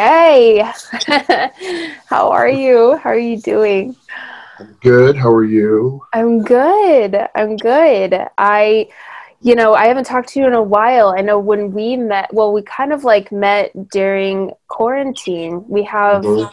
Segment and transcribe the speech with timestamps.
[0.00, 0.62] Okay.
[2.06, 2.96] How are you?
[2.96, 3.94] How are you doing?
[4.58, 5.14] I'm good.
[5.14, 6.02] How are you?
[6.14, 7.18] I'm good.
[7.34, 8.18] I'm good.
[8.38, 8.88] I,
[9.42, 11.14] you know, I haven't talked to you in a while.
[11.14, 15.68] I know when we met, well, we kind of like met during quarantine.
[15.68, 16.50] We have mm-hmm.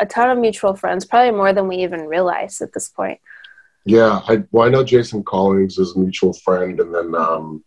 [0.00, 3.20] a ton of mutual friends, probably more than we even realize at this point.
[3.84, 4.22] Yeah.
[4.26, 6.80] I, well, I know Jason Collins is a mutual friend.
[6.80, 7.62] And then, um,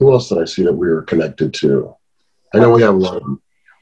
[0.00, 1.94] who else did I see that we were connected to?
[2.52, 3.38] I know we have a lot of.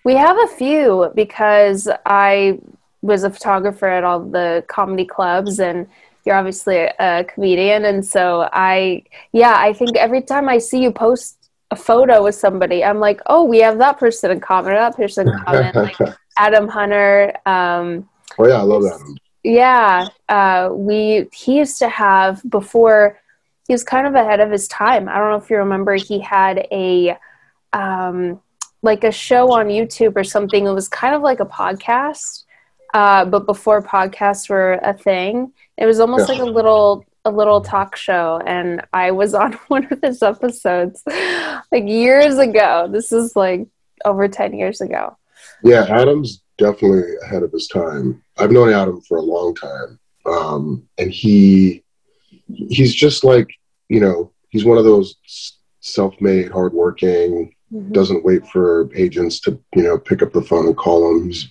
[0.09, 2.61] We have a few because I
[3.03, 5.87] was a photographer at all the comedy clubs and
[6.25, 10.93] you're obviously a comedian and so I yeah, I think every time I see you
[10.93, 14.97] post a photo with somebody, I'm like, oh, we have that person in common, that
[14.97, 15.99] person in common, like
[16.39, 17.35] Adam Hunter.
[17.45, 19.15] Um, oh yeah, I love Adam.
[19.45, 23.21] Yeah, uh, we he used to have before
[23.67, 25.07] he was kind of ahead of his time.
[25.07, 27.19] I don't know if you remember, he had a
[27.75, 28.41] um,
[28.83, 30.67] like a show on YouTube or something.
[30.67, 32.45] It was kind of like a podcast,
[32.95, 35.53] uh, but before podcasts were a thing.
[35.77, 36.35] It was almost yeah.
[36.35, 41.03] like a little a little talk show, and I was on one of his episodes
[41.07, 42.89] like years ago.
[42.91, 43.67] This is like
[44.05, 45.17] over ten years ago.
[45.63, 48.23] Yeah, Adam's definitely ahead of his time.
[48.39, 51.83] I've known Adam for a long time, um, and he
[52.47, 53.49] he's just like
[53.89, 55.17] you know he's one of those
[55.81, 57.55] self-made, hardworking.
[57.73, 57.93] Mm-hmm.
[57.93, 61.27] Doesn't wait for agents to you know pick up the phone and call him.
[61.27, 61.49] He's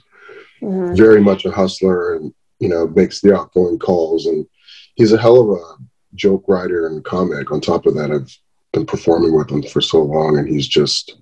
[0.62, 0.96] mm-hmm.
[0.96, 4.26] very much a hustler, and you know makes the outgoing calls.
[4.26, 4.48] And
[4.96, 5.84] he's a hell of a
[6.16, 7.52] joke writer and comic.
[7.52, 8.36] On top of that, I've
[8.74, 11.18] been performing with him for so long, and he's just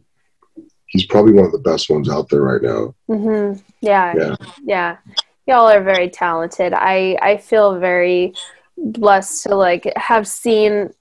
[0.87, 2.95] he's probably one of the best ones out there right now.
[3.09, 3.59] Mm-hmm.
[3.81, 4.97] Yeah, yeah, yeah.
[5.47, 6.73] Y'all are very talented.
[6.73, 8.33] I I feel very
[8.77, 10.93] blessed to like have seen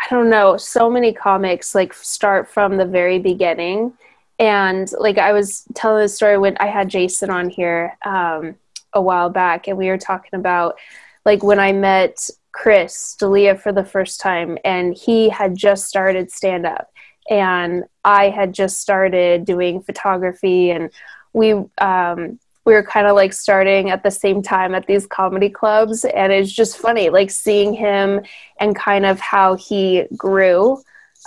[0.00, 3.94] I don't know, so many comics like start from the very beginning.
[4.38, 8.54] And like I was telling the story when I had Jason on here um,
[8.92, 10.78] a while back, and we were talking about
[11.24, 16.30] like when I met Chris D'Elia for the first time, and he had just started
[16.30, 16.92] stand up,
[17.28, 20.90] and I had just started doing photography, and
[21.32, 25.48] we um, we were kind of like starting at the same time at these comedy
[25.48, 28.20] clubs and it's just funny like seeing him
[28.60, 30.78] and kind of how he grew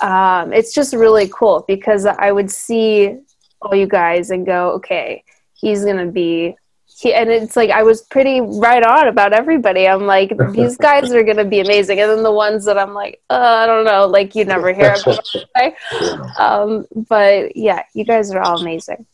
[0.03, 3.17] um, it's just really cool because i would see
[3.63, 8.03] all you guys and go okay he's gonna be he, and it's like i was
[8.03, 9.87] pretty right on about everybody.
[9.87, 13.19] I'm like these guys are gonna be amazing and then the ones that i'm like
[13.31, 18.41] uh, i don't know like you never hear about um, but yeah you guys are
[18.41, 19.07] all amazing.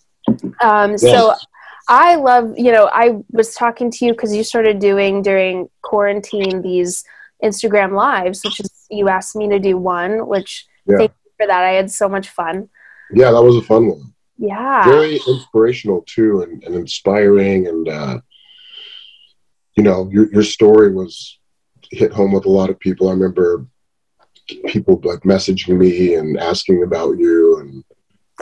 [0.59, 1.33] Um, so
[1.87, 6.61] I love, you know, I was talking to you because you started doing during quarantine
[6.61, 7.03] these
[7.43, 10.97] Instagram lives, which is you asked me to do one, which yeah.
[10.97, 11.63] thank you for that.
[11.63, 12.69] I had so much fun.
[13.11, 14.13] Yeah, that was a fun one.
[14.37, 14.83] Yeah.
[14.83, 18.19] Very inspirational too and, and inspiring and uh
[19.75, 21.39] you know, your your story was
[21.91, 23.07] hit home with a lot of people.
[23.07, 23.65] I remember
[24.67, 27.83] people like messaging me and asking about you and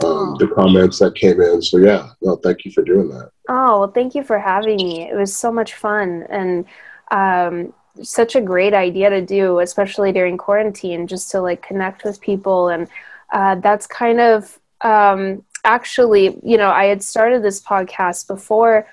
[0.04, 1.62] um, the comments that came in.
[1.62, 3.30] So yeah, no, thank you for doing that.
[3.48, 5.08] Oh well, thank you for having me.
[5.08, 6.64] It was so much fun and
[7.10, 12.20] um, such a great idea to do, especially during quarantine, just to like connect with
[12.20, 12.68] people.
[12.68, 12.88] And
[13.32, 18.86] uh, that's kind of um, actually, you know, I had started this podcast before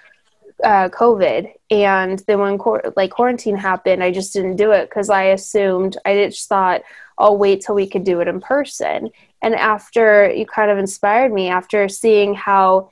[0.64, 2.58] uh, COVID, and then when
[2.96, 6.84] like quarantine happened, I just didn't do it because I assumed I just thought
[7.18, 9.10] I'll wait till we could do it in person.
[9.44, 12.90] And after you kind of inspired me, after seeing how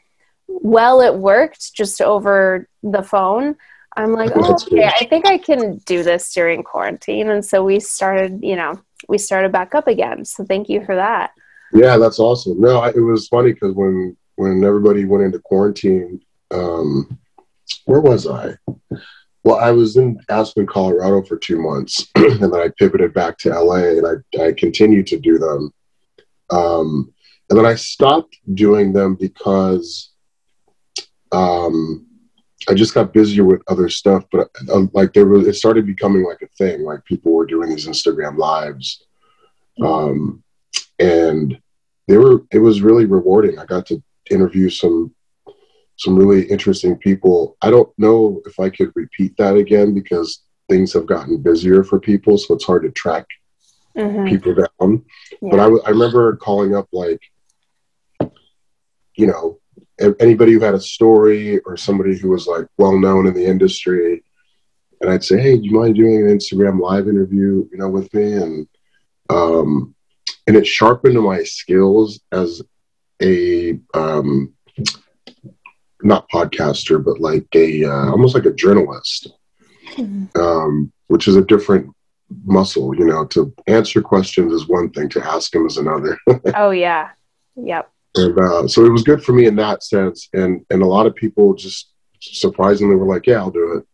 [0.47, 3.56] well it worked just over the phone,
[3.95, 7.29] I'm like, oh, okay, I think I can do this during quarantine.
[7.29, 10.25] And so we started, you know, we started back up again.
[10.25, 11.31] So thank you for that.
[11.74, 12.59] Yeah, that's awesome.
[12.59, 16.21] No, it was funny because when when everybody went into quarantine,
[16.51, 17.18] um,
[17.86, 18.56] where was I?
[19.44, 23.57] Well, I was in Aspen, Colorado for two months, and then I pivoted back to
[23.57, 25.74] LA, and I I continued to do them
[26.51, 27.13] um,
[27.50, 30.12] and then I stopped doing them because
[31.31, 32.07] um,
[32.69, 34.24] I just got busier with other stuff.
[34.31, 36.83] But uh, like there was, it started becoming like a thing.
[36.83, 39.06] Like people were doing these Instagram lives,
[39.81, 40.44] um,
[41.00, 41.59] and
[42.07, 42.44] they were.
[42.51, 43.59] It was really rewarding.
[43.59, 45.13] I got to interview some
[45.98, 47.57] some really interesting people.
[47.62, 52.00] I don't know if I could repeat that again because things have gotten busier for
[52.00, 53.25] people, so it's hard to track
[53.97, 54.27] mm-hmm.
[54.27, 55.05] people down.
[55.41, 55.49] Yeah.
[55.51, 57.21] But I, I remember calling up like,
[59.15, 59.59] you know,
[60.19, 64.23] anybody who had a story or somebody who was like well known in the industry,
[64.99, 68.13] and I'd say, "Hey, do you mind doing an Instagram live interview, you know, with
[68.13, 68.67] me?" And
[69.29, 69.95] um,
[70.47, 72.61] and it sharpened my skills as
[73.21, 74.53] a um,
[76.03, 79.31] not podcaster, but like a uh, almost like a journalist,
[79.93, 80.39] mm-hmm.
[80.39, 81.93] um, which is a different
[82.45, 82.95] muscle.
[82.95, 86.18] You know, to answer questions is one thing, to ask them is another.
[86.56, 87.10] oh yeah,
[87.56, 87.92] yep.
[88.16, 91.06] And uh, so it was good for me in that sense, and and a lot
[91.06, 93.86] of people just surprisingly were like, "Yeah, I'll do it."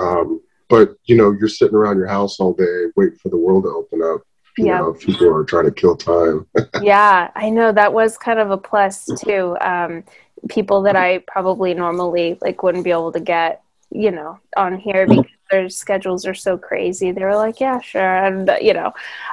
[0.00, 3.64] Um, but you know, you're sitting around your house all day waiting for the world
[3.64, 4.22] to open up.
[4.56, 4.78] You yeah.
[4.78, 6.46] know, people are trying to kill time.
[6.82, 9.56] yeah, I know that was kind of a plus too.
[9.60, 10.04] Um,
[10.48, 13.63] people that I probably normally like wouldn't be able to get,
[13.94, 17.12] you know, on here because their schedules are so crazy.
[17.12, 18.92] They were like, yeah, sure, and you know,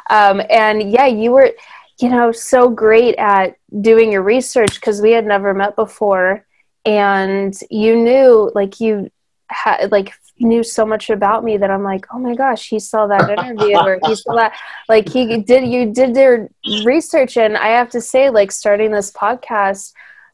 [0.10, 1.52] um, and yeah, you were,
[2.00, 6.46] you know, so great at doing your research because we had never met before,
[6.86, 9.12] and you knew like you
[9.48, 13.08] had like knew so much about me that I'm like, oh my gosh, he saw
[13.08, 14.54] that interview or he saw that.
[14.90, 16.50] Like he did, you did their
[16.84, 19.94] research, and I have to say, like starting this podcast,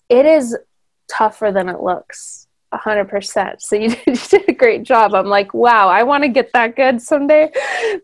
[0.09, 0.57] it is
[1.09, 2.46] tougher than it looks.
[2.77, 3.59] A hundred percent.
[3.63, 5.15] So you did, you did a great job.
[5.15, 7.51] I'm like, wow, I want to get that good someday.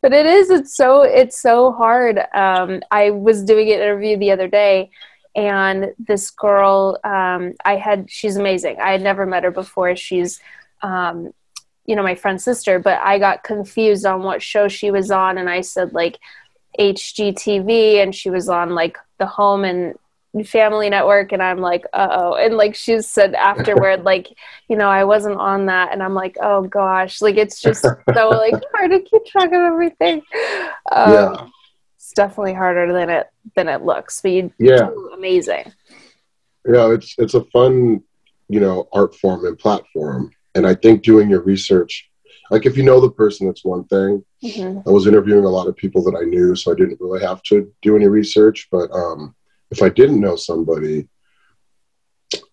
[0.02, 0.50] But it is.
[0.50, 1.04] It's so.
[1.04, 2.20] It's so hard.
[2.34, 4.90] Um, I was doing an interview the other day,
[5.36, 8.10] and this girl, um, I had.
[8.10, 8.78] She's amazing.
[8.82, 9.96] I had never met her before.
[9.96, 10.40] She's
[10.82, 11.34] um,
[11.86, 15.38] you know my friend's sister but i got confused on what show she was on
[15.38, 16.18] and i said like
[16.80, 19.96] hgtv and she was on like the home and
[20.42, 24.28] family network and i'm like oh and like she said afterward like
[24.68, 27.94] you know i wasn't on that and i'm like oh gosh like it's just so
[28.30, 30.22] like hard to keep track of everything
[30.92, 31.48] um, yeah
[31.96, 35.72] it's definitely harder than it than it looks but you yeah amazing
[36.68, 38.02] yeah it's it's a fun
[38.50, 42.10] you know art form and platform and I think doing your research,
[42.52, 44.24] like if you know the person, that's one thing.
[44.44, 44.88] Mm-hmm.
[44.88, 47.42] I was interviewing a lot of people that I knew, so I didn't really have
[47.44, 48.68] to do any research.
[48.72, 49.34] But um,
[49.74, 51.08] if I didn't know somebody,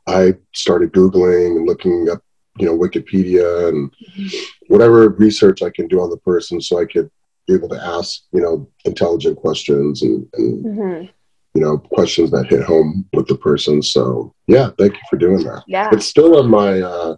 [0.06, 2.22] I started Googling and looking up,
[2.58, 4.38] you know, Wikipedia and mm-hmm.
[4.68, 7.10] whatever research I can do on the person so I could
[7.46, 11.06] be able to ask, you know, intelligent questions and, and mm-hmm.
[11.54, 13.82] you know, questions that hit home with the person.
[13.82, 15.62] So yeah, thank you for doing that.
[15.66, 15.90] Yeah.
[15.92, 17.16] It's still on my, uh,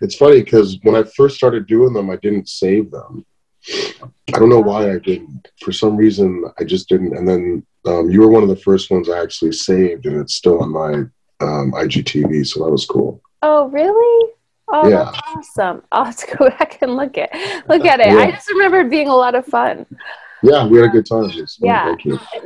[0.00, 3.26] it's funny because when I first started doing them, I didn't save them.
[3.68, 5.48] I don't know why I didn't.
[5.60, 7.16] For some reason, I just didn't.
[7.16, 10.34] And then um, you were one of the first ones I actually saved, and it's
[10.34, 10.92] still on my
[11.40, 13.22] um, IGTV, so that was cool.
[13.42, 14.32] Oh, really?
[14.72, 15.10] Oh, yeah.
[15.26, 15.82] awesome!
[15.90, 17.32] I'll have to go back and look at
[17.68, 18.08] look at it.
[18.08, 18.18] Yeah.
[18.18, 19.86] I just remember it being a lot of fun.
[20.42, 21.30] Yeah, we had a good time.
[21.58, 21.94] Yeah,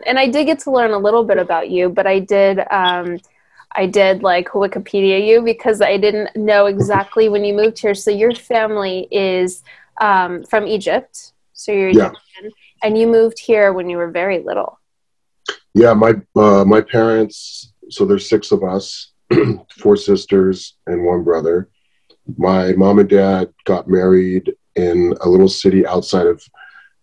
[0.06, 2.60] and I did get to learn a little bit about you, but I did.
[2.70, 3.18] Um,
[3.76, 7.94] I did like Wikipedia you because I didn't know exactly when you moved here.
[7.94, 9.62] So your family is
[10.00, 12.12] um, from Egypt, so you're yeah.
[12.82, 14.78] And you moved here when you were very little.
[15.72, 17.72] Yeah, my uh, my parents.
[17.90, 19.12] So there's six of us,
[19.78, 21.68] four sisters and one brother.
[22.36, 26.42] My mom and dad got married in a little city outside of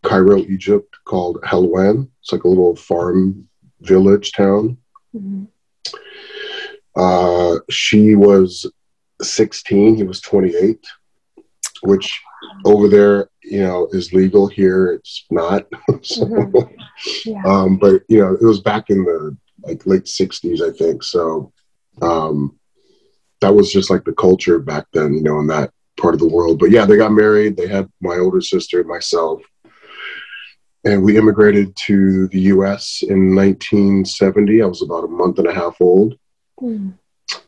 [0.03, 2.09] Cairo, Egypt, called Helwan.
[2.21, 3.47] It's like a little farm
[3.81, 4.77] village town.
[5.15, 5.43] Mm-hmm.
[6.95, 8.69] Uh, she was
[9.21, 10.85] 16, he was 28,
[11.83, 12.21] which
[12.65, 14.47] over there, you know, is legal.
[14.47, 15.65] Here, it's not.
[16.01, 17.29] so, mm-hmm.
[17.29, 17.43] yeah.
[17.45, 21.03] um, but you know, it was back in the like late 60s, I think.
[21.03, 21.51] So
[22.01, 22.59] um,
[23.41, 26.27] that was just like the culture back then, you know, in that part of the
[26.27, 26.59] world.
[26.59, 27.57] But yeah, they got married.
[27.57, 29.41] They had my older sister, and myself,
[30.83, 33.03] and we immigrated to the U.S.
[33.07, 34.61] in 1970.
[34.61, 36.15] I was about a month and a half old.
[36.59, 36.93] Mm.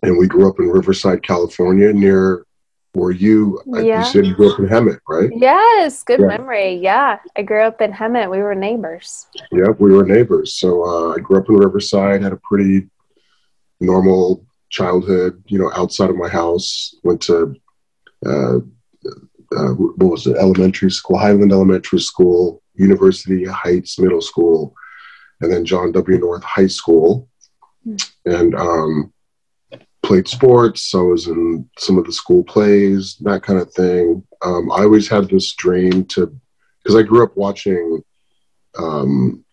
[0.01, 2.45] And we grew up in Riverside, California, near
[2.93, 3.99] where you, yeah.
[3.99, 5.29] you said you grew up in Hemet, right?
[5.35, 6.27] Yes, good yeah.
[6.27, 6.75] memory.
[6.75, 8.29] Yeah, I grew up in Hemet.
[8.29, 9.27] We were neighbors.
[9.51, 10.55] Yeah, we were neighbors.
[10.55, 12.87] So uh, I grew up in Riverside, had a pretty
[13.79, 16.95] normal childhood, you know, outside of my house.
[17.03, 17.55] Went to,
[18.25, 24.75] uh, uh, what was it, elementary school, Highland Elementary School, University Heights Middle School,
[25.41, 26.17] and then John W.
[26.19, 27.27] North High School
[28.25, 29.13] and um,
[30.03, 30.83] played sports.
[30.83, 34.23] So I was in some of the school plays, that kind of thing.
[34.41, 36.35] Um, I always had this dream to,
[36.83, 38.03] because I grew up watching,
[38.77, 39.43] um,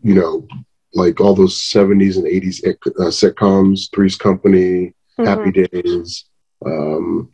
[0.00, 0.46] you know,
[0.94, 5.24] like all those 70s and 80s uh, sitcoms, Three's Company, mm-hmm.
[5.24, 6.24] Happy Days.
[6.64, 7.30] Um,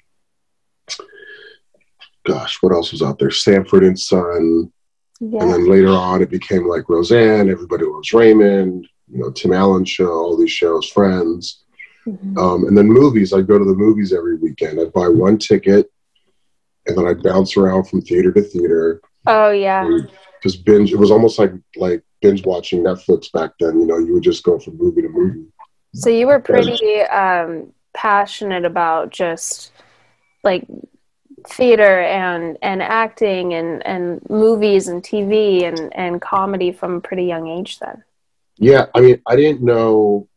[2.26, 3.30] gosh, what else was out there?
[3.30, 4.72] Sanford and Son.
[5.20, 5.42] Yeah.
[5.42, 7.48] And then later on, it became like Roseanne.
[7.48, 11.64] Everybody loves Raymond you know Tim Allen show, all these shows, Friends,
[12.06, 12.38] mm-hmm.
[12.38, 13.32] um, and then movies.
[13.32, 14.80] I'd go to the movies every weekend.
[14.80, 15.90] I'd buy one ticket,
[16.86, 19.00] and then I'd bounce around from theater to theater.
[19.26, 19.88] Oh yeah,
[20.42, 20.92] just binge.
[20.92, 23.80] It was almost like like binge watching Netflix back then.
[23.80, 25.46] You know, you would just go from movie to movie.
[25.94, 29.72] So you were pretty um, passionate about just
[30.42, 30.66] like
[31.46, 37.24] theater and and acting and and movies and TV and and comedy from a pretty
[37.24, 38.02] young age then.
[38.56, 40.28] Yeah, I mean, I didn't know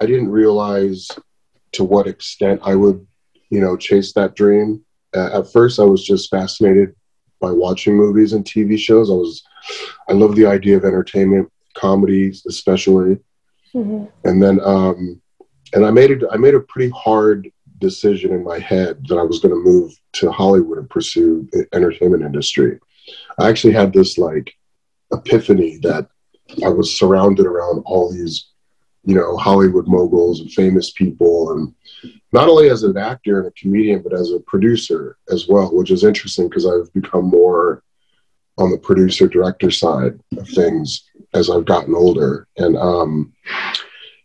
[0.00, 1.08] I didn't realize
[1.72, 3.06] to what extent I would,
[3.50, 4.84] you know, chase that dream.
[5.14, 6.94] Uh, at first I was just fascinated
[7.40, 9.10] by watching movies and TV shows.
[9.10, 9.42] I was
[10.08, 13.18] I love the idea of entertainment, comedies especially.
[13.74, 14.04] Mm-hmm.
[14.28, 15.20] And then um
[15.74, 19.22] and I made it I made a pretty hard decision in my head that I
[19.22, 22.78] was going to move to Hollywood and pursue the entertainment industry.
[23.38, 24.54] I actually had this like
[25.12, 26.08] epiphany that
[26.64, 28.52] I was surrounded around all these,
[29.06, 31.74] you know, Hollywood moguls and famous people, and
[32.32, 35.92] not only as an actor and a comedian, but as a producer as well, which
[35.92, 37.82] is interesting because I've become more
[38.58, 42.48] on the producer director side of things as I've gotten older.
[42.56, 43.32] And um,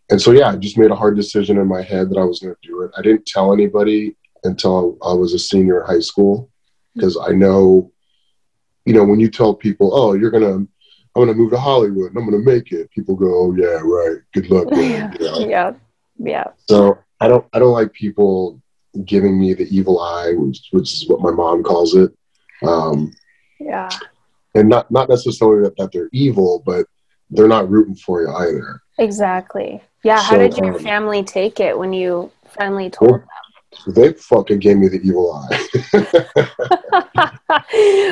[0.09, 2.39] and so yeah, I just made a hard decision in my head that I was
[2.39, 2.91] going to do it.
[2.97, 6.49] I didn't tell anybody until I was a senior in high school
[6.95, 7.91] because I know,
[8.85, 10.65] you know, when you tell people, "Oh, you're gonna,
[11.15, 14.19] I'm gonna move to Hollywood and I'm gonna make it," people go, "Oh yeah, right.
[14.33, 15.39] Good luck." Yeah.
[15.39, 15.73] yeah,
[16.17, 16.43] yeah.
[16.67, 18.61] So I don't, I don't like people
[19.05, 22.11] giving me the evil eye, which, which is what my mom calls it.
[22.63, 23.13] Um,
[23.59, 23.89] yeah.
[24.55, 26.85] And not not necessarily that, that they're evil, but
[27.29, 28.81] they're not rooting for you either.
[28.97, 29.81] Exactly.
[30.03, 30.17] Yeah.
[30.17, 33.27] So, how did your um, family take it when you finally told well, them?
[33.87, 35.67] They fucking gave me the evil eye.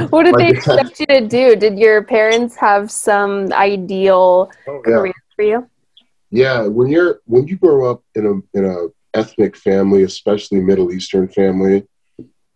[0.10, 1.56] what did they expect you to do?
[1.56, 5.70] Did your parents have some ideal oh, career for you?
[6.32, 10.92] Yeah, when you're when you grow up in a in a ethnic family, especially Middle
[10.92, 11.88] Eastern family,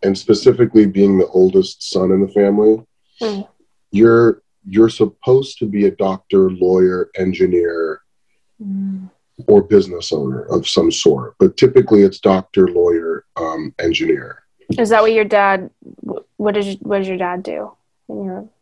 [0.04, 2.86] and specifically being the oldest son in the family,
[3.22, 3.48] mm.
[3.92, 8.02] you're you're supposed to be a doctor, lawyer, engineer,
[8.62, 9.10] mm.
[9.48, 11.36] Or business owner of some sort.
[11.40, 14.44] But typically, it's doctor, lawyer, um, engineer.
[14.78, 15.70] Is that what your dad?
[16.38, 17.72] What did what did your dad do?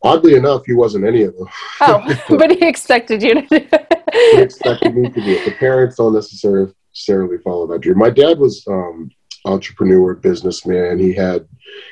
[0.04, 1.48] Oddly enough, he wasn't any of them.
[1.82, 2.04] Oh,
[2.38, 3.60] but he expected you to.
[3.60, 3.68] do
[4.14, 5.46] he expected me to do it.
[5.46, 7.98] The parents don't necessarily follow that dream.
[7.98, 9.10] My dad was um,
[9.46, 11.00] entrepreneur, businessman.
[11.00, 11.48] He had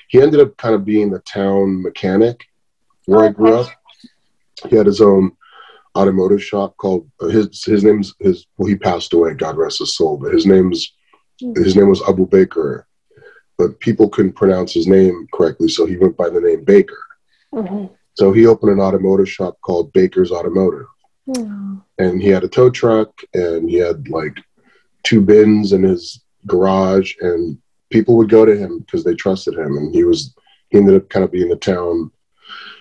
[0.10, 2.46] he ended up kind of being the town mechanic
[3.05, 3.29] where okay.
[3.29, 3.69] I grew up.
[4.69, 5.31] He had his own
[5.98, 10.17] automotive shop called his his name's his well he passed away god rest his soul
[10.17, 10.93] but his name's
[11.41, 11.63] mm-hmm.
[11.63, 12.88] his name was abu baker
[13.58, 17.03] but people couldn't pronounce his name correctly so he went by the name baker
[17.53, 17.91] mm-hmm.
[18.13, 20.86] so he opened an automotive shop called baker's automotive
[21.27, 21.77] mm-hmm.
[21.98, 24.39] and he had a tow truck and he had like
[25.03, 27.58] two bins in his garage and
[27.89, 30.36] people would go to him because they trusted him and he was
[30.69, 32.12] he ended up kind of being the town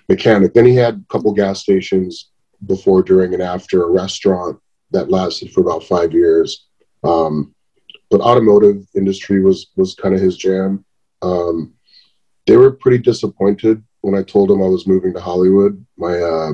[0.09, 2.31] mechanic then he had a couple gas stations
[2.67, 4.59] before, during, and after a restaurant
[4.91, 6.67] that lasted for about five years.
[7.05, 7.55] Um,
[8.11, 10.85] but automotive industry was was kind of his jam.
[11.23, 11.75] Um,
[12.47, 15.85] they were pretty disappointed when I told them I was moving to Hollywood.
[15.97, 16.53] My uh,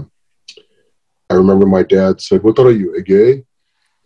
[1.30, 3.44] I remember my dad said, "What are you, a gay?"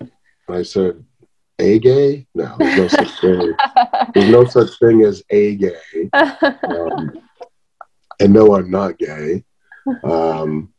[0.00, 0.10] And
[0.48, 1.02] I said,
[1.58, 2.26] "A gay?
[2.34, 3.52] No, there's no such thing.
[4.14, 7.22] there's no such thing as a gay." Um,
[8.20, 9.44] and no, I'm not gay.
[10.02, 10.72] Um,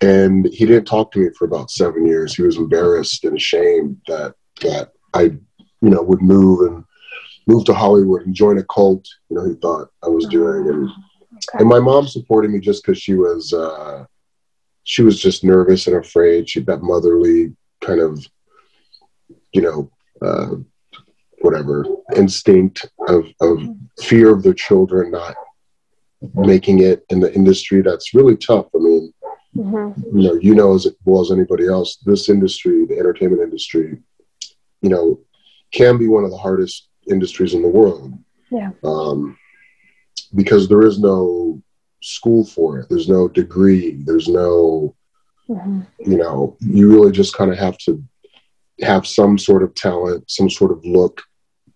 [0.00, 2.34] and he didn't talk to me for about seven years.
[2.34, 6.84] He was embarrassed and ashamed that that I, you know, would move and
[7.46, 9.06] move to Hollywood and join a cult.
[9.30, 11.58] You know, he thought I was doing, and okay.
[11.60, 14.04] and my mom supported me just because she was uh,
[14.84, 16.48] she was just nervous and afraid.
[16.48, 18.24] She had that motherly kind of,
[19.52, 19.90] you know,
[20.22, 20.56] uh,
[21.40, 23.60] whatever instinct of of
[24.00, 25.36] fear of their children not
[26.34, 28.66] making it in the industry that's really tough.
[28.74, 29.12] I mean,
[29.56, 30.16] Mm-hmm.
[30.18, 33.98] You know, you know as well as anybody else, this industry, the entertainment industry,
[34.82, 35.20] you know,
[35.72, 38.12] can be one of the hardest industries in the world.
[38.50, 38.70] Yeah.
[38.84, 39.38] Um,
[40.34, 41.62] because there is no
[42.02, 42.88] school for it.
[42.88, 44.02] There's no degree.
[44.04, 44.94] There's no,
[45.48, 45.82] mm-hmm.
[45.98, 48.02] you know, you really just kind of have to
[48.82, 51.22] have some sort of talent, some sort of look,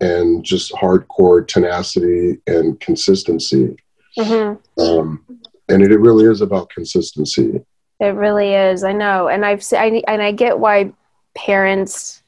[0.00, 3.76] and just hardcore tenacity and consistency.
[4.18, 4.80] Mm-hmm.
[4.80, 5.24] Um,
[5.68, 7.64] and it, it really is about consistency.
[8.00, 8.82] It really is.
[8.82, 10.92] I know, and I've I, and I get why
[11.34, 12.22] parents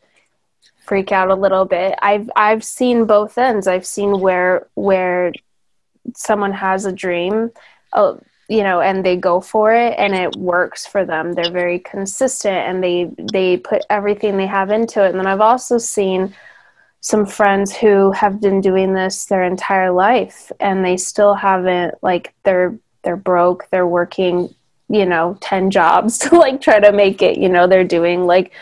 [0.84, 1.98] freak out a little bit.
[2.02, 3.66] I've I've seen both ends.
[3.66, 5.32] I've seen where where
[6.14, 7.50] someone has a dream,
[7.94, 8.16] uh,
[8.48, 11.32] you know, and they go for it, and it works for them.
[11.32, 15.08] They're very consistent, and they they put everything they have into it.
[15.10, 16.34] And then I've also seen
[17.00, 22.34] some friends who have been doing this their entire life, and they still haven't like
[22.42, 23.68] they're they're broke.
[23.70, 24.54] They're working
[24.92, 28.52] you know 10 jobs to like try to make it you know they're doing like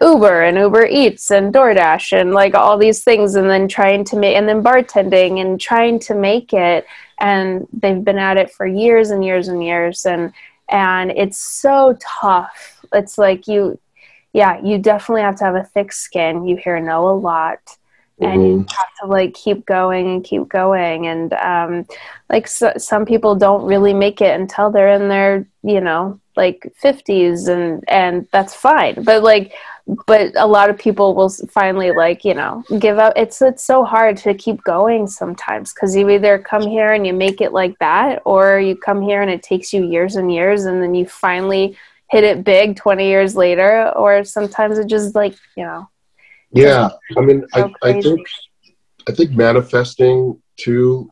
[0.00, 4.16] Uber and Uber Eats and DoorDash and like all these things, and then trying to
[4.16, 6.86] make, and then bartending and trying to make it.
[7.18, 10.04] And they've been at it for years and years and years.
[10.04, 10.32] And,
[10.68, 12.84] and it's so tough.
[12.92, 13.78] It's like you,
[14.32, 16.46] yeah, you definitely have to have a thick skin.
[16.46, 17.78] You hear no a lot
[18.20, 18.60] and mm-hmm.
[18.60, 21.86] you have to like keep going and keep going and um,
[22.30, 26.72] like so, some people don't really make it until they're in their you know like
[26.82, 29.52] 50s and and that's fine but like
[30.06, 33.84] but a lot of people will finally like you know give up it's it's so
[33.84, 37.78] hard to keep going sometimes because you either come here and you make it like
[37.78, 41.06] that or you come here and it takes you years and years and then you
[41.06, 41.76] finally
[42.10, 45.88] hit it big 20 years later or sometimes it just like you know
[46.52, 48.26] yeah, I mean, I, I think
[49.08, 51.10] I think manifesting too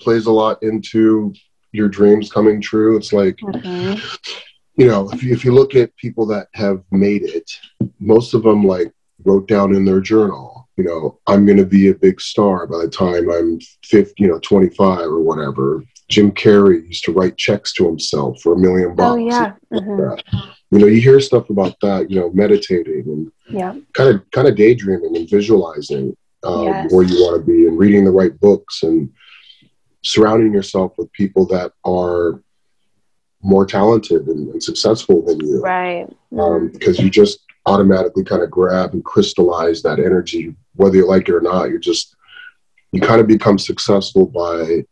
[0.00, 1.32] plays a lot into
[1.72, 2.96] your dreams coming true.
[2.96, 3.98] It's like, mm-hmm.
[4.76, 7.50] you know, if you, if you look at people that have made it,
[7.98, 8.92] most of them like
[9.24, 12.78] wrote down in their journal, you know, I'm going to be a big star by
[12.78, 15.82] the time I'm 50, you know, 25 or whatever.
[16.08, 19.12] Jim Carrey used to write checks to himself for a million bucks.
[19.12, 19.52] Oh, yeah.
[19.72, 20.38] Mm-hmm.
[20.70, 23.74] You know, you hear stuff about that, you know, meditating and yeah.
[23.94, 26.92] kind of kind of daydreaming and visualizing um, yes.
[26.92, 29.10] where you want to be and reading the right books and
[30.02, 32.42] surrounding yourself with people that are
[33.42, 35.60] more talented and, and successful than you.
[35.60, 36.06] Right.
[36.38, 41.28] Um, because you just automatically kind of grab and crystallize that energy, whether you like
[41.28, 41.70] it or not.
[41.70, 42.16] You just
[42.92, 44.84] you kind of become successful by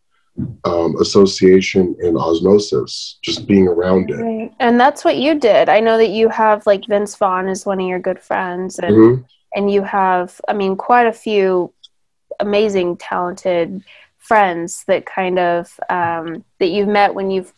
[0.65, 4.17] um, association and osmosis, just being around it.
[4.17, 4.53] Right.
[4.61, 5.69] And that's what you did.
[5.69, 8.95] I know that you have like Vince Vaughn is one of your good friends, and
[8.95, 9.23] mm-hmm.
[9.55, 11.73] and you have, I mean, quite a few
[12.41, 13.83] amazing, talented
[14.19, 17.53] friends that kind of um, that you've met when you've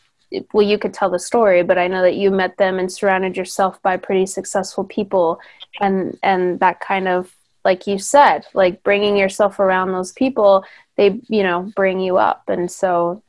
[0.53, 3.35] well you could tell the story but i know that you met them and surrounded
[3.35, 5.41] yourself by pretty successful people
[5.81, 10.63] and and that kind of like you said like bringing yourself around those people
[10.99, 12.43] they you know bring you up.
[12.49, 13.23] And so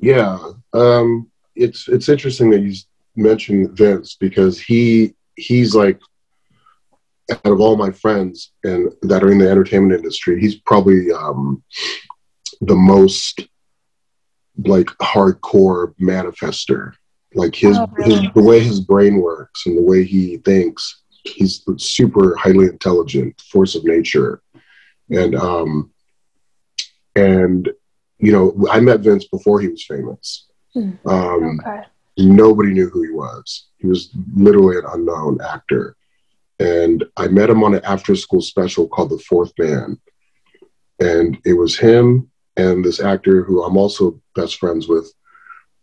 [0.00, 0.38] yeah
[0.72, 2.74] um it's it's interesting that you
[3.16, 6.00] mentioned vince because he he's like
[7.30, 11.62] out of all my friends and that are in the entertainment industry he's probably um
[12.60, 13.46] the most
[14.58, 16.92] like hardcore manifester.
[17.34, 18.10] Like his, oh, really?
[18.10, 23.40] his the way his brain works and the way he thinks he's super highly intelligent
[23.40, 24.42] force of nature.
[25.10, 25.90] And um
[27.16, 27.70] and
[28.18, 30.46] you know i met vince before he was famous.
[30.76, 31.82] Mm, um okay.
[32.18, 33.68] nobody knew who he was.
[33.78, 35.96] He was literally an unknown actor.
[36.58, 40.00] And i met him on an after school special called the fourth man.
[41.00, 45.12] And it was him and this actor who i'm also best friends with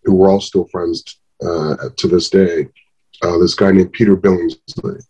[0.03, 2.67] who we're all still friends uh, to this day
[3.23, 5.01] uh, this guy named peter billingsley.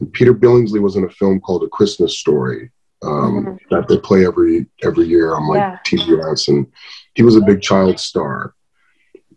[0.00, 2.70] And Peter Billingsley was in a film called A Christmas Story
[3.02, 3.74] um, mm-hmm.
[3.74, 5.78] that they play every every year on like yeah.
[5.86, 6.66] TBS, and
[7.14, 8.54] he was a big child star.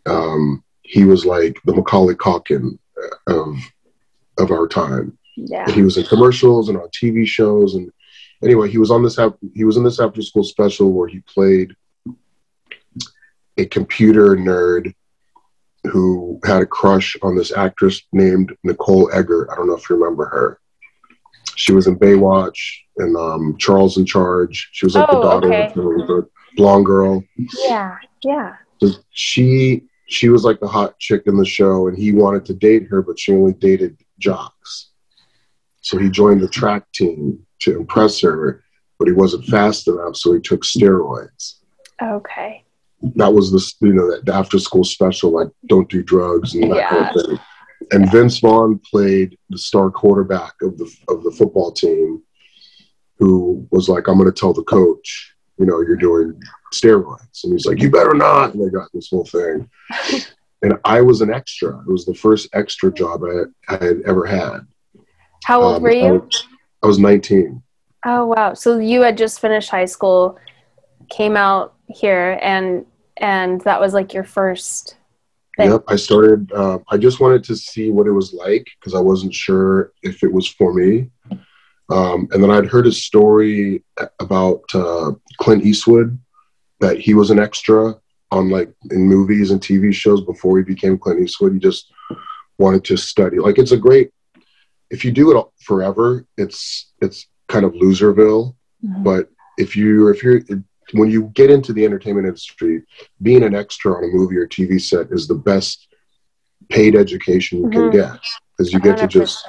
[0.06, 2.78] Um, he was like the Macaulay Culkin
[3.28, 3.58] of
[4.38, 5.18] of our time.
[5.36, 5.64] Yeah.
[5.64, 7.92] And he was in commercials and on TV shows, and
[8.44, 9.18] anyway, he was on this
[9.54, 11.76] he was in this after school special where he played
[13.58, 14.94] a computer nerd
[15.84, 19.50] who had a crush on this actress named Nicole Eggert.
[19.52, 20.61] I don't know if you remember her.
[21.56, 22.58] She was in Baywatch
[22.98, 24.70] and um, Charles in Charge.
[24.72, 25.66] She was like oh, the daughter okay.
[25.68, 27.24] of the blonde girl.
[27.66, 28.56] Yeah, yeah.
[28.82, 32.54] So she she was like the hot chick in the show, and he wanted to
[32.54, 34.90] date her, but she only dated jocks.
[35.82, 38.64] So he joined the track team to impress her,
[39.00, 41.56] but he wasn't fast enough, so he took steroids.
[42.02, 42.64] Okay
[43.16, 46.78] that was the you know the after school special like don't do drugs and that
[46.78, 46.90] yeah.
[46.90, 47.40] kind of thing.
[47.92, 48.12] And yeah.
[48.12, 52.22] Vince Vaughn played the star quarterback of the of the football team,
[53.18, 56.40] who was like, "I'm going to tell the coach, you know, you're doing
[56.74, 59.70] steroids," and he's like, "You better not." And they got this whole thing.
[60.62, 61.80] and I was an extra.
[61.80, 64.60] It was the first extra job I, I had ever had.
[65.44, 66.06] How old um, were you?
[66.06, 66.48] I was,
[66.84, 67.62] I was 19.
[68.06, 68.54] Oh wow!
[68.54, 70.40] So you had just finished high school,
[71.10, 72.86] came out here, and
[73.18, 74.98] and that was like your first
[75.70, 76.52] Yep, I started.
[76.52, 80.24] Uh, I just wanted to see what it was like because I wasn't sure if
[80.24, 81.10] it was for me.
[81.90, 83.84] Um, and then I'd heard a story
[84.20, 86.18] about uh, Clint Eastwood
[86.80, 87.96] that he was an extra
[88.32, 91.54] on like in movies and TV shows before he became Clint Eastwood.
[91.54, 91.92] He just
[92.58, 93.40] wanted to study.
[93.40, 94.12] Like it's a great.
[94.90, 98.56] If you do it forever, it's it's kind of loserville.
[98.86, 99.04] Mm-hmm.
[99.04, 100.42] But if you if you're
[100.94, 102.84] when you get into the entertainment industry,
[103.22, 105.88] being an extra on a movie or TV set is the best
[106.70, 107.90] paid education you mm-hmm.
[107.90, 108.20] can get
[108.58, 109.02] because you get 100%.
[109.02, 109.48] to just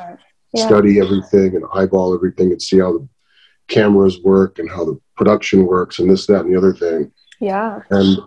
[0.52, 0.66] yeah.
[0.66, 3.08] study everything and eyeball everything and see how the
[3.68, 7.10] cameras work and how the production works and this, that, and the other thing.
[7.40, 7.80] Yeah.
[7.90, 8.18] And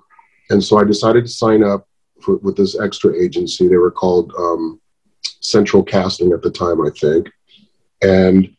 [0.49, 1.87] and so I decided to sign up
[2.21, 3.67] for, with this extra agency.
[3.67, 4.79] They were called um,
[5.41, 7.29] Central Casting at the time, I think.
[8.03, 8.54] And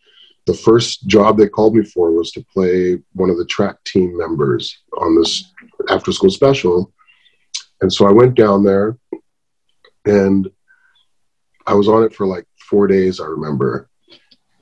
[0.47, 4.17] the first job they called me for was to play one of the track team
[4.17, 5.53] members on this
[5.91, 6.93] after school special.
[7.81, 8.97] And so I went down there
[10.05, 10.49] and
[11.67, 13.89] I was on it for like four days, I remember.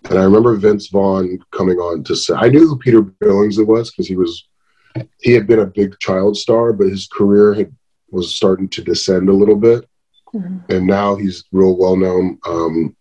[0.09, 3.91] And I remember Vince Vaughn coming on to say, I knew who Peter Billingsley was
[3.91, 4.49] because he was,
[5.21, 7.75] he had been a big child star, but his career had,
[8.11, 9.89] was starting to descend a little bit.
[10.35, 10.73] Mm-hmm.
[10.73, 12.97] And now he's real well known um,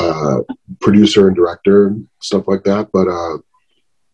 [0.00, 0.40] uh,
[0.80, 2.88] producer and director, stuff like that.
[2.92, 3.38] But, uh,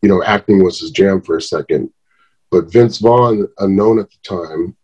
[0.02, 1.90] you know, acting was his jam for a second.
[2.50, 4.76] But Vince Vaughn, unknown at the time,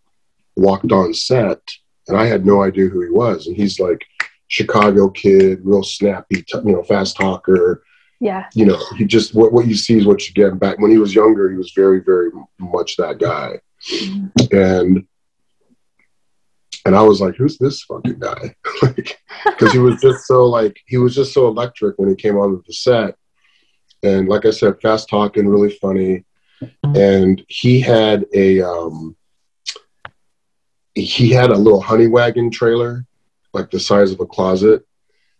[0.56, 1.60] walked on set,
[2.08, 3.46] and I had no idea who he was.
[3.46, 4.04] And he's like
[4.48, 7.82] Chicago kid, real snappy, t- you know, fast talker.
[8.20, 8.46] Yeah.
[8.54, 10.58] You know, he just what what you see is what you get.
[10.58, 13.60] Back when he was younger, he was very, very much that guy.
[13.90, 14.56] Mm-hmm.
[14.56, 15.06] And
[16.84, 20.76] and I was like, "Who's this fucking guy?" like, because he was just so like
[20.86, 23.16] he was just so electric when he came onto the set,
[24.02, 26.24] and like I said, fast talking, really funny,
[26.82, 29.16] and he had a um,
[30.94, 33.06] he had a little honey wagon trailer,
[33.52, 34.86] like the size of a closet,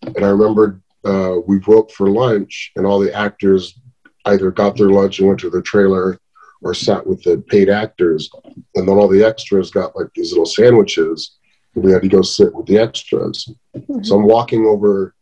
[0.02, 3.78] and I remember uh, we broke for lunch, and all the actors
[4.26, 6.18] either got their lunch and went to their trailer,
[6.62, 8.31] or sat with the paid actors,
[8.75, 11.38] and then all the extras got like these little sandwiches.
[11.75, 13.48] And we had to go sit with the extras.
[13.77, 14.03] Mm-hmm.
[14.03, 15.14] So I'm walking over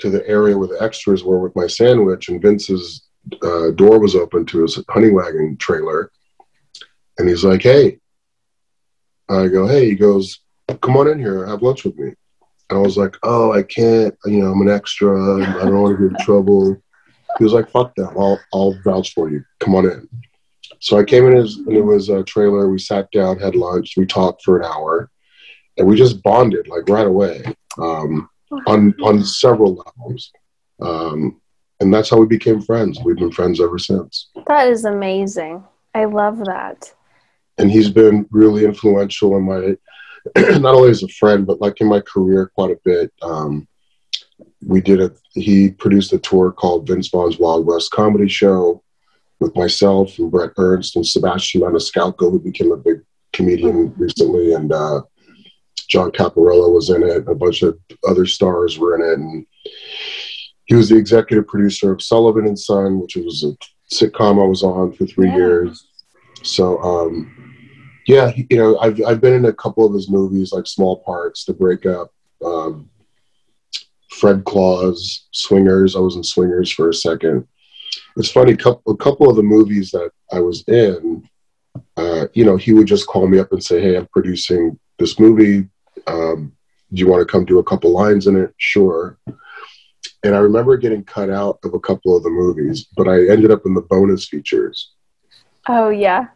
[0.00, 3.06] to the area where the extras were with my sandwich, and Vince's
[3.42, 6.10] uh, door was open to his honey wagon trailer,
[7.18, 7.98] and he's like, "Hey."
[9.28, 10.40] I go, "Hey," he goes,
[10.82, 12.14] "Come on in here, have lunch with me."
[12.70, 14.14] And I was like, "Oh, I can't.
[14.24, 15.10] You know, I'm an extra.
[15.44, 16.76] I don't want to get in trouble."
[17.38, 18.12] He was like, "Fuck that.
[18.16, 19.44] I'll I'll vouch for you.
[19.60, 20.08] Come on in."
[20.86, 22.70] So I came in as, and it was a trailer.
[22.70, 25.10] We sat down, had lunch, we talked for an hour,
[25.76, 27.42] and we just bonded like right away
[27.76, 28.30] um,
[28.68, 30.30] on on several levels.
[30.80, 31.40] Um,
[31.80, 33.00] and that's how we became friends.
[33.04, 34.28] We've been friends ever since.
[34.46, 35.64] That is amazing.
[35.92, 36.94] I love that.
[37.58, 39.76] And he's been really influential in my,
[40.60, 43.12] not only as a friend, but like in my career quite a bit.
[43.22, 43.66] Um,
[44.64, 48.84] we did a, he produced a tour called Vince Vaughn's Wild West Comedy Show
[49.40, 54.72] with myself and Brett Ernst and Sebastian Maniscalco, who became a big comedian recently, and
[54.72, 55.02] uh,
[55.88, 57.28] John Caparulo was in it.
[57.28, 59.46] A bunch of other stars were in it, and
[60.64, 63.52] he was the executive producer of Sullivan and Son, which was a
[63.94, 65.36] sitcom I was on for three yeah.
[65.36, 65.86] years.
[66.42, 67.54] So, um,
[68.06, 71.44] yeah, you know, I've I've been in a couple of his movies, like Small Parts,
[71.44, 72.12] The Breakup,
[72.44, 72.88] um,
[74.10, 75.94] Fred Claus, Swingers.
[75.94, 77.46] I was in Swingers for a second
[78.16, 78.52] it's funny.
[78.52, 81.28] A couple of the movies that I was in,
[81.96, 85.18] uh, you know, he would just call me up and say, "Hey, I'm producing this
[85.18, 85.68] movie.
[86.06, 86.52] Um,
[86.92, 89.18] do you want to come do a couple lines in it?" Sure.
[90.22, 93.50] And I remember getting cut out of a couple of the movies, but I ended
[93.50, 94.92] up in the bonus features.
[95.68, 96.28] Oh yeah.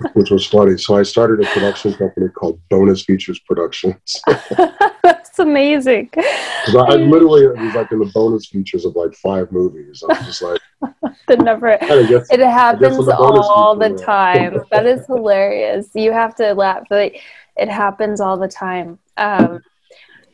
[0.14, 0.76] which was funny.
[0.76, 4.22] So I started a production company called Bonus Features Productions.
[5.36, 6.08] That's amazing.
[6.16, 10.02] I, literally it was like in the bonus features of like five movies.
[10.02, 10.60] I was just like,
[11.28, 11.76] the number.
[11.78, 14.62] Guess, it happens the all the time.
[14.70, 15.90] that is hilarious.
[15.94, 16.84] You have to laugh.
[16.88, 17.12] but
[17.56, 18.98] it happens all the time.
[19.18, 19.62] Um,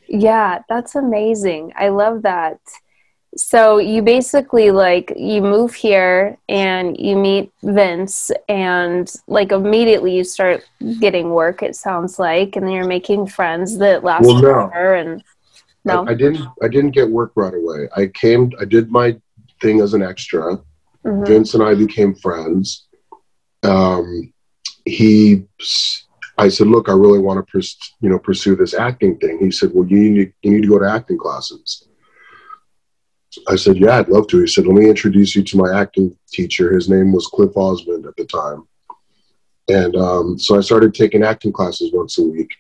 [0.07, 1.73] yeah, that's amazing.
[1.77, 2.61] I love that
[3.37, 10.25] so you basically like you move here and you meet Vince and like immediately you
[10.25, 10.65] start
[11.01, 14.41] getting work it sounds like and then you're making friends that last well, no.
[14.41, 15.25] forever and
[15.85, 16.07] no?
[16.07, 17.89] I, I, didn't I didn't get work right away.
[17.97, 19.17] I came I did my
[19.61, 20.59] thing as an extra.
[21.05, 21.25] Mm-hmm.
[21.25, 22.87] Vince and I became friends.
[23.63, 24.33] Um
[24.85, 25.47] he
[26.37, 29.39] I said look I really want to pers- you know pursue this acting thing.
[29.39, 31.89] He said well you need to, you need to go to acting classes
[33.49, 34.41] I said, Yeah, I'd love to.
[34.41, 36.73] He said, Let me introduce you to my acting teacher.
[36.73, 38.67] His name was Cliff Osmond at the time.
[39.69, 42.51] And um, so I started taking acting classes once a week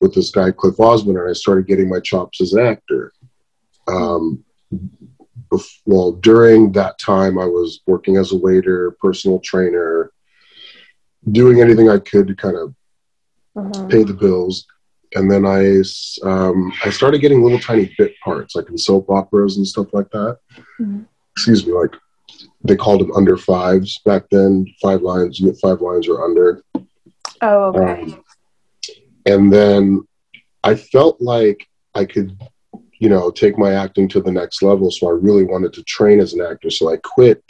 [0.00, 3.12] with this guy, Cliff Osmond, and I started getting my chops as an actor.
[3.86, 4.44] Um,
[5.86, 10.12] well, during that time, I was working as a waiter, personal trainer,
[11.30, 12.74] doing anything I could to kind of
[13.56, 13.86] uh-huh.
[13.86, 14.66] pay the bills
[15.14, 15.82] and then I
[16.28, 20.10] um, I started getting little tiny bit parts, like in soap operas and stuff like
[20.10, 20.38] that.
[20.80, 21.02] Mm-hmm.
[21.32, 21.94] Excuse me, like
[22.62, 24.66] they called them under fives back then.
[24.82, 26.62] Five lines, you get five lines or under.
[27.40, 28.02] Oh, okay.
[28.02, 28.24] Um,
[29.26, 30.06] and then
[30.64, 32.36] I felt like I could
[32.98, 34.90] you know, take my acting to the next level.
[34.90, 36.70] So I really wanted to train as an actor.
[36.70, 37.42] So I quit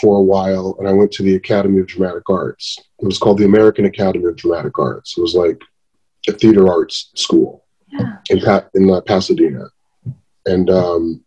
[0.00, 2.78] for a while and I went to the Academy of Dramatic Arts.
[3.00, 5.16] It was called the American Academy of Dramatic Arts.
[5.16, 5.60] It was like
[6.28, 8.16] a theater arts school yeah.
[8.30, 9.66] in, pa- in uh, Pasadena.
[10.46, 11.24] And, um,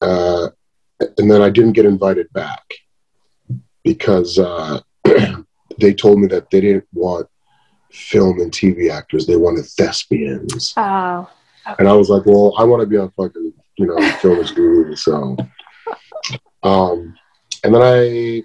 [0.00, 0.48] uh,
[1.18, 2.64] and then I didn't get invited back
[3.84, 4.80] because uh,
[5.80, 7.28] they told me that they didn't want
[7.92, 10.74] film and TV actors; they wanted thespians.
[10.76, 11.30] Oh,
[11.66, 11.76] okay.
[11.78, 14.48] and I was like, "Well, I want to be on fucking you know film and
[14.48, 15.36] TV." So,
[16.62, 17.14] um,
[17.64, 18.42] and then I,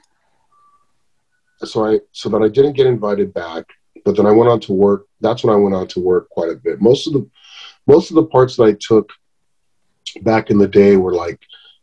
[1.65, 3.65] so I, so that I didn't get invited back,
[4.05, 5.05] but then I went on to work.
[5.21, 6.81] That's when I went on to work quite a bit.
[6.81, 7.29] Most of the,
[7.87, 9.09] most of the parts that I took
[10.21, 11.39] back in the day were like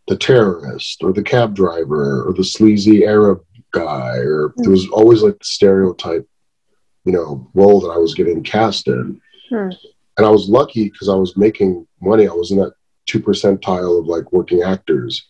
[0.07, 3.40] the terrorist or the cab driver or the sleazy Arab
[3.72, 4.55] guy, or mm.
[4.59, 6.27] there was always like the stereotype,
[7.05, 9.20] you know, role that I was getting cast in.
[9.51, 9.77] Mm.
[10.16, 12.27] And I was lucky because I was making money.
[12.27, 12.72] I was in that
[13.07, 15.29] two percentile of like working actors,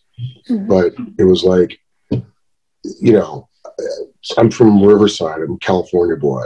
[0.49, 0.67] mm.
[0.67, 1.77] but it was like,
[2.09, 3.47] you know,
[4.37, 5.41] I'm from Riverside.
[5.41, 6.43] I'm a California boy,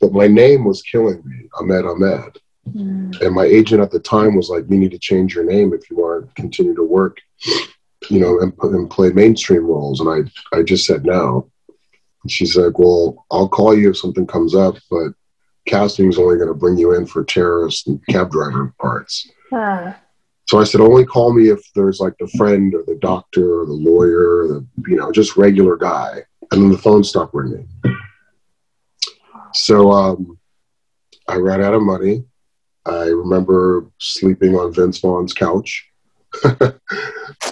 [0.00, 2.38] but my name was killing me, Ahmed Ahmed.
[2.68, 3.20] Mm.
[3.20, 5.90] And my agent at the time was like, "You need to change your name if
[5.90, 7.18] you want to continue to work,
[8.08, 11.50] you know, and, and play mainstream roles." And I, I just said no.
[12.22, 15.12] And she's like, "Well, I'll call you if something comes up, but
[15.66, 19.98] casting is only going to bring you in for terrorist and cab driver parts." Ah.
[20.48, 23.66] So I said, "Only call me if there's like the friend or the doctor or
[23.66, 27.68] the lawyer, or the you know, just regular guy." And then the phone stopped ringing.
[29.54, 30.38] So um,
[31.28, 32.24] I ran out of money
[32.86, 35.88] I remember sleeping on Vince Vaughn's couch,
[36.44, 36.72] uh,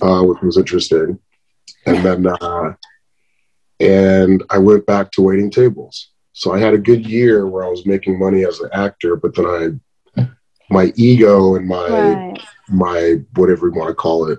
[0.00, 1.18] which was interesting.
[1.86, 2.74] And then, uh,
[3.78, 6.10] and I went back to waiting tables.
[6.32, 9.34] So I had a good year where I was making money as an actor, but
[9.34, 9.80] then
[10.16, 10.28] I,
[10.70, 12.42] my ego and my, right.
[12.68, 14.38] my whatever you want to call it,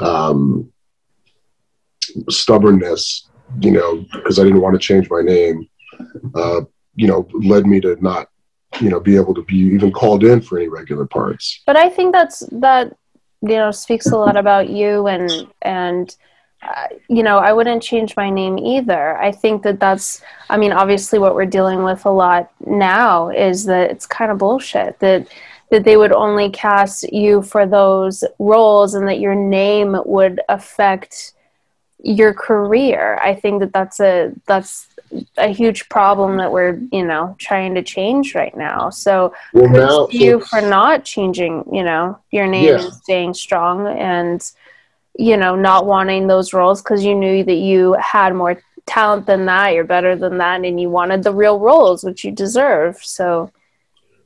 [0.00, 0.72] um,
[2.28, 3.28] stubbornness,
[3.60, 5.68] you know, because I didn't want to change my name,
[6.34, 6.62] uh,
[6.94, 8.28] you know, led me to not
[8.80, 11.62] you know be able to be even called in for any regular parts.
[11.66, 12.96] But i think that's that
[13.42, 15.30] you know speaks a lot about you and
[15.62, 16.16] and
[16.62, 19.16] uh, you know i wouldn't change my name either.
[19.18, 23.64] I think that that's i mean obviously what we're dealing with a lot now is
[23.66, 25.28] that it's kind of bullshit that
[25.70, 31.32] that they would only cast you for those roles and that your name would affect
[32.04, 33.18] your career.
[33.22, 34.88] I think that that's a that's
[35.36, 38.90] a huge problem that we're you know trying to change right now.
[38.90, 42.84] So well, now, you for not changing you know your name yeah.
[42.84, 44.40] and staying strong and
[45.18, 49.46] you know not wanting those roles because you knew that you had more talent than
[49.46, 52.96] that you're better than that and you wanted the real roles which you deserve.
[53.02, 53.50] So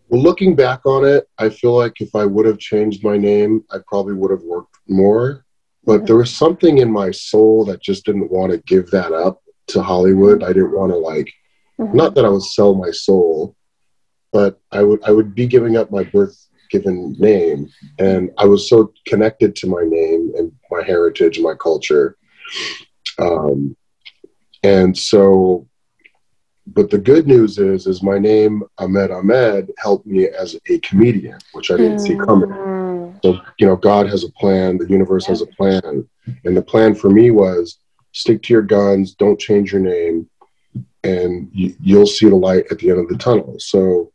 [0.09, 3.62] well looking back on it i feel like if i would have changed my name
[3.70, 5.44] i probably would have worked more.
[5.85, 6.07] But mm-hmm.
[6.07, 9.83] there was something in my soul that just didn't want to give that up to
[9.83, 10.43] Hollywood.
[10.43, 11.33] I didn't want to like,
[11.81, 11.97] mm-hmm.
[11.97, 13.57] not that I would sell my soul,
[14.33, 16.37] but I would I would be giving up my birth
[16.71, 21.55] given name, and I was so connected to my name and my heritage and my
[21.55, 22.17] culture.
[23.19, 23.77] Um,
[24.63, 25.67] and so,
[26.67, 31.39] but the good news is, is my name Ahmed Ahmed helped me as a comedian,
[31.53, 32.19] which I didn't mm-hmm.
[32.19, 33.19] see coming.
[33.23, 36.07] So, you know, God has a plan, the universe has a plan.
[36.45, 37.79] And the plan for me was
[38.19, 40.29] stick to your guns, don't change your name,
[41.05, 43.55] and you, you'll see the light at the end of the tunnel.
[43.59, 44.13] So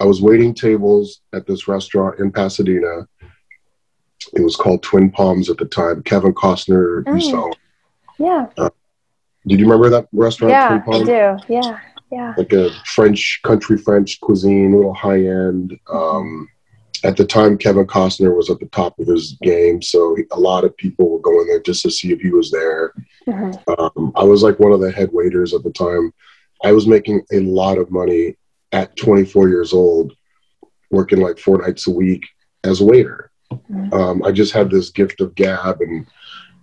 [0.00, 3.06] I was waiting tables at this restaurant in Pasadena.
[4.32, 6.02] It was called Twin Palms at the time.
[6.02, 7.14] Kevin Costner mm.
[7.14, 7.52] used to own.
[8.18, 8.46] Yeah.
[8.56, 8.70] Uh,
[9.46, 10.52] did you remember that restaurant?
[10.52, 11.52] Yeah, I do.
[11.52, 11.78] Yeah,
[12.10, 12.34] yeah.
[12.38, 15.78] Like a French, country French cuisine, a little high end.
[15.92, 16.48] Um,
[17.04, 20.64] at the time Kevin Costner was at the top of his game, so a lot
[20.64, 22.94] of people were going there just to see if he was there.
[23.28, 23.80] Mm-hmm.
[23.80, 26.12] Um, I was like one of the head waiters at the time.
[26.64, 28.36] I was making a lot of money
[28.72, 30.12] at 24 years old,
[30.90, 32.24] working like four nights a week
[32.64, 33.30] as a waiter.
[33.52, 33.92] Mm-hmm.
[33.92, 36.06] Um, I just had this gift of gab and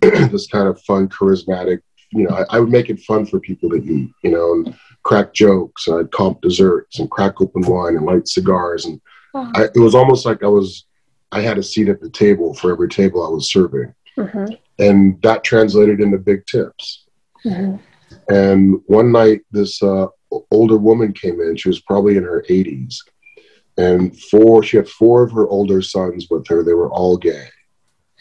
[0.00, 1.80] this kind of fun, charismatic.
[2.10, 4.10] You know, I, I, would make it fun for people to eat.
[4.22, 5.86] You know, and crack jokes.
[5.86, 9.00] And I'd comp desserts and crack open wine and light cigars and
[9.34, 10.84] I, it was almost like I was,
[11.32, 13.92] I had a seat at the table for every table I was serving.
[14.16, 14.54] Mm-hmm.
[14.78, 17.06] And that translated into big tips.
[17.44, 17.76] Mm-hmm.
[18.28, 20.06] And one night, this uh,
[20.50, 21.56] older woman came in.
[21.56, 22.96] She was probably in her 80s.
[23.76, 26.62] And four, she had four of her older sons with her.
[26.62, 27.48] They were all gay,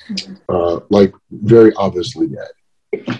[0.09, 0.33] mm-hmm.
[0.49, 3.19] uh, like very obviously gay.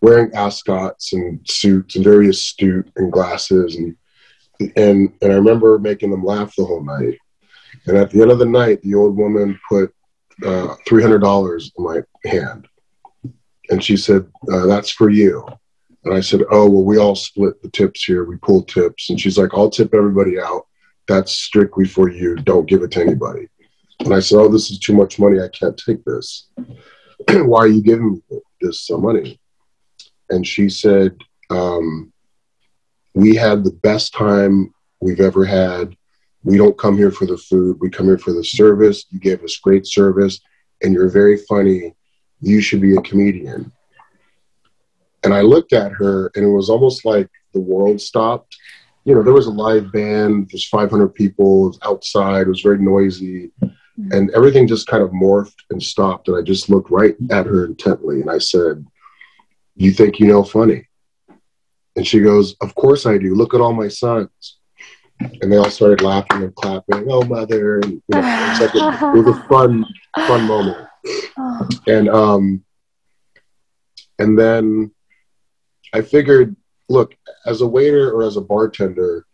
[0.00, 3.96] Wearing ascots and suits and very astute and glasses and
[4.76, 7.18] and and I remember making them laugh the whole night.
[7.86, 9.92] And at the end of the night, the old woman put
[10.44, 12.68] uh, $300 in my hand.
[13.70, 15.46] And she said, uh, That's for you.
[16.04, 18.24] And I said, Oh, well, we all split the tips here.
[18.24, 19.10] We pull tips.
[19.10, 20.66] And she's like, I'll tip everybody out.
[21.06, 22.36] That's strictly for you.
[22.36, 23.48] Don't give it to anybody.
[24.00, 25.40] And I said, Oh, this is too much money.
[25.40, 26.48] I can't take this.
[27.28, 29.40] Why are you giving me this money?
[30.30, 31.16] And she said,
[31.50, 32.12] um,
[33.14, 35.96] We had the best time we've ever had.
[36.48, 37.76] We don't come here for the food.
[37.78, 39.04] We come here for the service.
[39.10, 40.40] You gave us great service
[40.82, 41.94] and you're very funny.
[42.40, 43.70] You should be a comedian.
[45.24, 48.56] And I looked at her and it was almost like the world stopped.
[49.04, 52.62] You know, there was a live band, there's 500 people, it was outside, it was
[52.62, 53.52] very noisy.
[53.62, 54.12] Mm-hmm.
[54.12, 56.28] And everything just kind of morphed and stopped.
[56.28, 58.86] And I just looked right at her intently and I said,
[59.76, 60.88] You think you know funny?
[61.94, 63.34] And she goes, Of course I do.
[63.34, 64.57] Look at all my sons.
[65.20, 67.06] And they all started laughing and clapping.
[67.10, 67.80] Oh, mother!
[67.80, 69.84] And, you know, it, was like a, it was a fun,
[70.16, 70.88] fun moment.
[71.86, 72.64] And um,
[74.18, 74.90] and then
[75.92, 76.54] I figured,
[76.88, 77.14] look,
[77.46, 79.26] as a waiter or as a bartender,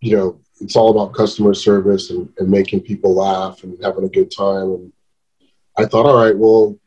[0.00, 4.08] you know, it's all about customer service and, and making people laugh and having a
[4.08, 4.72] good time.
[4.72, 4.92] And
[5.76, 6.78] I thought, all right, well,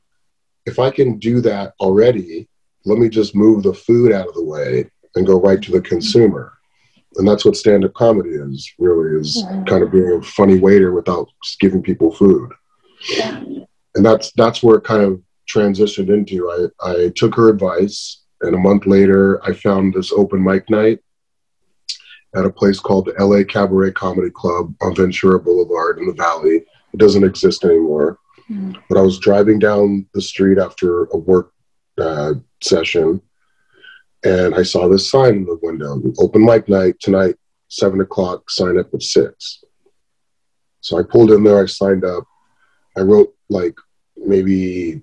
[0.66, 2.48] if I can do that already,
[2.86, 5.82] let me just move the food out of the way and go right to the
[5.82, 6.54] consumer.
[7.16, 9.66] And that's what stand-up comedy is, really, is mm-hmm.
[9.66, 11.28] kind of being a funny waiter without
[11.60, 12.52] giving people food.
[13.10, 13.44] Yeah.
[13.96, 16.72] And that's that's where it kind of transitioned into.
[16.82, 21.00] I, I took her advice, and a month later, I found this open mic night
[22.36, 26.64] at a place called the LA Cabaret Comedy Club on Ventura Boulevard in the Valley.
[26.94, 28.20] It doesn't exist anymore.
[28.50, 28.82] Mm.
[28.88, 31.54] But I was driving down the street after a work
[31.98, 33.22] uh, session,
[34.24, 37.36] and I saw this sign in the window: "Open mic night tonight,
[37.70, 38.50] seven o'clock.
[38.50, 39.64] Sign up at six.
[40.82, 41.62] So I pulled in there.
[41.62, 42.24] I signed up.
[42.98, 43.76] I wrote like
[44.18, 45.02] maybe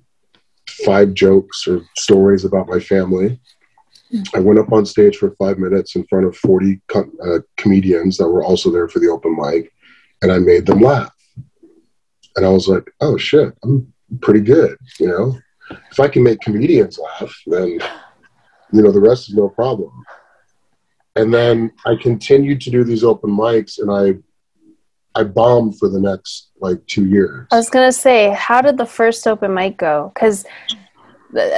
[0.84, 3.40] five jokes or stories about my family.
[4.34, 8.16] I went up on stage for five minutes in front of 40 co- uh, comedians
[8.16, 9.70] that were also there for the open mic,
[10.22, 11.12] and I made them laugh.
[12.36, 14.76] And I was like, oh shit, I'm pretty good.
[14.98, 15.38] You know,
[15.90, 17.80] if I can make comedians laugh, then,
[18.72, 19.92] you know, the rest is no problem.
[21.16, 24.18] And then I continued to do these open mics, and I
[25.18, 27.48] I bombed for the next like two years.
[27.50, 30.12] I was gonna say, how did the first open mic go?
[30.14, 30.44] Because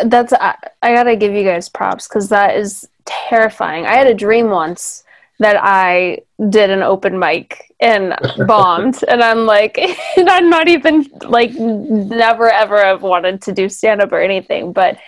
[0.05, 3.87] that's I, I, gotta give you guys props because that is terrifying.
[3.87, 5.05] I had a dream once
[5.39, 8.15] that I did an open mic and
[8.47, 9.79] bombed, and I'm like,
[10.17, 14.73] and I'm not even like never ever have wanted to do stand up or anything,
[14.73, 14.99] but.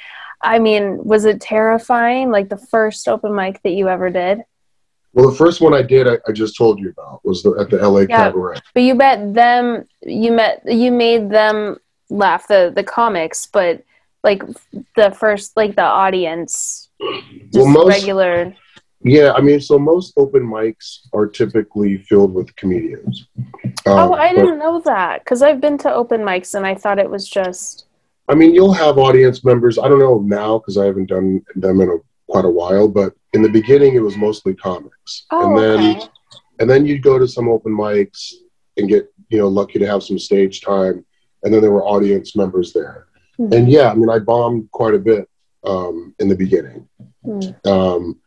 [0.43, 2.31] I mean, was it terrifying?
[2.31, 4.43] Like the first open mic that you ever did?
[5.13, 7.69] Well, the first one I did, I, I just told you about, was the, at
[7.69, 8.61] the LA yeah, Cabaret.
[8.73, 9.85] But you met them.
[10.03, 10.63] You met.
[10.67, 11.77] You made them
[12.09, 12.49] laugh.
[12.49, 13.85] The the comics, but
[14.25, 14.43] like
[14.97, 16.89] the first, like the audience,
[17.53, 18.55] well, most, regular.
[19.05, 23.27] Yeah, I mean, so most open mics are typically filled with comedians.
[23.65, 26.99] Um, oh, I didn't know that because I've been to open mics and I thought
[26.99, 27.87] it was just.
[28.29, 29.79] I mean, you'll have audience members.
[29.79, 31.97] I don't know now because I haven't done them in a,
[32.29, 36.07] quite a while, but in the beginning it was mostly comics oh, and then okay.
[36.61, 38.33] and then you'd go to some open mics
[38.77, 41.05] and get you know lucky to have some stage time
[41.43, 43.07] and then there were audience members there
[43.39, 43.53] mm-hmm.
[43.53, 45.29] and yeah i mean i bombed quite a bit
[45.65, 46.89] um, in the beginning
[47.25, 47.69] mm-hmm.
[47.69, 48.21] um,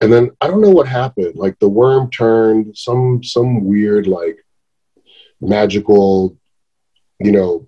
[0.00, 4.36] and then i don't know what happened like the worm turned some some weird like
[5.40, 6.36] magical
[7.18, 7.66] you know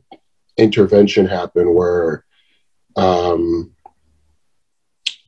[0.59, 2.25] intervention happened where
[2.97, 3.73] um,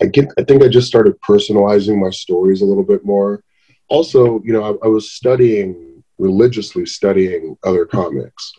[0.03, 3.43] I get, I think I just started personalizing my stories a little bit more.
[3.89, 8.53] Also, you know, I, I was studying religiously studying other comics.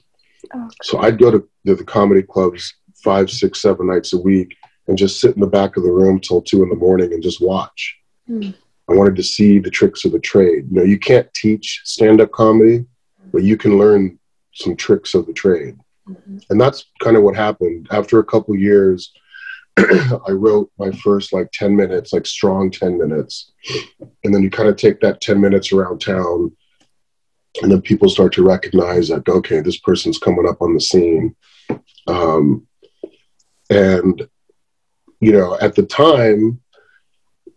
[0.54, 2.74] Oh, So I'd go to the, the comedy clubs
[3.04, 4.56] five, six, seven nights a week
[4.88, 7.24] and just sit in the back of the room till two in the morning and
[7.24, 7.98] just watch.
[8.30, 8.54] Mm.
[8.90, 10.66] I wanted to see the tricks of the trade.
[10.70, 12.86] You know, you can't teach stand-up comedy,
[13.32, 14.20] but you can learn
[14.54, 15.78] some tricks of the trade.
[16.12, 16.38] Mm-hmm.
[16.50, 17.88] And that's kind of what happened.
[17.92, 19.12] After a couple years,
[19.78, 23.52] I wrote my first like 10 minutes, like strong 10 minutes.
[24.24, 26.52] And then you kind of take that 10 minutes around town,
[27.62, 31.36] and then people start to recognize that, okay, this person's coming up on the scene.
[32.08, 32.68] Um,
[33.70, 34.28] and,
[35.20, 36.62] you know, at the time,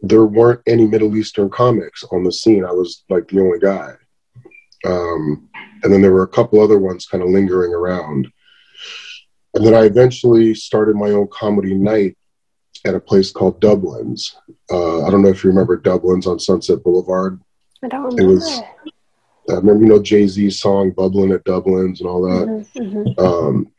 [0.02, 2.64] there weren't any Middle Eastern comics on the scene.
[2.64, 3.92] I was like the only guy.
[4.84, 5.48] Um,
[5.82, 8.28] and then there were a couple other ones kind of lingering around.
[9.55, 12.16] And then I eventually started my own comedy night
[12.84, 14.36] at a place called Dublin's.
[14.70, 17.40] Uh, I don't know if you remember Dublin's on Sunset Boulevard.
[17.82, 18.22] I don't remember.
[18.22, 18.61] It was,
[19.48, 22.46] I remember, you know, Jay Z's song "Bubbling at Dublin's" and all that.
[22.46, 23.24] Mm-hmm, mm-hmm.
[23.24, 23.70] Um,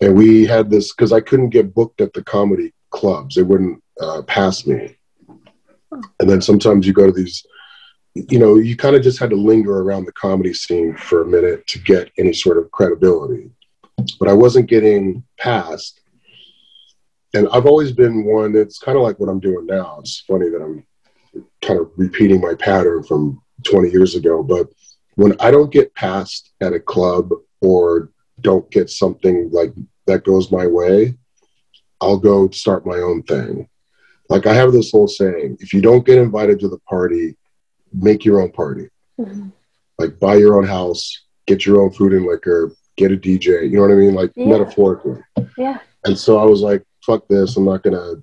[0.00, 3.82] and we had this because I couldn't get booked at the comedy clubs; they wouldn't
[4.00, 4.96] uh, pass me.
[6.20, 7.44] And then sometimes you go to these,
[8.14, 11.26] you know, you kind of just had to linger around the comedy scene for a
[11.26, 13.50] minute to get any sort of credibility.
[14.18, 16.00] But I wasn't getting passed.
[17.34, 18.56] And I've always been one.
[18.56, 19.98] It's kind of like what I'm doing now.
[20.00, 20.84] It's funny that I'm
[21.62, 24.42] kind of repeating my pattern from 20 years ago.
[24.42, 24.68] But
[25.14, 27.30] when I don't get passed at a club
[27.60, 29.72] or don't get something like
[30.06, 31.14] that goes my way,
[32.00, 33.68] I'll go start my own thing.
[34.28, 37.36] Like I have this whole saying if you don't get invited to the party,
[37.92, 38.88] make your own party.
[39.20, 39.48] Mm-hmm.
[39.98, 43.68] Like buy your own house, get your own food and liquor, get a DJ.
[43.70, 44.14] You know what I mean?
[44.14, 44.46] Like yeah.
[44.46, 45.22] metaphorically.
[45.56, 45.78] Yeah.
[46.04, 47.56] And so I was like, fuck this.
[47.56, 48.22] I'm not going to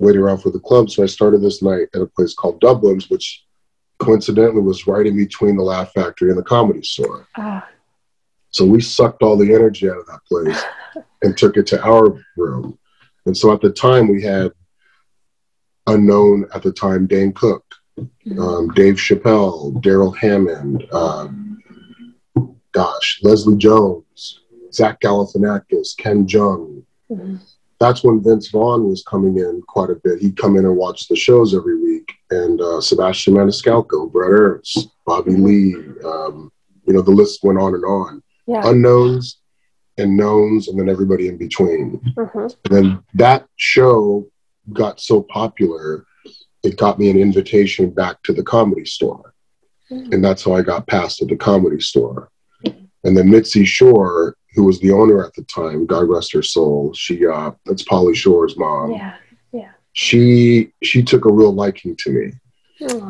[0.00, 0.90] wait around for the club.
[0.90, 3.44] So I started this night at a place called Dublin's, which
[3.98, 7.26] coincidentally was right in between the Laugh Factory and the comedy store.
[7.36, 7.66] Ah.
[8.50, 10.60] So we sucked all the energy out of that place
[11.22, 12.78] and took it to our room.
[13.26, 14.52] And so at the time we had
[15.86, 17.64] unknown at the time Dane Cook,
[17.98, 18.40] mm-hmm.
[18.40, 21.47] um, Dave Chappelle, Darrell Hammond, um,
[22.72, 24.40] gosh, Leslie Jones,
[24.72, 26.84] Zach Galifianakis, Ken Jeong.
[27.10, 27.36] Mm-hmm
[27.80, 30.18] that's when Vince Vaughn was coming in quite a bit.
[30.20, 34.90] He'd come in and watch the shows every week, and uh, Sebastian Maniscalco, Bret Ernst,
[35.06, 36.50] Bobby Lee, um,
[36.86, 38.22] you know, the list went on and on.
[38.46, 38.62] Yeah.
[38.64, 39.38] Unknowns
[39.96, 42.00] and knowns, and then everybody in between.
[42.16, 42.38] Mm-hmm.
[42.38, 44.26] And then that show
[44.72, 46.04] got so popular,
[46.62, 49.34] it got me an invitation back to the comedy store.
[49.90, 50.12] Mm-hmm.
[50.12, 52.30] And that's how I got passed at the comedy store.
[53.04, 56.92] And then Mitzi Shore who was the owner at the time, God rest her soul.
[56.94, 58.92] She uh that's Pauly Shore's mom.
[58.92, 59.14] Yeah.
[59.52, 59.70] Yeah.
[59.92, 62.32] She she took a real liking to me.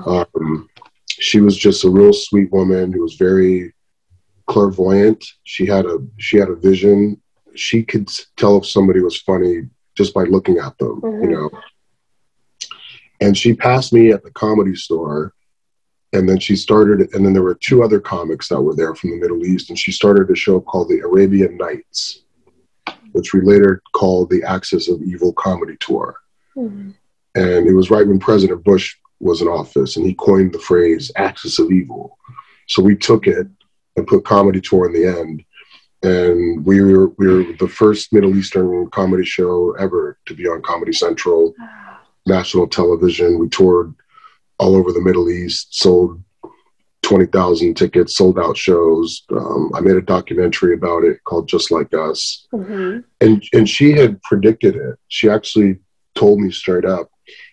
[0.07, 0.69] Um,
[1.09, 3.75] she was just a real sweet woman who was very
[4.47, 5.25] clairvoyant.
[5.45, 7.21] She had a she had a vision.
[7.55, 11.25] She could tell if somebody was funny just by looking at them, mm-hmm.
[11.25, 11.51] you know.
[13.21, 15.35] And she passed me at the comedy store
[16.13, 19.11] and then she started and then there were two other comics that were there from
[19.11, 22.23] the middle east and she started a show called the arabian nights
[23.13, 26.17] which we later called the axis of evil comedy tour.
[26.57, 26.91] Mm-hmm.
[27.37, 31.13] and it was right when president bush was in office and he coined the phrase
[31.17, 32.19] axis of evil.
[32.67, 33.47] So we took it
[33.97, 35.45] and put comedy tour in the end.
[36.03, 40.63] And we were we were the first middle eastern comedy show ever to be on
[40.63, 41.55] comedy central
[42.27, 43.39] national television.
[43.39, 43.95] We toured
[44.59, 46.23] all over the Middle East, sold
[47.03, 49.25] 20,000 tickets, sold out shows.
[49.31, 52.47] Um, I made a documentary about it called Just Like Us.
[52.53, 53.01] Mm-hmm.
[53.21, 54.97] And, and she had predicted it.
[55.09, 55.79] She actually
[56.15, 57.11] told me straight up,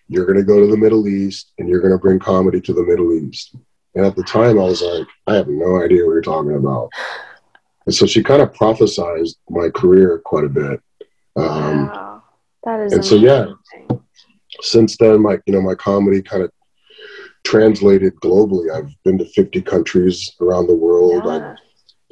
[0.08, 2.72] you're going to go to the Middle East and you're going to bring comedy to
[2.72, 3.56] the Middle East.
[3.94, 6.90] And at the time, I was like, I have no idea what you're talking about.
[7.86, 10.82] And so she kind of prophesized my career quite a bit.
[11.36, 12.22] Um, wow.
[12.64, 13.20] That is and amazing.
[13.20, 13.24] so,
[13.88, 13.96] yeah,
[14.60, 16.50] since then, my, you know, my comedy kind of
[17.46, 18.74] translated globally.
[18.76, 21.22] I've been to 50 countries around the world.
[21.24, 21.54] Yeah.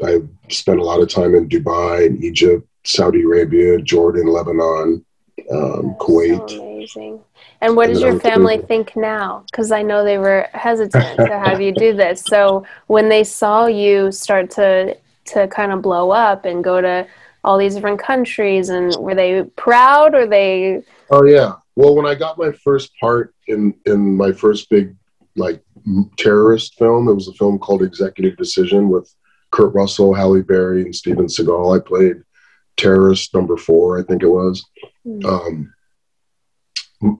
[0.05, 5.05] I've, I've spent a lot of time in Dubai Egypt, Saudi Arabia, Jordan, Lebanon,
[5.51, 6.49] um, Kuwait.
[6.51, 7.21] So amazing.
[7.61, 9.45] And what and does your family think now?
[9.51, 12.23] Because I know they were hesitant to have you do this.
[12.23, 17.07] So when they saw you start to to kind of blow up and go to
[17.43, 20.83] all these different countries, and were they proud or they?
[21.11, 21.55] Oh yeah.
[21.75, 24.95] Well, when I got my first part in in my first big
[25.37, 25.63] like
[26.17, 27.09] terrorist film.
[27.09, 29.13] It was a film called Executive Decision with
[29.51, 31.77] Kurt Russell, Halle Berry, and Steven Seagal.
[31.77, 32.23] I played
[32.77, 34.65] terrorist number four, I think it was.
[35.07, 35.25] Mm.
[35.25, 35.75] Um,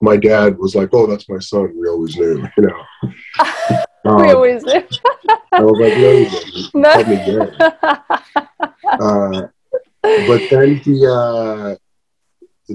[0.01, 1.73] my dad was like, "Oh, that's my son.
[1.79, 3.83] We always knew," you know.
[4.07, 4.83] Um, we always knew.
[5.51, 5.97] I was like,
[6.75, 7.61] "No, you didn't.
[9.01, 9.47] uh,
[10.27, 11.75] but then he, uh,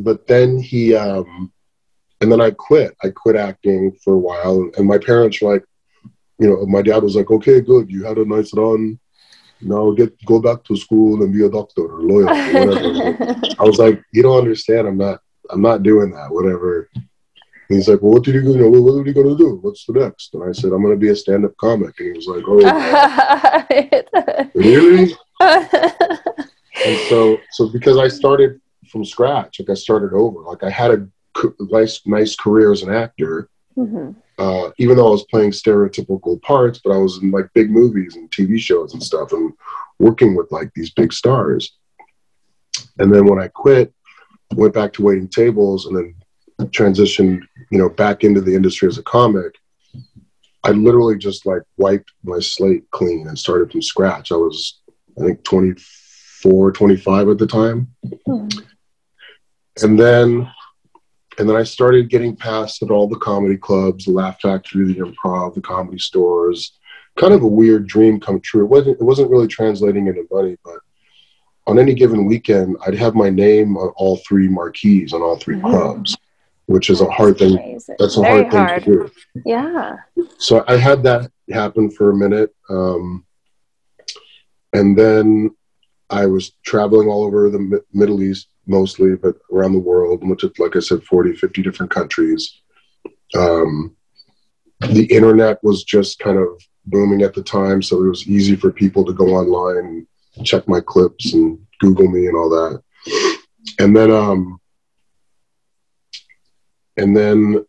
[0.00, 1.52] but then he, um,
[2.20, 2.96] and then I quit.
[3.02, 5.64] I quit acting for a while, and my parents were like,
[6.38, 8.98] you know, my dad was like, "Okay, good, you had a nice run.
[9.60, 13.64] Now get go back to school and be a doctor or lawyer or whatever." I
[13.64, 14.88] was like, "You don't understand.
[14.88, 15.20] I'm not.
[15.50, 16.30] I'm not doing that.
[16.30, 18.68] Whatever." And he's like, "Well, what did you, you know?
[18.68, 19.58] What are you gonna do?
[19.62, 22.26] What's the next?" And I said, "I'm gonna be a stand-up comic." And he was
[22.26, 22.58] like, "Oh,
[24.54, 28.60] really?" and so, so because I started
[28.90, 31.06] from scratch, like I started over, like I had a
[31.58, 33.48] nice nice career as an actor.
[33.76, 34.12] Mm-hmm.
[34.38, 38.16] Uh, even though I was playing stereotypical parts, but I was in like big movies
[38.16, 39.52] and TV shows and stuff, and
[39.98, 41.76] working with like these big stars.
[42.98, 43.92] And then when I quit,
[44.54, 46.14] went back to waiting tables, and then
[46.68, 49.54] transitioned, you know, back into the industry as a comic.
[50.62, 54.30] I literally just like wiped my slate clean and started from scratch.
[54.30, 54.80] I was,
[55.18, 57.88] I think, 24, 25 at the time.
[58.28, 58.58] Mm-hmm.
[59.82, 60.50] And then,
[61.40, 65.00] and then I started getting past at all the comedy clubs, the Laugh Factory, the
[65.00, 66.78] Improv, the comedy stores.
[67.18, 68.64] Kind of a weird dream come true.
[68.64, 70.78] It wasn't, it wasn't really translating into money, but
[71.66, 75.56] on any given weekend, I'd have my name on all three marquees on all 3
[75.56, 75.66] mm-hmm.
[75.66, 76.16] clubs
[76.70, 77.58] which is a hard thing.
[77.58, 77.96] Amazing.
[77.98, 79.42] That's a Very hard, hard thing to do.
[79.44, 79.96] Yeah.
[80.38, 82.54] So I had that happen for a minute.
[82.68, 83.26] Um,
[84.72, 85.50] and then
[86.10, 90.40] I was traveling all over the M- Middle East mostly, but around the world, went
[90.40, 92.60] to, like I said, 40, 50 different countries.
[93.36, 93.96] Um,
[94.80, 96.48] the internet was just kind of
[96.86, 100.06] booming at the time, so it was easy for people to go online
[100.36, 102.82] and check my clips and Google me and all that.
[103.78, 104.60] And then um,
[106.96, 107.64] and then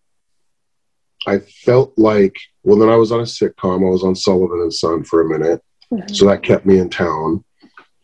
[1.27, 3.85] I felt like, well, then I was on a sitcom.
[3.85, 5.61] I was on Sullivan and Son for a minute.
[5.91, 6.13] Mm-hmm.
[6.13, 7.43] So that kept me in town.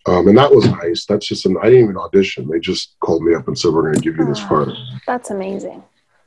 [0.07, 1.05] Um, and that was nice.
[1.05, 2.47] That's just an, I didn't even audition.
[2.47, 4.69] They just called me up and said, we're going to give you this oh, part.
[5.05, 5.83] That's amazing.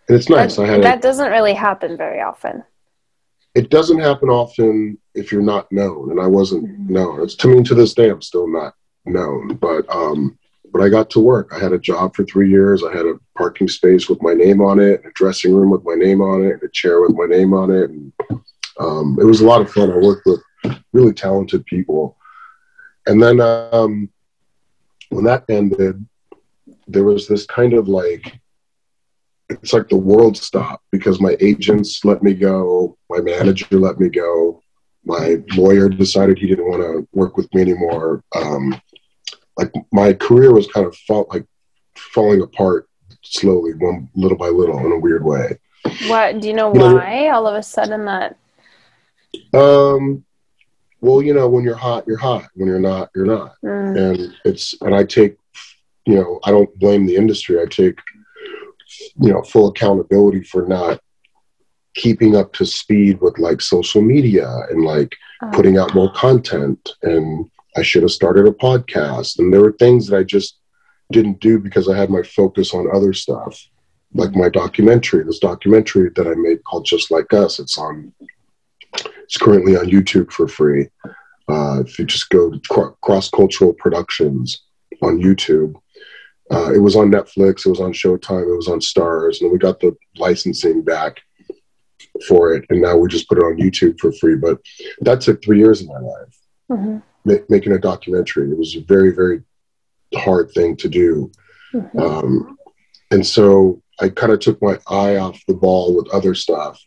[0.08, 0.56] And it's nice.
[0.56, 2.62] That, I had that a, doesn't really happen very often.
[3.54, 6.10] It doesn't happen often if you're not known.
[6.10, 6.92] And I wasn't mm-hmm.
[6.92, 7.22] known.
[7.22, 8.74] It's to me, to this day, I'm still not
[9.06, 9.56] known.
[9.56, 10.38] But um,
[10.72, 11.50] but I got to work.
[11.52, 12.84] I had a job for three years.
[12.84, 15.94] I had a parking space with my name on it, a dressing room with my
[15.94, 17.90] name on it, and a chair with my name on it.
[17.90, 18.12] And
[18.78, 19.90] um, it was a lot of fun.
[19.90, 20.40] I worked with
[20.92, 22.16] really talented people.
[23.06, 24.10] And then um,
[25.08, 26.06] when that ended,
[26.86, 28.40] there was this kind of like,
[29.48, 34.08] it's like the world stopped because my agents let me go, my manager let me
[34.08, 34.62] go,
[35.04, 38.22] my lawyer decided he didn't want to work with me anymore.
[38.34, 38.80] Um,
[39.56, 41.46] like my career was kind of felt like
[41.96, 42.88] falling apart
[43.22, 45.58] slowly, one little by little, in a weird way.
[46.06, 46.72] What do you know?
[46.72, 48.36] You why know, all of a sudden that?
[49.54, 50.24] Um,
[51.00, 52.48] well, you know, when you're hot, you're hot.
[52.54, 53.54] When you're not, you're not.
[53.64, 53.98] Mm.
[53.98, 55.36] And it's and I take,
[56.06, 57.60] you know, I don't blame the industry.
[57.60, 57.98] I take,
[59.20, 61.00] you know, full accountability for not
[61.94, 65.50] keeping up to speed with like social media and like oh.
[65.52, 69.38] putting out more content and I should have started a podcast.
[69.38, 70.58] And there were things that I just
[71.12, 73.60] didn't do because I had my focus on other stuff,
[74.14, 77.58] like my documentary, this documentary that I made called Just Like Us.
[77.58, 78.12] It's on,
[78.92, 80.88] it's currently on YouTube for free.
[81.48, 84.64] Uh, if you just go to Cross Cultural Productions
[85.02, 85.74] on YouTube,
[86.50, 89.58] uh, it was on Netflix, it was on Showtime, it was on Stars, and we
[89.58, 91.20] got the licensing back
[92.26, 94.36] for it, and now we just put it on YouTube for free.
[94.36, 94.60] But
[95.00, 96.36] that took three years of my life.
[96.70, 98.50] Mm-hmm ma- making a documentary.
[98.50, 99.42] It was a very, very
[100.14, 101.30] hard thing to do.
[101.74, 101.98] Mm-hmm.
[101.98, 102.58] Um,
[103.10, 106.80] and so I kind of took my eye off the ball with other stuff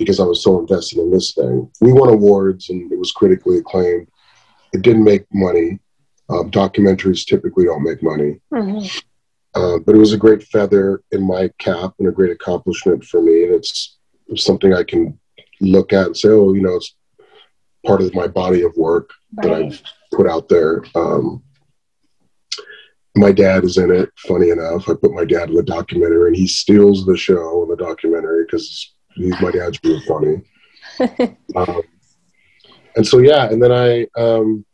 [0.00, 1.70] because I was so invested in this thing.
[1.82, 4.08] We won awards and it was critically acclaimed.
[4.72, 5.78] It didn't make money.
[6.30, 8.40] Um, documentaries typically don't make money.
[8.50, 8.98] Mm-hmm.
[9.54, 13.20] Uh, but it was a great feather in my cap and a great accomplishment for
[13.20, 13.44] me.
[13.44, 13.98] And it's,
[14.36, 15.18] something I can
[15.60, 16.94] look at and say, oh, you know, it's
[17.84, 19.42] part of my body of work right.
[19.42, 19.82] that I've
[20.12, 20.84] put out there.
[20.94, 21.42] Um,
[23.16, 24.08] my dad is in it.
[24.18, 27.70] Funny enough, I put my dad in the documentary, and he steals the show in
[27.70, 30.42] the documentary because my dad's really funny.
[31.56, 31.82] um,
[32.96, 34.64] and so yeah, and then I um,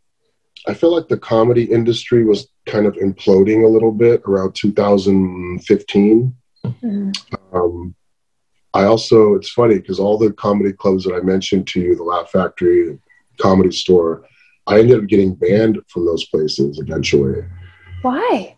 [0.69, 6.35] I feel like the comedy industry was kind of imploding a little bit around 2015.
[6.65, 7.11] Mm-hmm.
[7.53, 7.95] Um,
[8.75, 12.03] I also, it's funny because all the comedy clubs that I mentioned to you, the
[12.03, 12.99] Laugh Factory,
[13.41, 14.27] Comedy Store,
[14.67, 17.45] I ended up getting banned from those places eventually.
[18.03, 18.57] Why?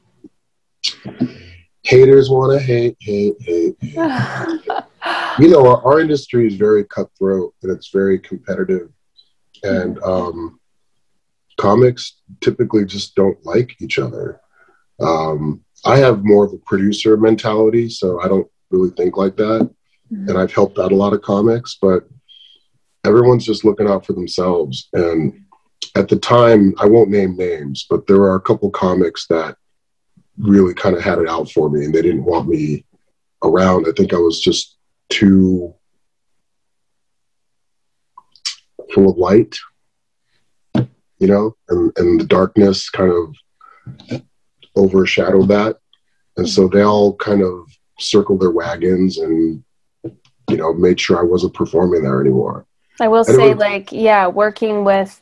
[1.82, 3.76] Haters want to hate, hate, hate.
[3.82, 4.68] hate.
[5.38, 8.90] you know, our, our, industry is very cutthroat and it's very competitive.
[9.62, 10.60] And um,
[11.56, 14.40] comics typically just don't like each other.
[15.00, 19.70] Um, I have more of a producer mentality, so I don't really think like that
[20.12, 20.28] mm-hmm.
[20.28, 22.08] and I've helped out a lot of comics, but
[23.04, 24.88] everyone's just looking out for themselves.
[24.92, 25.44] And
[25.94, 29.56] at the time, I won't name names, but there are a couple comics that
[30.36, 32.84] really kind of had it out for me and they didn't want me
[33.42, 33.86] around.
[33.88, 34.77] I think I was just
[35.10, 35.74] too
[38.94, 39.56] full of light,
[40.74, 44.22] you know, and, and the darkness kind of
[44.76, 45.76] overshadowed that.
[46.36, 47.66] And so they all kind of
[47.98, 49.62] circled their wagons and
[50.48, 52.66] you know, made sure I wasn't performing there anymore.
[53.00, 55.20] I will and say, was, like, yeah, working with,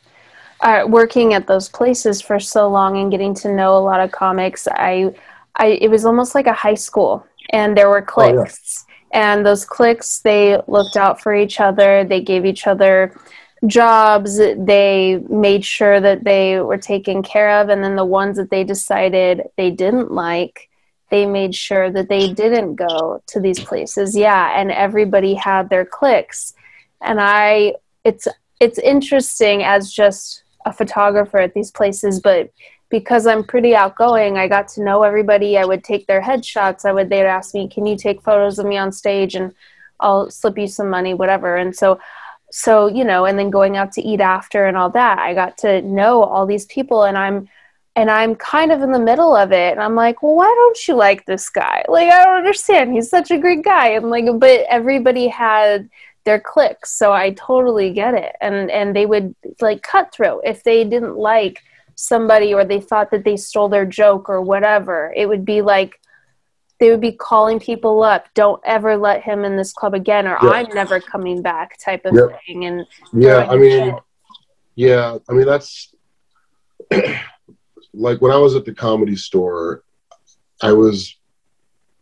[0.61, 4.11] uh, working at those places for so long and getting to know a lot of
[4.11, 5.13] comics, I,
[5.57, 8.85] I, it was almost like a high school, and there were cliques.
[8.86, 8.86] Oh, yeah.
[9.11, 12.03] And those cliques they looked out for each other.
[12.03, 13.13] They gave each other
[13.65, 14.37] jobs.
[14.37, 17.69] They made sure that they were taken care of.
[17.69, 20.69] And then the ones that they decided they didn't like
[21.09, 24.15] they made sure that they didn't go to these places.
[24.15, 26.53] Yeah and everybody had their cliques.
[27.01, 28.27] And i it's
[28.59, 32.51] it's interesting as just a photographer at these places but
[32.89, 35.57] because i'm pretty outgoing i got to know everybody.
[35.57, 36.85] I would take their headshots.
[36.85, 39.53] I would they'd ask me can you take photos of me on stage and
[39.99, 41.55] i'll slip you some money whatever.
[41.55, 41.99] And so
[42.51, 45.57] so you know and then going out to eat after and all that i got
[45.57, 47.49] to know all these people and i'm
[47.97, 49.71] and i'm kind of in the middle of it.
[49.71, 51.83] And i'm like well why don't you like this guy?
[51.89, 52.93] Like i don't understand.
[52.93, 53.89] He's such a great guy.
[53.89, 55.89] And like but everybody had
[56.23, 58.35] their cliques so i totally get it.
[58.39, 61.63] And and they would like cutthroat if they didn't like
[61.97, 65.99] somebody or they thought that they stole their joke or whatever it would be like
[66.79, 70.37] they would be calling people up don't ever let him in this club again or
[70.37, 72.39] i'm never coming back type of yep.
[72.45, 73.95] thing and yeah i mean shit.
[74.75, 75.91] yeah i mean that's
[77.93, 79.83] like when i was at the comedy store
[80.61, 81.17] i was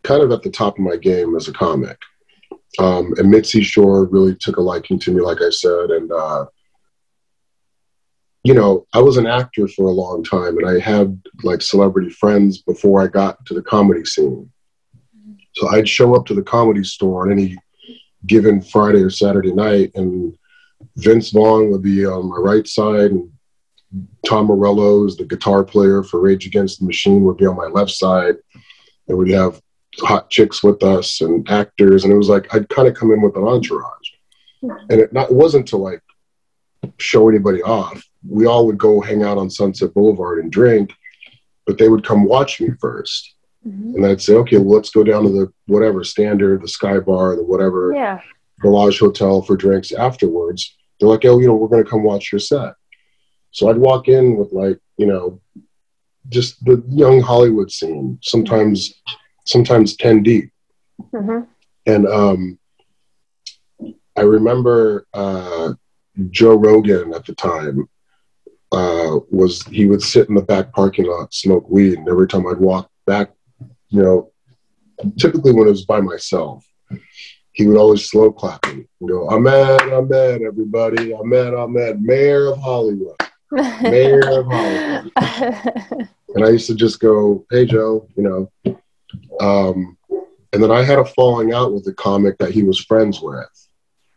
[0.03, 1.97] kind of at the top of my game as a comic
[2.79, 6.45] um, and mitzi shore really took a liking to me like i said and uh,
[8.45, 12.11] you know, I was an actor for a long time and I had like celebrity
[12.11, 14.51] friends before I got to the comedy scene.
[15.55, 17.57] So I'd show up to the comedy store on any
[18.27, 20.37] given Friday or Saturday night, and
[20.97, 23.31] Vince Vaughn would be on my right side, and
[24.25, 27.91] Tom Morello, the guitar player for Rage Against the Machine, would be on my left
[27.91, 28.35] side,
[29.07, 29.61] and we'd have
[29.99, 33.21] hot chicks with us and actors, and it was like I'd kind of come in
[33.21, 34.09] with an entourage,
[34.61, 34.71] hmm.
[34.89, 36.01] and it, not, it wasn't to like
[36.97, 38.03] show anybody off.
[38.27, 40.93] We all would go hang out on Sunset Boulevard and drink,
[41.65, 43.35] but they would come watch me first
[43.67, 43.95] Mm-hmm.
[43.95, 47.35] And I'd say, okay, well, let's go down to the whatever standard, the Sky Bar,
[47.35, 48.21] the whatever yeah.
[48.63, 50.75] Bellage Hotel for drinks afterwards.
[50.99, 52.73] They're like, oh, you know, we're going to come watch your set.
[53.51, 55.41] So I'd walk in with like, you know,
[56.29, 59.01] just the young Hollywood scene, sometimes,
[59.45, 60.51] sometimes 10 deep.
[61.13, 61.49] Mm-hmm.
[61.87, 62.59] And um,
[64.15, 65.73] I remember uh,
[66.29, 67.89] Joe Rogan at the time
[68.75, 72.45] uh, was he would sit in the back parking lot, smoke weed, and every time
[72.45, 73.31] I'd walk back
[73.89, 74.31] you know,
[75.17, 76.67] typically when it was by myself,
[77.53, 79.11] he would always slow clap me and
[79.93, 83.15] I'm mad, everybody, Ahmed, Ahmed, mayor of Hollywood,
[83.51, 85.11] mayor of Hollywood.
[86.35, 88.51] and I used to just go, hey, Joe, you know.
[89.39, 89.97] Um,
[90.51, 93.67] and then I had a falling out with a comic that he was friends with.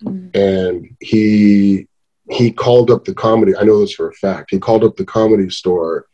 [0.02, 0.34] Mm.
[0.34, 1.88] And he
[2.31, 3.57] he called up the comedy.
[3.57, 4.51] I know this for a fact.
[4.51, 6.07] He called up the comedy store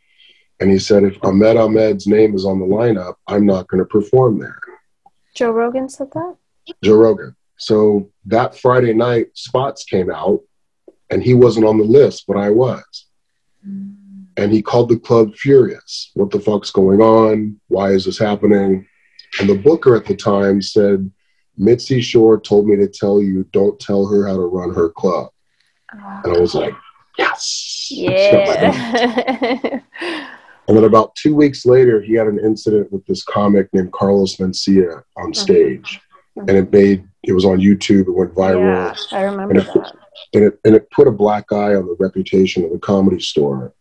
[0.59, 3.85] and he said, if Ahmed Ahmed's name is on the lineup, I'm not going to
[3.85, 4.59] perform there.
[5.33, 6.35] Joe Rogan said that?
[6.83, 7.35] Joe Rogan.
[7.57, 10.41] So that Friday night, spots came out,
[11.09, 13.05] and he wasn't on the list, but I was.
[13.67, 13.95] Mm.
[14.37, 16.11] And he called the club furious.
[16.13, 17.59] What the fuck's going on?
[17.67, 18.87] Why is this happening?
[19.39, 21.09] And the booker at the time said,
[21.57, 25.29] Mitzi Shore told me to tell you, don't tell her how to run her club.
[26.23, 26.73] And I was like,
[27.17, 27.87] yes.
[27.91, 29.79] Yeah.
[30.67, 34.37] And then about two weeks later, he had an incident with this comic named Carlos
[34.37, 35.33] Mencia on mm-hmm.
[35.33, 36.01] stage.
[36.37, 36.49] Mm-hmm.
[36.49, 38.95] And it made, it was on YouTube, it went viral.
[39.11, 39.95] Yeah, I remember and it, that.
[40.33, 43.73] And it, and it put a black eye on the reputation of the comedy store.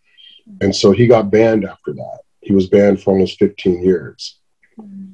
[0.61, 2.19] And so he got banned after that.
[2.43, 4.39] He was banned for almost 15 years.
[4.79, 5.13] Mm-hmm.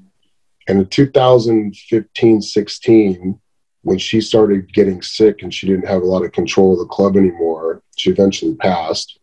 [0.66, 3.40] And in 2015 16,
[3.82, 6.86] when she started getting sick and she didn't have a lot of control of the
[6.86, 9.18] club anymore, she eventually passed.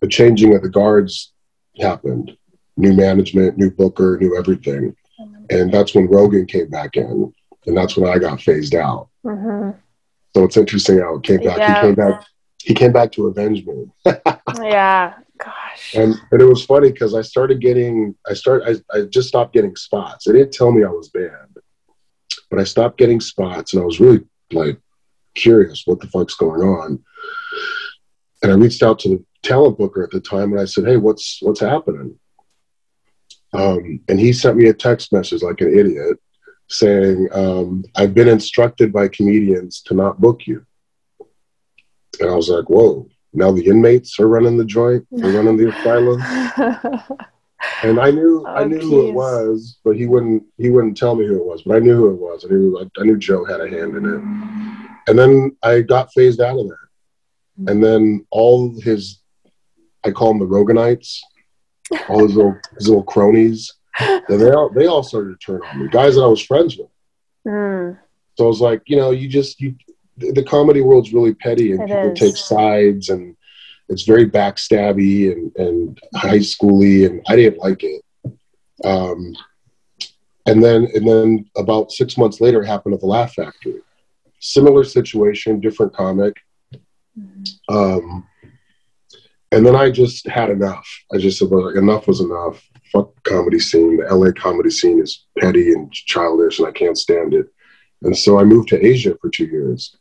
[0.00, 1.32] The changing of the guards
[1.78, 2.36] happened.
[2.76, 4.96] New management, new booker, new everything.
[5.50, 7.32] And that's when Rogan came back in.
[7.66, 9.08] And that's when I got phased out.
[9.24, 9.78] Mm-hmm.
[10.34, 11.58] So it's interesting how it came back.
[11.58, 11.74] Yeah.
[11.74, 12.24] He came back.
[12.62, 13.86] He came back to avenge me.
[14.62, 15.94] yeah, gosh.
[15.94, 18.14] And and it was funny because I started getting.
[18.28, 18.82] I started.
[18.92, 20.24] I, I just stopped getting spots.
[20.24, 21.58] They didn't tell me I was banned,
[22.50, 24.20] but I stopped getting spots, and I was really
[24.52, 24.78] like
[25.34, 27.02] curious what the fuck's going on.
[28.42, 30.96] And I reached out to the talent booker at the time, and I said, "Hey,
[30.96, 32.18] what's what's happening?"
[33.52, 36.18] Um, and he sent me a text message like an idiot,
[36.68, 40.66] saying, um, "I've been instructed by comedians to not book you."
[42.20, 45.68] And I was like, "Whoa!" Now the inmates are running the joint, they're running the
[45.68, 46.20] asylum.
[47.82, 48.88] and I knew oh, I knew geez.
[48.88, 51.62] who it was, but he wouldn't he wouldn't tell me who it was.
[51.62, 52.44] But I knew who it was.
[52.44, 55.08] I knew I knew Joe had a hand in it.
[55.08, 56.88] And then I got phased out of there.
[57.66, 59.20] And then all his
[60.04, 61.18] I call them the Roganites,
[62.08, 63.72] all his little his little cronies.
[63.98, 65.88] And they all they all started to turn on me.
[65.88, 66.88] Guys that I was friends with,
[67.46, 67.98] Mm.
[68.36, 69.74] So I was like, you know, you just you
[70.16, 72.18] the comedy world's really petty and It people is.
[72.18, 73.34] take sides and
[73.90, 78.02] it's very backstabby and, and high schooly and I didn't like it.
[78.84, 79.36] Um,
[80.46, 83.80] and then and then about six months later it happened at the Laugh Factory.
[84.38, 86.36] Similar situation, different comic.
[87.68, 88.26] Um,
[89.52, 90.86] and then I just had enough.
[91.12, 92.62] I just said, well, enough was enough.
[92.92, 93.98] Fuck comedy scene.
[93.98, 97.46] The LA comedy scene is petty and childish, and I can't stand it.
[98.02, 99.96] And so I moved to Asia for two years.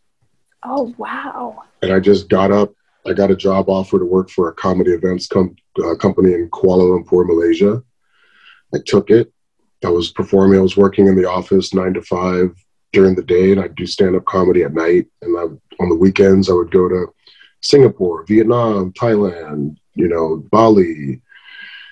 [0.63, 1.63] Oh wow.
[1.81, 2.73] And I just got up.
[3.10, 6.49] I got a job offer to work for a comedy events com- uh, company in
[6.49, 7.82] Kuala Lumpur, Malaysia.
[8.74, 9.32] I took it.
[9.84, 10.60] I was performing.
[10.60, 12.51] I was working in the office nine to five
[12.91, 15.07] during the day, and I'd do stand up comedy at night.
[15.22, 15.43] And I,
[15.82, 17.07] on the weekends, I would go to
[17.62, 21.22] Singapore, Vietnam, Thailand, you know, Bali,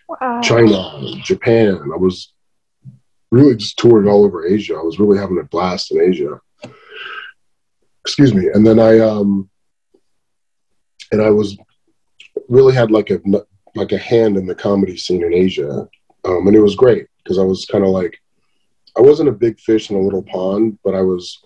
[0.09, 0.41] Wow.
[0.41, 1.91] China, Japan.
[1.93, 2.31] I was
[3.29, 4.75] really just touring all over Asia.
[4.75, 6.39] I was really having a blast in Asia.
[8.05, 8.47] Excuse me.
[8.53, 9.49] And then I um
[11.11, 11.57] and I was
[12.49, 13.19] really had like a
[13.75, 15.87] like a hand in the comedy scene in Asia.
[16.25, 18.19] Um, and it was great because I was kind of like
[18.97, 21.39] I wasn't a big fish in a little pond, but I was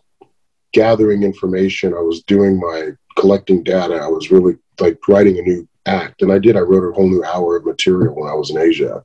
[0.73, 1.93] gathering information.
[1.93, 3.95] I was doing my collecting data.
[3.95, 6.55] I was really like writing a new act, and I did.
[6.55, 9.03] I wrote a whole new hour of material when I was in Asia.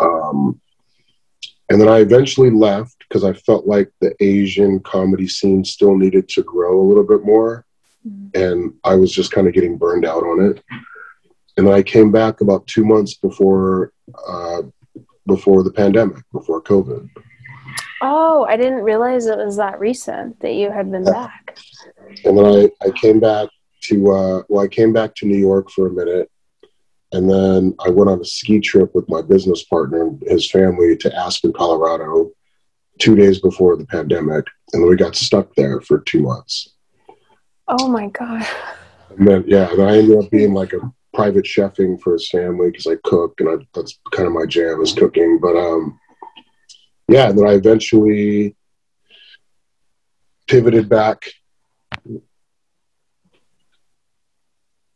[0.00, 0.60] Um,
[1.68, 6.28] and then I eventually left because I felt like the Asian comedy scene still needed
[6.30, 7.64] to grow a little bit more,
[8.34, 10.62] and I was just kind of getting burned out on it.
[11.56, 13.92] And then I came back about two months before
[14.26, 14.62] uh,
[15.26, 17.08] before the pandemic, before COVID.
[18.00, 21.56] Oh, I didn't realize it was that recent that you had been back.
[22.24, 23.48] and then I, I came back
[23.82, 26.30] to uh, well i came back to new york for a minute
[27.12, 30.96] and then i went on a ski trip with my business partner and his family
[30.96, 32.30] to aspen colorado
[32.98, 36.74] two days before the pandemic and then we got stuck there for two months
[37.74, 38.46] Oh my god.
[39.16, 40.80] and then yeah and i ended up being like a
[41.14, 44.80] private chefing for his family because i cook and I, that's kind of my jam
[44.82, 45.98] is cooking but um
[47.08, 48.56] yeah and then i eventually
[50.48, 51.24] pivoted back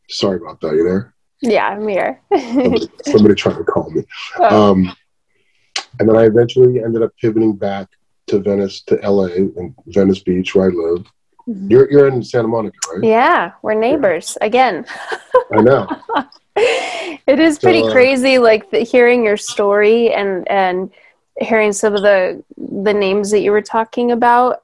[0.09, 2.21] sorry about that you there Yeah, I'm here.
[2.33, 4.03] somebody, somebody trying to call me.
[4.39, 4.93] Oh, Um,
[5.99, 7.89] and then I eventually ended up pivoting back
[8.29, 9.27] to Venice, to LA,
[9.59, 11.05] and Venice Beach, where I live.
[11.49, 11.71] Mhm.
[11.71, 13.05] You're you're in Santa Monica, right?
[13.05, 14.87] yeah, we're neighbors again.
[15.53, 15.87] I know.
[16.57, 20.91] it is pretty So, uh, crazy, like the, hearing your story and and
[21.39, 24.63] hearing some of the the names that you were talking about.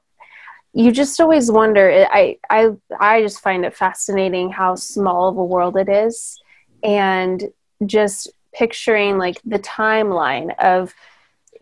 [0.73, 2.07] You just always wonder.
[2.11, 6.41] I I I just find it fascinating how small of a world it is,
[6.83, 7.43] and
[7.85, 10.93] just picturing like the timeline of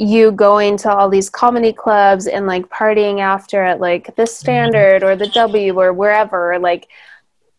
[0.02, 5.04] you going to all these comedy clubs and like partying after at like the standard
[5.04, 6.88] or the w or wherever like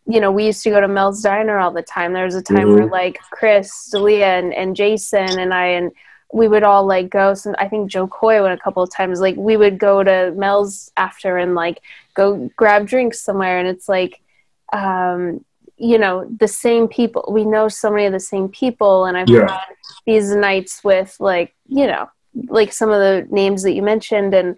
[0.07, 2.43] you know we used to go to mel's diner all the time there was a
[2.43, 2.90] time where Mhm.
[2.90, 5.93] like chris D'Elia, and, and jason and i and
[6.32, 9.20] we would all like go some i think Jo Koy went a couple of times
[9.20, 11.78] like we would go to mel's after and like
[12.14, 14.20] go grab drinks somewhere and it's like
[14.72, 15.45] um
[15.76, 19.28] you know the same people we know so many of the same people and i've
[19.28, 19.49] Yeah.
[19.49, 19.76] had
[20.07, 22.09] these nights with like you know
[22.49, 24.57] like some of the names that you mentioned and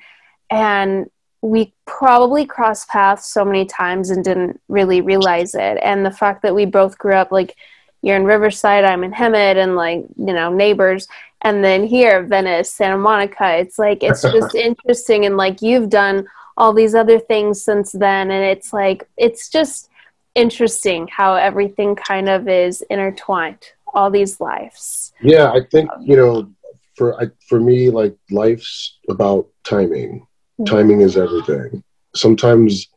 [0.51, 1.11] and
[1.43, 5.79] we probably crossed paths so many times and didn't really realize it.
[5.83, 7.57] And the fact that we both grew up like
[8.01, 11.09] you're in riverside i'm in hemet and like you know neighbors
[11.41, 16.27] and then here venice santa monica it's like it's just interesting and like you've done
[16.59, 19.89] all these other things since then and it's like it's just
[20.35, 25.13] interesting how everything kind of is intertwined all these lives.
[25.23, 26.51] Yeah, I think you know,
[26.97, 30.27] for I, for me, like life's about timing.
[30.67, 31.83] Timing is everything.
[32.15, 32.89] Sometimes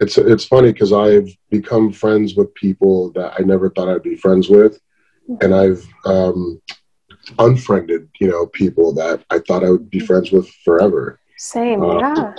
[0.00, 4.16] it's it's funny because I've become friends with people that I never thought I'd be
[4.16, 4.80] friends with,
[5.40, 6.60] and I've um,
[7.38, 11.20] unfriended you know people that I thought I would be friends with forever.
[11.38, 12.34] same Uh, yeah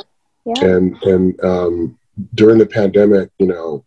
[0.46, 1.98] yeah and and um,
[2.34, 3.86] during the pandemic, you know,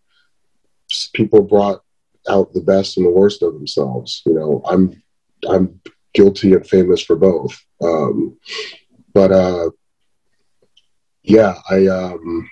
[1.12, 1.83] people brought
[2.29, 4.22] out the best and the worst of themselves.
[4.26, 5.03] You know, I'm
[5.49, 5.81] I'm
[6.19, 7.55] guilty and famous for both.
[7.81, 8.37] Um,
[9.14, 9.71] but uh,
[11.23, 12.51] yeah, I um,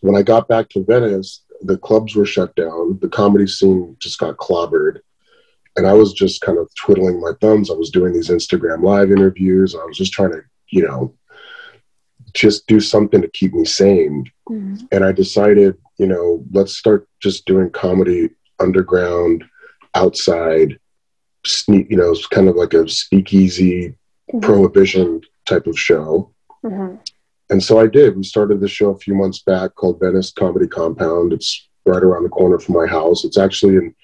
[0.00, 2.98] when I got back to Venice, the clubs were shut down.
[3.00, 4.98] The comedy scene just got clobbered.
[5.76, 7.70] And I was just kind of twiddling my thumbs.
[7.70, 9.74] I was doing these Instagram live interviews.
[9.74, 11.14] I was just trying to, you know,
[12.34, 14.86] just do something to keep me sane Mhm.
[14.92, 18.30] and I decided, you know, let's start just doing comedy
[18.60, 19.44] underground,
[19.94, 20.78] outside,
[21.46, 23.94] sneak, you know, it's kind of like a speakeasy
[24.32, 24.42] Mhm.
[24.42, 26.30] prohibition type of show.
[26.64, 26.98] Mhm.
[27.50, 28.16] and so I did.
[28.16, 31.34] We started the show a few months back called Venice Comedy Compound.
[31.34, 33.22] It's right around the corner from my house.
[33.24, 33.94] It's actually in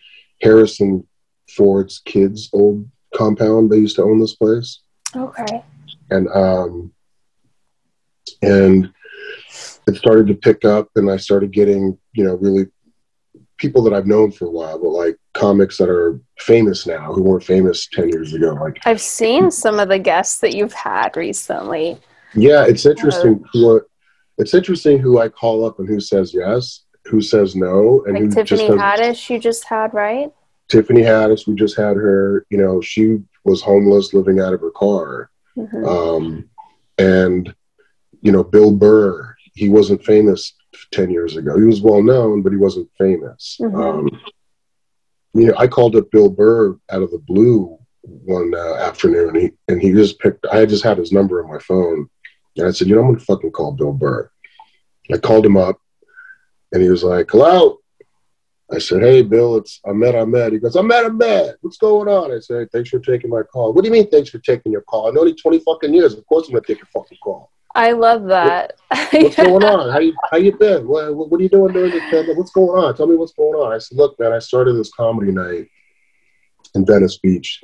[0.43, 1.07] Harrison
[1.49, 3.71] Ford's kids' old compound.
[3.71, 4.81] They used to own this place.
[5.17, 5.65] Okay.
[6.11, 6.93] And um,
[8.43, 8.93] and
[9.87, 12.67] it started to pick up, and I started getting you know really
[13.57, 17.23] people that I've known for a while, but like comics that are famous now who
[17.23, 18.53] weren't famous 10 years ago.
[18.53, 21.99] Like I've seen some of the guests that you've had recently.
[22.35, 23.83] Yeah, it's interesting who
[24.39, 28.23] it's interesting who I call up and who says yes, who says no, and like
[28.25, 30.31] who Tiffany just Haddish you just had, right?
[30.69, 34.71] Tiffany Haddish, we just had her, you know, she was homeless living out of her
[34.71, 35.31] car.
[35.57, 35.85] Mm-hmm.
[35.85, 36.49] Um,
[36.99, 37.53] and
[38.23, 40.55] you know, Bill Burr, he wasn't famous
[40.93, 41.59] 10 years ago.
[41.59, 43.57] He was well known, but he wasn't famous.
[43.61, 43.81] Mm-hmm.
[43.81, 44.21] Um,
[45.35, 49.37] you know, I called up Bill Burr out of the blue one uh, afternoon, and
[49.37, 52.09] he, and he just picked, I just had his number on my phone.
[52.57, 54.31] And I said, you know, I'm to fucking call Bill Burr.
[55.13, 55.81] I called him up,
[56.73, 57.79] and he was like, hello.
[58.73, 60.53] I said, hey, Bill, it's Ahmed Ahmed.
[60.53, 62.33] He goes, Ahmed Ahmed, what's going on?
[62.33, 63.73] I said, thanks for taking my call.
[63.73, 65.09] What do you mean, thanks for taking your call?
[65.09, 66.15] I know you 20 fucking years.
[66.15, 67.51] Of course I'm going to take your fucking call.
[67.75, 68.73] I love that.
[69.13, 69.91] what's going on?
[69.91, 70.87] How you how you been?
[70.89, 72.37] What, what are you doing during the pandemic?
[72.37, 72.97] What's going on?
[72.97, 73.73] Tell me what's going on.
[73.73, 75.69] I said, look, man, I started this comedy night
[76.75, 77.63] in Venice Beach.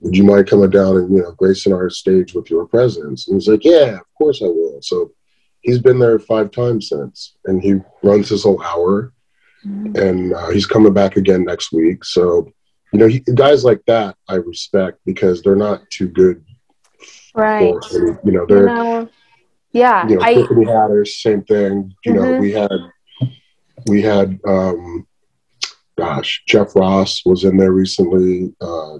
[0.00, 3.28] Would you mind coming down and you know gracing our stage with your presence?
[3.28, 4.78] And he's like, yeah, of course I will.
[4.80, 5.12] So
[5.60, 9.12] he's been there five times since, and he runs his whole hour,
[9.64, 9.96] mm-hmm.
[9.96, 12.04] and uh, he's coming back again next week.
[12.04, 12.50] So
[12.94, 16.42] you know, he, guys like that I respect because they're not too good.
[17.34, 17.74] Right.
[17.92, 18.60] You know, they're.
[18.60, 19.10] You know
[19.74, 21.92] yeah, you know, I, Tiffany Haddish, same thing.
[22.04, 22.22] You mm-hmm.
[22.22, 22.70] know, we had
[23.86, 25.06] we had um,
[25.98, 28.54] gosh, Jeff Ross was in there recently.
[28.60, 28.98] Uh,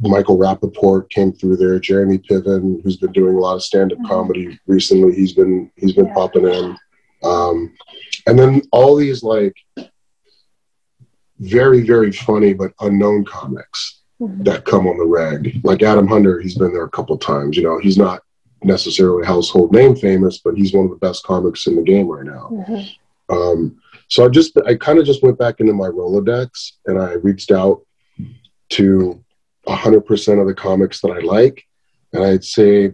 [0.00, 1.78] Michael Rapaport came through there.
[1.78, 4.08] Jeremy Piven, who's been doing a lot of stand-up mm-hmm.
[4.08, 6.14] comedy recently, he's been he's been yeah.
[6.14, 6.76] popping in.
[7.22, 7.74] Um,
[8.26, 9.54] and then all these like
[11.40, 14.42] very very funny but unknown comics mm-hmm.
[14.44, 15.60] that come on the reg.
[15.62, 17.56] Like Adam Hunter, he's been there a couple times.
[17.56, 18.22] You know, he's not
[18.64, 22.24] necessarily household name famous, but he's one of the best comics in the game right
[22.24, 22.48] now.
[22.50, 23.34] Mm-hmm.
[23.34, 27.12] Um, so I just, I kind of just went back into my Rolodex and I
[27.14, 27.84] reached out
[28.70, 29.22] to
[29.66, 31.64] 100% of the comics that I like.
[32.12, 32.92] And I'd say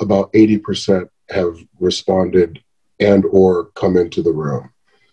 [0.00, 2.62] about 80% have responded
[3.00, 4.70] and or come into the room.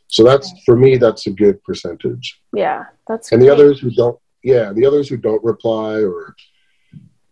[0.07, 2.39] So that's for me, that's a good percentage.
[2.53, 3.31] Yeah, that's.
[3.31, 3.47] And great.
[3.47, 6.35] the others who don't, yeah, the others who don't reply or,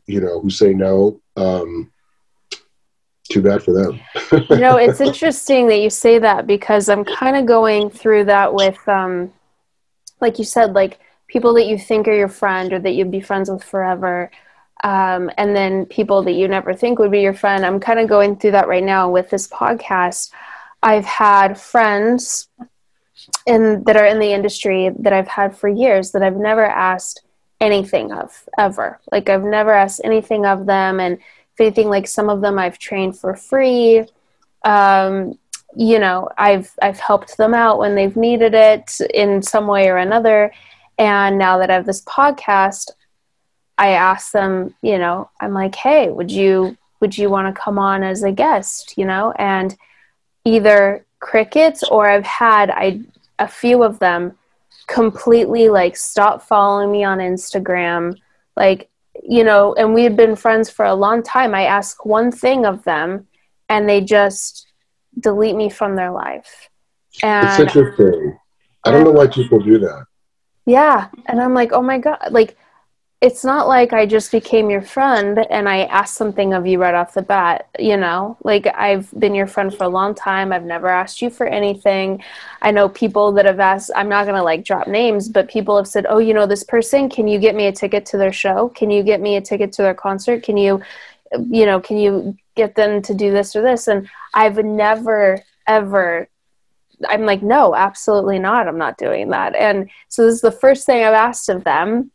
[0.08, 1.92] you know, who say no, um,
[3.32, 4.00] too bad for them.
[4.50, 8.54] you know, it's interesting that you say that because I'm kind of going through that
[8.54, 9.34] with, um,
[10.20, 13.22] like you said, like people that you think are your friend or that you'd be
[13.22, 14.30] friends with forever.
[14.84, 17.66] Um, and then people that you never think would be your friend.
[17.66, 20.32] I'm kind of going through that right now with this podcast.
[20.84, 22.50] I've had friends
[23.46, 27.22] in that are in the industry that I've had for years that I've never asked
[27.60, 29.00] anything of ever.
[29.12, 31.20] Like I've never asked anything of them and
[31.60, 34.06] anything like some of them I've trained for free.
[34.64, 35.38] Um,
[35.76, 39.98] you know, I've I've helped them out when they've needed it in some way or
[39.98, 40.52] another.
[40.98, 42.92] And now that I have this podcast,
[43.78, 47.80] I ask them, you know, I'm like, hey, would you would you want to come
[47.80, 48.94] on as a guest?
[48.98, 49.76] You know, and
[50.46, 53.02] either crickets or I've had I
[53.40, 54.38] a few of them
[54.88, 58.18] completely like stop following me on Instagram.
[58.56, 58.91] Like
[59.24, 61.54] you know, and we had been friends for a long time.
[61.54, 63.28] I ask one thing of them
[63.70, 64.68] and they just
[65.20, 66.70] delete me from their life.
[67.24, 68.38] And it's interesting.
[68.86, 70.06] I don't know why people do that.
[70.66, 71.10] Yeah.
[71.28, 72.18] And I'm like, oh my God.
[72.32, 72.58] Like,
[73.22, 76.96] it's not like I just became your friend and I asked something of you right
[76.96, 78.36] off the bat, you know?
[78.44, 80.52] Like I've been your friend for a long time.
[80.52, 82.24] I've never asked you for anything.
[82.64, 85.78] I know people that have asked, I'm not going to like drop names, but people
[85.78, 88.34] have said, "Oh, you know this person, can you get me a ticket to their
[88.34, 88.70] show?
[88.70, 90.42] Can you get me a ticket to their concert?
[90.42, 90.82] Can you
[91.50, 96.28] you know, can you get them to do this or this?" And I've never ever
[97.08, 98.68] I'm like, "No, absolutely not.
[98.68, 102.12] I'm not doing that." And so this is the first thing I've asked of them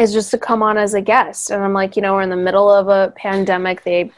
[0.00, 1.50] is just to come on as a guest.
[1.50, 3.84] And I'm like, you know, we're in the middle of a pandemic.
[3.84, 4.10] They,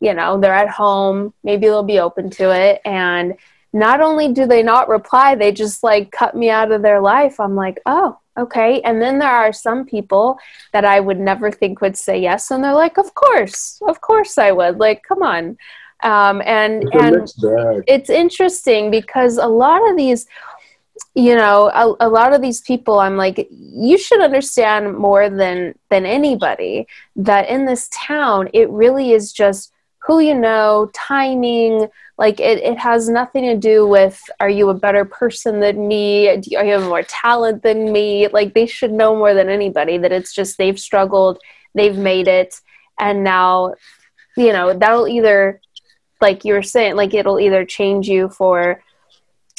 [0.00, 1.32] you know, they're at home.
[1.44, 2.80] Maybe they'll be open to it.
[2.84, 3.34] And
[3.72, 7.38] not only do they not reply, they just like cut me out of their life.
[7.38, 8.80] I'm like, oh, okay.
[8.80, 10.38] And then there are some people
[10.72, 12.50] that I would never think would say yes.
[12.50, 14.78] And they're like, of course, of course I would.
[14.78, 15.56] Like, come on.
[16.02, 20.26] Um, and it's and it's interesting because a lot of these
[21.14, 25.74] you know a, a, lot of these people i'm like you should understand more than
[25.88, 26.86] than anybody
[27.16, 31.88] that in this town it really is just who you know, timing.
[32.18, 36.36] Like it, it has nothing to do with are you a better person than me?
[36.38, 38.28] Do you, are you have more talent than me?
[38.28, 41.38] Like they should know more than anybody that it's just they've struggled,
[41.74, 42.60] they've made it,
[42.98, 43.74] and now,
[44.36, 45.60] you know, that'll either,
[46.20, 48.82] like you were saying, like it'll either change you for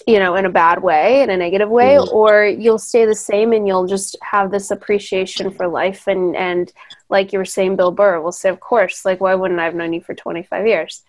[0.08, 2.16] you know in a bad way in a negative way mm-hmm.
[2.16, 6.74] or you'll stay the same and you'll just have this appreciation for life and and
[7.10, 9.76] like you were saying bill burr will say of course like why wouldn't i have
[9.76, 11.04] known you for 25 years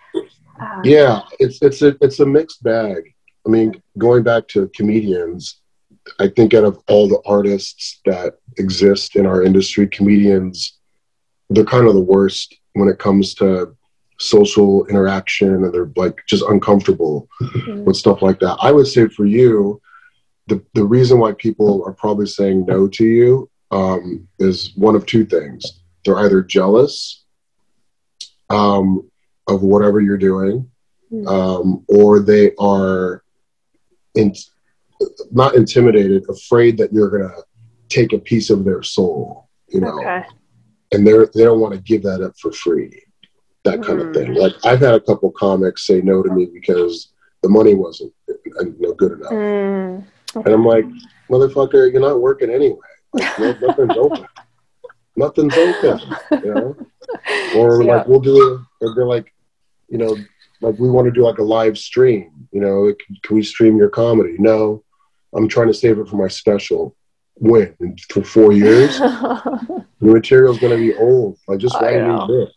[0.61, 3.15] um, yeah it's it's a it's a mixed bag
[3.47, 5.61] i mean going back to comedians
[6.19, 10.79] i think out of all the artists that exist in our industry comedians
[11.51, 13.75] they're kind of the worst when it comes to
[14.23, 17.85] social interaction and they're like just uncomfortable mm-hmm.
[17.85, 18.57] with stuff like that.
[18.61, 19.81] I would say for you,
[20.47, 25.07] the, the reason why people are probably saying no to you um, is one of
[25.07, 25.81] two things.
[26.05, 27.25] They're either jealous
[28.51, 29.11] um,
[29.49, 30.71] of whatever you're doing,
[31.13, 31.27] mm-hmm.
[31.27, 33.23] um, or they are
[34.15, 34.35] in,
[35.31, 37.43] not intimidated, afraid that you're going to
[37.89, 40.23] take a piece of their soul, you know, okay.
[40.93, 43.03] and they're, they don't want to give that up for free
[43.65, 44.09] that kind mm.
[44.09, 44.35] of thing.
[44.35, 44.41] Hmm.
[44.41, 48.13] Like I've had a couple comics say no to me because the money wasn't
[48.79, 50.07] no good enough, mm.
[50.35, 50.85] and I'm like,
[51.31, 52.79] motherfucker, you're not working anyway.
[53.13, 54.27] Like, no, nothing's open.
[55.17, 56.01] Nothing's open.
[56.45, 56.77] You know,
[57.57, 57.97] or yeah.
[57.97, 58.37] like we'll do
[58.81, 58.87] it.
[58.87, 59.33] Or they're like,
[59.89, 60.17] you know,
[60.61, 62.49] like we want to do like a live stream.
[62.53, 64.37] You know, can, can we stream your comedy?
[64.39, 64.83] No,
[65.35, 66.97] I'm trying to save it for my special.
[67.37, 67.75] When
[68.11, 71.39] for four years, the material's going to be old.
[71.49, 72.51] Like just write a new book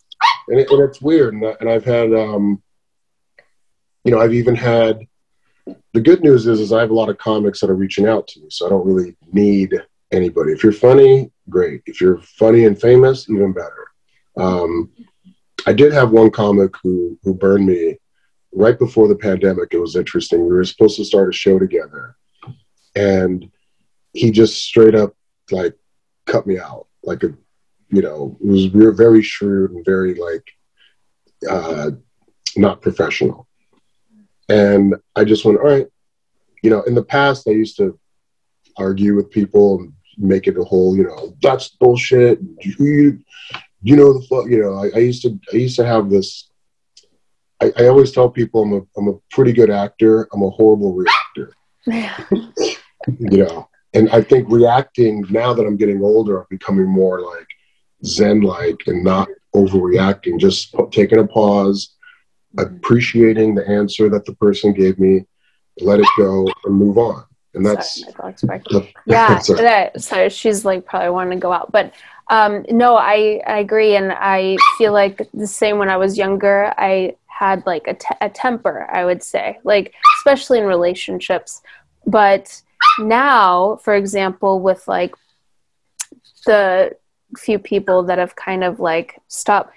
[0.48, 1.34] and, it, and it's weird.
[1.34, 2.62] And, I, and I've had, um,
[4.04, 5.00] you know, I've even had.
[5.96, 8.28] The good news is, is I have a lot of comics that are reaching out
[8.28, 9.74] to me, so I don't really need
[10.12, 10.52] anybody.
[10.52, 11.82] If you're funny, great.
[11.88, 13.88] If you're funny and famous, even better.
[14.38, 14.92] Um,
[15.66, 17.98] I did have one comic who who burned me
[18.52, 19.70] right before the pandemic.
[19.72, 20.46] It was interesting.
[20.46, 22.16] We were supposed to start a show together,
[22.96, 23.50] and
[24.14, 25.16] he just straight up
[25.50, 25.76] like
[26.26, 27.34] cut me out like a
[27.96, 30.46] you know, was we were very shrewd and very like
[31.50, 31.92] uh,
[32.58, 33.48] not professional.
[34.50, 35.88] And I just went, all right,
[36.62, 37.98] you know, in the past I used to
[38.78, 42.40] argue with people and make it a whole, you know, that's bullshit.
[42.62, 43.20] You,
[43.82, 44.76] you know the fuck, you know.
[44.76, 46.50] I, I, used to, I used to have this.
[47.62, 50.28] I, I always tell people I'm a, I'm a pretty good actor.
[50.34, 51.54] I'm a horrible reactor.
[53.20, 57.48] you know, and I think reacting now that I'm getting older, I'm becoming more like
[58.06, 61.96] zen like and not overreacting, just taking a pause,
[62.58, 65.26] appreciating the answer that the person gave me,
[65.80, 67.24] let it go, and move on.
[67.54, 68.04] And that's
[68.36, 69.40] sorry, yeah.
[69.48, 71.94] that, so she's like probably wanting to go out, but
[72.30, 76.74] um, no, I, I agree, and I feel like the same when I was younger.
[76.78, 81.62] I had like a, te- a temper, I would say, like especially in relationships.
[82.08, 82.62] But
[83.00, 85.14] now, for example, with like
[86.46, 86.96] the
[87.38, 89.72] few people that have kind of like stopped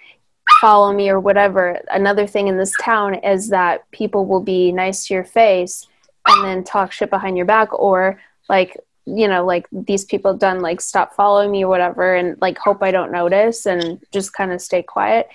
[0.61, 1.81] follow me or whatever.
[1.91, 5.87] Another thing in this town is that people will be nice to your face
[6.27, 8.77] and then talk shit behind your back or like
[9.07, 12.83] you know like these people done like stop following me or whatever and like hope
[12.83, 15.29] I don't notice and just kind of stay quiet.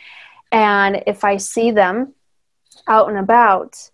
[0.52, 2.14] And if I see them
[2.88, 3.90] out and about,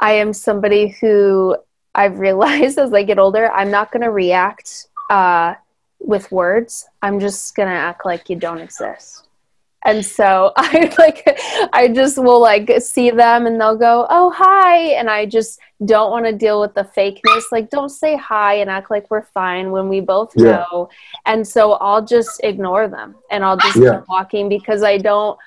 [0.00, 1.56] I am somebody who
[1.94, 5.54] I've realized as I get older, I'm not going to react uh,
[6.00, 9.28] with words i'm just gonna act like you don't exist
[9.84, 11.38] and so i like
[11.72, 16.10] i just will like see them and they'll go oh hi and i just don't
[16.10, 19.70] want to deal with the fakeness like don't say hi and act like we're fine
[19.70, 20.64] when we both yeah.
[20.72, 20.88] know
[21.26, 23.98] and so i'll just ignore them and i'll just yeah.
[23.98, 25.38] keep walking because i don't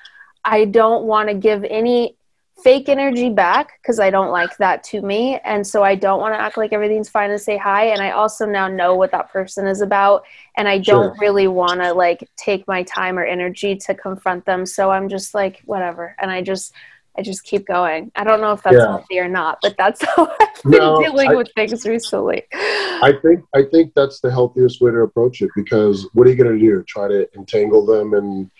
[0.44, 2.16] i don't want to give any
[2.62, 5.38] fake energy back because I don't like that to me.
[5.44, 7.86] And so I don't want to act like everything's fine and say hi.
[7.86, 10.24] And I also now know what that person is about.
[10.56, 14.66] And I don't really want to like take my time or energy to confront them.
[14.66, 16.14] So I'm just like, whatever.
[16.20, 16.72] And I just,
[17.16, 18.10] I just keep going.
[18.14, 18.86] I don't know if that's yeah.
[18.86, 22.44] healthy or not, but that's how I've been no, dealing I, with things recently.
[22.52, 26.36] I think I think that's the healthiest way to approach it because what are you
[26.36, 26.82] going to do?
[26.84, 28.50] Try to entangle them and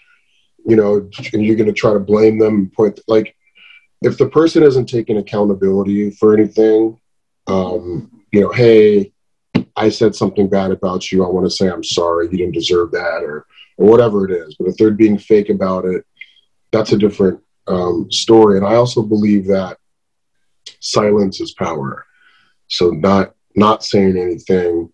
[0.65, 2.55] you know, and you're going to try to blame them.
[2.55, 3.35] And point like
[4.03, 6.99] if the person isn't taking accountability for anything,
[7.47, 9.13] um, you know, hey,
[9.77, 11.25] I said something bad about you.
[11.25, 12.29] I want to say I'm sorry.
[12.31, 13.47] You didn't deserve that, or
[13.77, 14.57] or whatever it is.
[14.59, 16.05] But if they're being fake about it,
[16.71, 18.57] that's a different um, story.
[18.57, 19.79] And I also believe that
[20.81, 22.07] silence is power.
[22.69, 24.91] So not not saying anything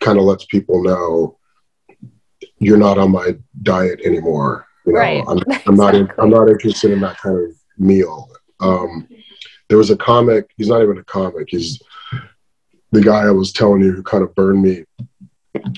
[0.00, 1.38] kind of lets people know
[2.58, 4.66] you're not on my diet anymore.
[4.86, 5.24] You know, right.
[5.26, 5.76] I'm, I'm exactly.
[5.76, 5.94] not.
[5.94, 8.28] In, I'm not interested in that kind of meal.
[8.62, 9.08] Um,
[9.68, 10.50] there was a comic.
[10.56, 11.48] He's not even a comic.
[11.48, 11.82] He's
[12.92, 14.84] the guy I was telling you who kind of burned me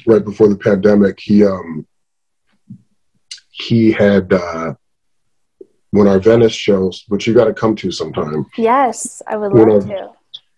[0.07, 1.18] right before the pandemic.
[1.20, 1.87] He um,
[3.51, 4.74] he had uh,
[5.91, 8.47] when our Venice shows, which you got to come to sometime.
[8.57, 10.11] Yes, I would love when to.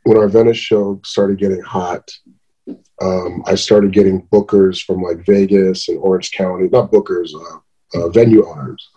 [0.05, 2.11] when our Venice show started getting hot,
[3.03, 7.59] um, I started getting bookers from like Vegas and Orange County, not bookers, uh,
[8.01, 8.89] uh, venue owners,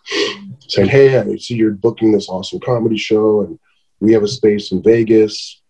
[0.70, 3.60] saying, "Hey, I see you're booking this awesome comedy show, and
[4.00, 5.62] we have a space in Vegas.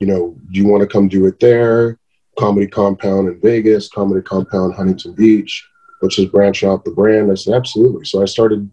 [0.00, 1.98] You know, do you want to come do it there?
[2.38, 5.66] Comedy Compound in Vegas, Comedy Compound Huntington Beach.
[6.02, 8.70] Let's just branch out the brand." I said, "Absolutely." So I started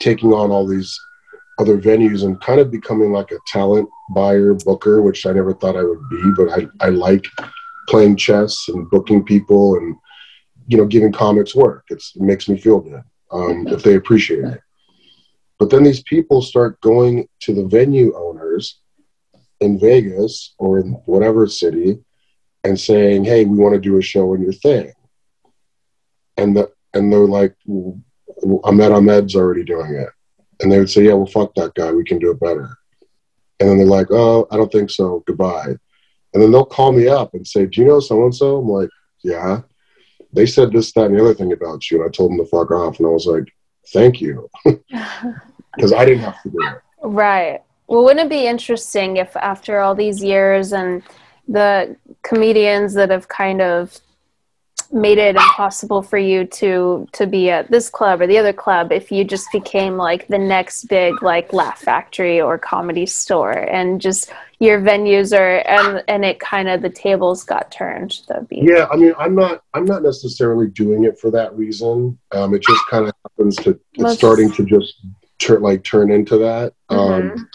[0.00, 0.98] taking on all these
[1.58, 5.76] other venues and kind of becoming like a talent buyer booker, which I never thought
[5.76, 7.24] I would be, but I, I like
[7.88, 9.96] playing chess and booking people and
[10.66, 11.84] you know giving comics work.
[11.90, 14.60] It's, it makes me feel good um, if they appreciate it.
[15.62, 18.80] But then these people start going to the venue owners
[19.60, 22.00] in Vegas or in whatever city
[22.64, 24.92] and saying, "Hey, we want to do a show in your thing,"
[26.36, 27.54] and the and they're like,
[28.64, 30.08] Ahmed Ahmed's already doing it.
[30.58, 31.92] And they would say, yeah, well, fuck that guy.
[31.92, 32.76] We can do it better.
[33.60, 35.22] And then they're like, oh, I don't think so.
[35.28, 35.76] Goodbye.
[36.34, 38.56] And then they'll call me up and say, do you know so and so?
[38.56, 38.90] I'm like,
[39.22, 39.60] yeah.
[40.32, 42.00] They said this, that, and the other thing about you.
[42.00, 42.98] And I told them to fuck off.
[42.98, 43.44] And I was like,
[43.92, 44.48] thank you.
[45.74, 46.82] Because I didn't have to do it.
[47.02, 47.62] Right.
[47.86, 51.02] Well, wouldn't it be interesting if after all these years and
[51.48, 54.00] the comedians that have kind of
[54.92, 58.92] made it impossible for you to to be at this club or the other club
[58.92, 64.00] if you just became like the next big like laugh factory or comedy store and
[64.02, 68.60] just your venues are and and it kind of the tables got turned that'd be
[68.62, 72.62] yeah i mean i'm not i'm not necessarily doing it for that reason um it
[72.62, 74.96] just kind of happens to it's starting to just
[75.42, 77.30] turn like turn into that mm-hmm.
[77.30, 77.48] um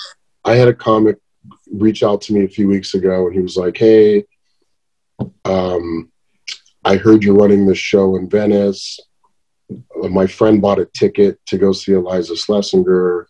[0.45, 1.17] i had a comic
[1.71, 4.23] reach out to me a few weeks ago and he was like hey
[5.45, 6.09] um
[6.87, 8.97] I heard you're running this show in Venice.
[9.95, 13.25] My friend bought a ticket to go see Iliza Shlesinger.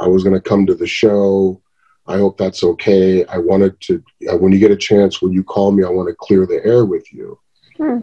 [0.00, 1.60] I was going to come to the show.
[2.06, 3.26] I hope that's okay.
[3.26, 5.84] I wanted to, uh, when you get a chance, when you call me?
[5.84, 7.38] I want to clear the air with you.
[7.76, 7.98] Hmm.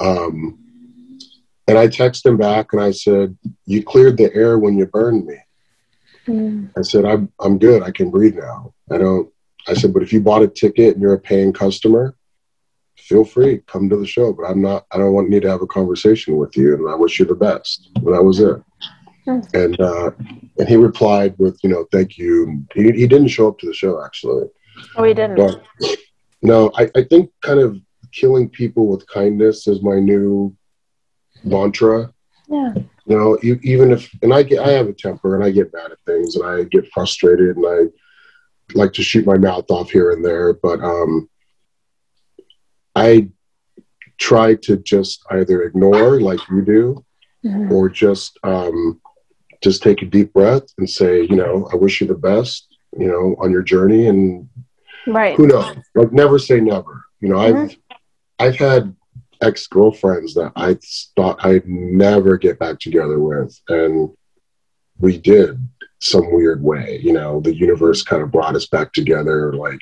[0.00, 0.58] Um,
[1.68, 5.26] and I texted him back and I said, You cleared the air when you burned
[5.26, 5.36] me.
[6.26, 6.66] Hmm.
[6.76, 7.82] I said, I'm, I'm good.
[7.82, 8.72] I can breathe now.
[8.90, 9.32] I don't,
[9.68, 12.16] I said, but if you bought a ticket and you're a paying customer,
[12.96, 14.32] feel free, come to the show.
[14.32, 16.74] But I'm not, I don't want need to have a conversation with you.
[16.74, 17.90] And I wish you the best.
[17.96, 18.62] And that was it.
[19.24, 19.40] Hmm.
[19.54, 20.10] And, uh,
[20.58, 22.64] and he replied with, you know, thank you.
[22.74, 24.46] He, he didn't show up to the show actually.
[24.96, 25.36] Oh, he didn't.
[25.36, 25.62] But,
[26.42, 27.80] no, I, I think kind of
[28.12, 30.54] killing people with kindness is my new
[31.46, 32.12] mantra.
[32.48, 32.74] Yeah.
[33.06, 35.92] You know, even if, and I get, I have a temper and I get mad
[35.92, 37.78] at things and I get frustrated and I
[38.74, 40.52] like to shoot my mouth off here and there.
[40.52, 41.28] But, um,
[42.96, 43.28] I
[44.18, 47.04] try to just either ignore like you do
[47.44, 47.72] mm-hmm.
[47.72, 49.00] or just um,
[49.62, 53.08] just take a deep breath and say, you know, I wish you the best, you
[53.08, 54.48] know, on your journey and
[55.06, 55.36] right.
[55.36, 55.76] who knows?
[55.94, 57.04] Like never say never.
[57.20, 57.76] You know, mm-hmm.
[58.38, 58.96] I've I've had
[59.42, 60.78] ex girlfriends that I
[61.16, 64.10] thought I'd never get back together with, and
[64.98, 65.66] we did
[66.00, 67.00] some weird way.
[67.02, 69.52] You know, the universe kind of brought us back together.
[69.52, 69.80] Like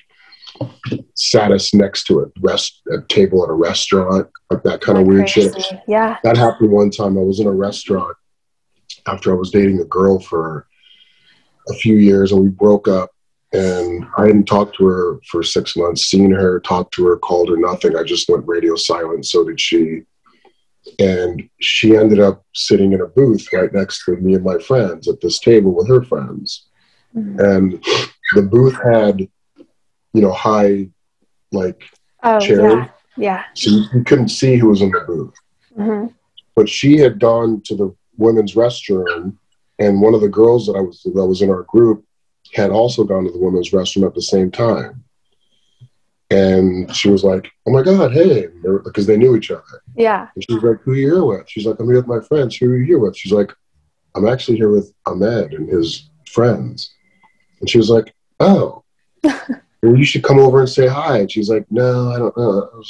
[1.14, 5.06] sat us next to a rest a table at a restaurant, like that kind of
[5.06, 5.60] weird crazy.
[5.60, 5.80] shit.
[5.88, 6.18] Yeah.
[6.24, 7.18] That happened one time.
[7.18, 8.16] I was in a restaurant
[9.06, 10.66] after I was dating a girl for
[11.68, 13.10] a few years and we broke up
[13.54, 17.48] and I hadn't talked to her for six months, seen her, talked to her, called
[17.48, 17.96] her, nothing.
[17.96, 19.26] I just went radio silent.
[19.26, 20.02] So did she.
[20.98, 25.08] And she ended up sitting in a booth right next to me and my friends
[25.08, 26.66] at this table with her friends.
[27.16, 27.40] Mm-hmm.
[27.40, 27.84] And
[28.34, 29.28] the booth had
[30.14, 30.88] you know, high
[31.52, 31.82] like
[32.22, 32.88] oh, Yeah.
[33.18, 33.44] yeah.
[33.54, 35.34] So you, you, couldn't see who was in the booth.
[35.76, 36.14] Mm-hmm.
[36.56, 39.36] But she had gone to the women's restroom,
[39.80, 42.04] and one of the girls that I was that was in our group
[42.54, 45.04] had also gone to the women's restroom at the same time.
[46.30, 48.48] And she was like, "Oh my God, hey!"
[48.84, 49.62] Because they knew each other.
[49.96, 50.28] Yeah.
[50.34, 52.20] And she was like, "Who are you here with?" She's like, "I'm here with my
[52.20, 53.16] friends." Who are you here with?
[53.16, 53.52] She's like,
[54.14, 56.94] "I'm actually here with Ahmed and his friends."
[57.60, 58.84] And she was like, "Oh."
[59.84, 61.18] well, you should come over and say hi.
[61.18, 62.82] And she's like, no, I don't know.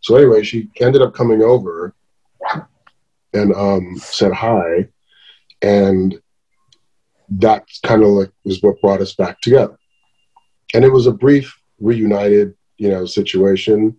[0.00, 1.94] So anyway, she ended up coming over
[3.32, 4.88] and um, said hi.
[5.62, 6.20] And
[7.30, 9.78] that kind of like was what brought us back together.
[10.74, 13.96] And it was a brief reunited, you know, situation.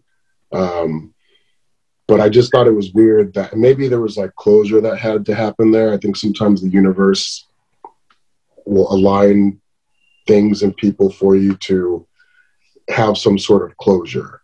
[0.52, 1.14] Um,
[2.08, 5.26] but I just thought it was weird that maybe there was like closure that had
[5.28, 5.94] to happen there.
[5.94, 7.48] I think sometimes the universe
[8.66, 9.62] will align
[10.28, 12.08] things and people for you to
[12.90, 14.42] have some sort of closure.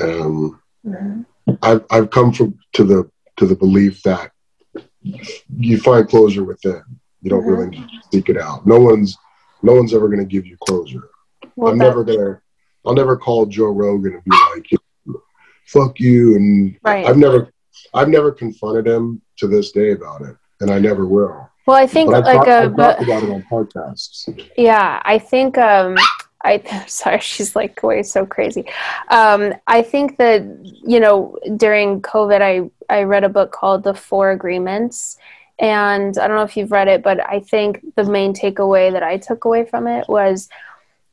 [0.00, 1.22] Um, mm-hmm.
[1.62, 4.30] I've I've come from to the to the belief that
[5.02, 6.82] you find closure within.
[7.22, 7.80] You don't mm-hmm.
[7.80, 8.66] really seek it out.
[8.66, 9.16] No one's
[9.62, 11.08] no one's ever going to give you closure.
[11.56, 12.40] Well, I'm that, never gonna.
[12.84, 15.16] I'll never call Joe Rogan and be like,
[15.66, 17.06] "Fuck you," and right.
[17.06, 17.52] I've never
[17.94, 21.48] I've never confronted him to this day about it, and I never will.
[21.66, 24.48] Well, I think but like talk, a, but, about it on podcasts.
[24.56, 25.96] Yeah, I think um,
[26.42, 28.68] I sorry, she's like going so crazy.
[29.08, 33.94] Um, I think that you know during COVID, I I read a book called The
[33.94, 35.18] Four Agreements,
[35.58, 39.02] and I don't know if you've read it, but I think the main takeaway that
[39.02, 40.48] I took away from it was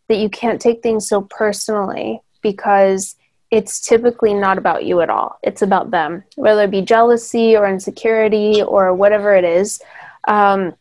[0.07, 3.15] that you can't take things so personally because
[3.51, 5.39] it's typically not about you at all.
[5.43, 9.81] It's about them, whether it be jealousy or insecurity or whatever it is.
[10.27, 10.75] Um,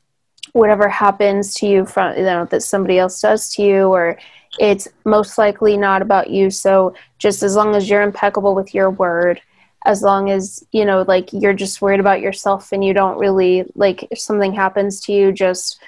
[0.53, 4.19] whatever happens to you from you know that somebody else does to you or
[4.59, 8.91] it's most likely not about you so just as long as you're impeccable with your
[8.91, 9.41] word
[9.85, 13.65] as long as you know like you're just worried about yourself and you don't really
[13.75, 15.81] like if something happens to you just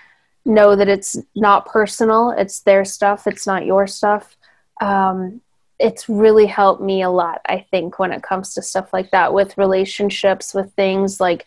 [0.44, 2.30] know that it's not personal.
[2.30, 3.26] It's their stuff.
[3.26, 4.36] It's not your stuff.
[4.80, 5.40] Um,
[5.78, 9.32] it's really helped me a lot i think when it comes to stuff like that
[9.32, 11.46] with relationships with things like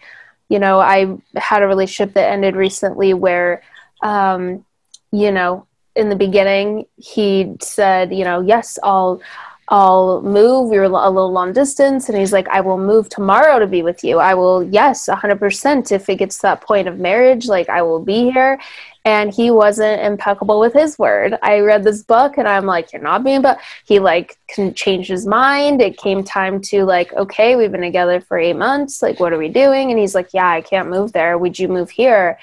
[0.50, 3.62] you know i had a relationship that ended recently where
[4.02, 4.66] um,
[5.12, 9.22] you know in the beginning he said you know yes i'll
[9.70, 10.70] I'll move.
[10.70, 13.82] We were a little long distance, and he's like, I will move tomorrow to be
[13.82, 14.20] with you.
[14.20, 15.92] I will, yes, 100%.
[15.92, 18.60] If it gets to that point of marriage, like, I will be here.
[19.06, 21.38] And he wasn't impeccable with his word.
[21.42, 25.08] I read this book, and I'm like, You're not being, but he, like, can change
[25.08, 25.82] his mind.
[25.82, 29.02] It came time to, like, okay, we've been together for eight months.
[29.02, 29.92] Like, what are we doing?
[29.92, 31.38] And he's like, Yeah, I can't move there.
[31.38, 32.38] Would you move here?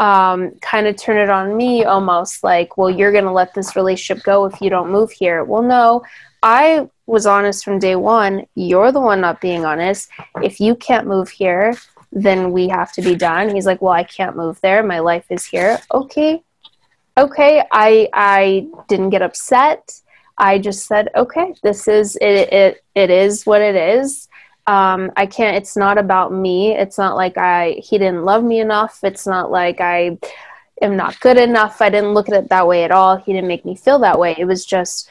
[0.00, 3.74] Um, kind of turn it on me almost like, well, you're going to let this
[3.74, 5.42] relationship go if you don't move here.
[5.42, 6.04] Well, no,
[6.42, 8.46] I was honest from day one.
[8.54, 10.10] You're the one not being honest.
[10.42, 11.74] If you can't move here,
[12.12, 13.54] then we have to be done.
[13.54, 14.82] He's like, Well, I can't move there.
[14.82, 15.78] My life is here.
[15.92, 16.42] Okay.
[17.16, 17.64] Okay.
[17.72, 20.00] I I didn't get upset.
[20.36, 24.28] I just said, Okay, this is it it, it is what it is.
[24.66, 26.76] Um, I can't it's not about me.
[26.76, 29.00] It's not like I he didn't love me enough.
[29.02, 30.18] It's not like I
[30.80, 31.80] am not good enough.
[31.80, 33.16] I didn't look at it that way at all.
[33.16, 34.34] He didn't make me feel that way.
[34.38, 35.10] It was just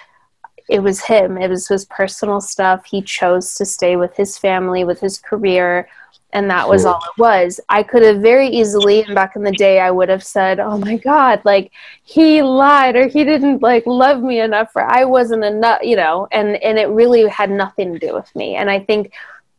[0.69, 1.37] it was him.
[1.37, 2.85] It was his personal stuff.
[2.85, 5.87] He chose to stay with his family, with his career,
[6.33, 7.59] and that was all it was.
[7.69, 10.77] I could have very easily, and back in the day, I would have said, "Oh
[10.77, 11.71] my God, like
[12.03, 16.27] he lied, or he didn't like love me enough, or I wasn't enough," you know.
[16.31, 18.55] And and it really had nothing to do with me.
[18.55, 19.13] And I think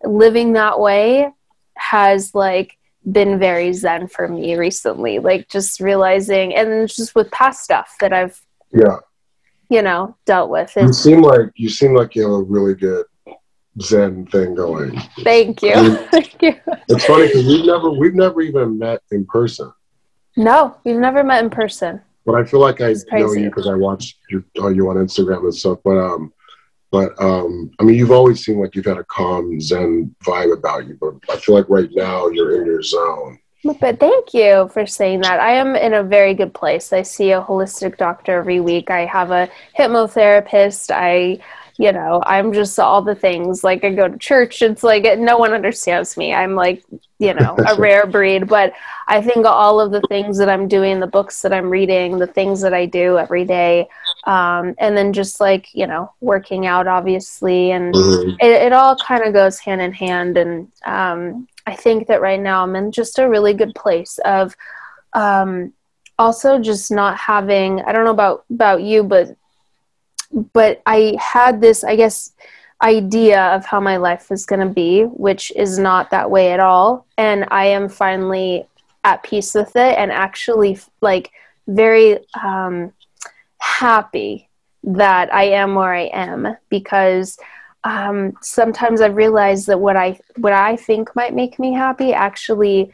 [0.04, 1.32] living that way
[1.74, 2.76] has like
[3.10, 5.20] been very zen for me recently.
[5.20, 8.40] Like just realizing, and just with past stuff that I've
[8.72, 8.98] yeah
[9.68, 10.72] you know dealt with.
[10.76, 13.04] you seem like you seem like you have a really good
[13.80, 14.98] Zen thing going.
[15.20, 15.74] Thank you.
[15.74, 16.54] Mean, Thank you.
[16.88, 19.72] It's funny because we've never we've never even met in person.
[20.36, 22.00] No, we've never met in person.
[22.24, 25.44] But I feel like I know you because I watch you, uh, you on Instagram
[25.44, 25.78] and stuff.
[25.84, 26.32] But um,
[26.90, 30.86] but um, I mean, you've always seemed like you've had a calm Zen vibe about
[30.86, 30.98] you.
[31.00, 33.38] But I feel like right now you're in your zone.
[33.64, 35.40] But thank you for saying that.
[35.40, 36.92] I am in a very good place.
[36.92, 38.90] I see a holistic doctor every week.
[38.90, 40.92] I have a hypnotherapist.
[40.94, 41.40] I,
[41.76, 43.64] you know, I'm just all the things.
[43.64, 44.62] Like I go to church.
[44.62, 46.32] It's like no one understands me.
[46.32, 46.84] I'm like,
[47.18, 48.46] you know, a rare breed.
[48.46, 48.74] But
[49.08, 52.28] I think all of the things that I'm doing, the books that I'm reading, the
[52.28, 53.88] things that I do every day,
[54.24, 58.30] um, and then just like you know, working out, obviously, and mm-hmm.
[58.40, 60.36] it, it all kind of goes hand in hand.
[60.36, 64.56] And um, I think that right now I'm in just a really good place of
[65.12, 65.74] um,
[66.18, 69.36] also just not having I don't know about about you but
[70.54, 72.32] but I had this I guess
[72.82, 76.60] idea of how my life was going to be which is not that way at
[76.60, 77.06] all.
[77.18, 78.66] And I am finally
[79.04, 81.30] at peace with it and actually like
[81.66, 82.92] very um,
[83.58, 84.48] happy
[84.84, 87.38] that I am where I am because
[87.84, 92.92] um, sometimes I realize that what I what I think might make me happy actually,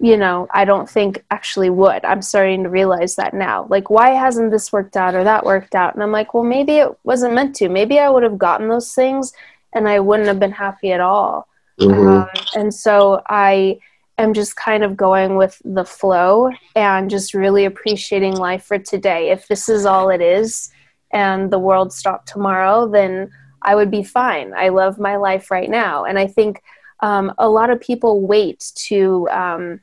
[0.00, 2.04] you know, I don't think actually would.
[2.04, 3.66] I'm starting to realize that now.
[3.70, 5.94] Like, why hasn't this worked out or that worked out?
[5.94, 7.68] And I'm like, well, maybe it wasn't meant to.
[7.68, 9.32] Maybe I would have gotten those things
[9.72, 11.48] and I wouldn't have been happy at all.
[11.80, 12.08] Mm-hmm.
[12.08, 13.78] Um, and so I
[14.18, 19.30] am just kind of going with the flow and just really appreciating life for today.
[19.30, 20.70] If this is all it is
[21.12, 23.30] and the world stopped tomorrow, then
[23.62, 24.52] I would be fine.
[24.54, 26.04] I love my life right now.
[26.04, 26.62] And I think
[27.00, 29.80] um, a lot of people wait to um,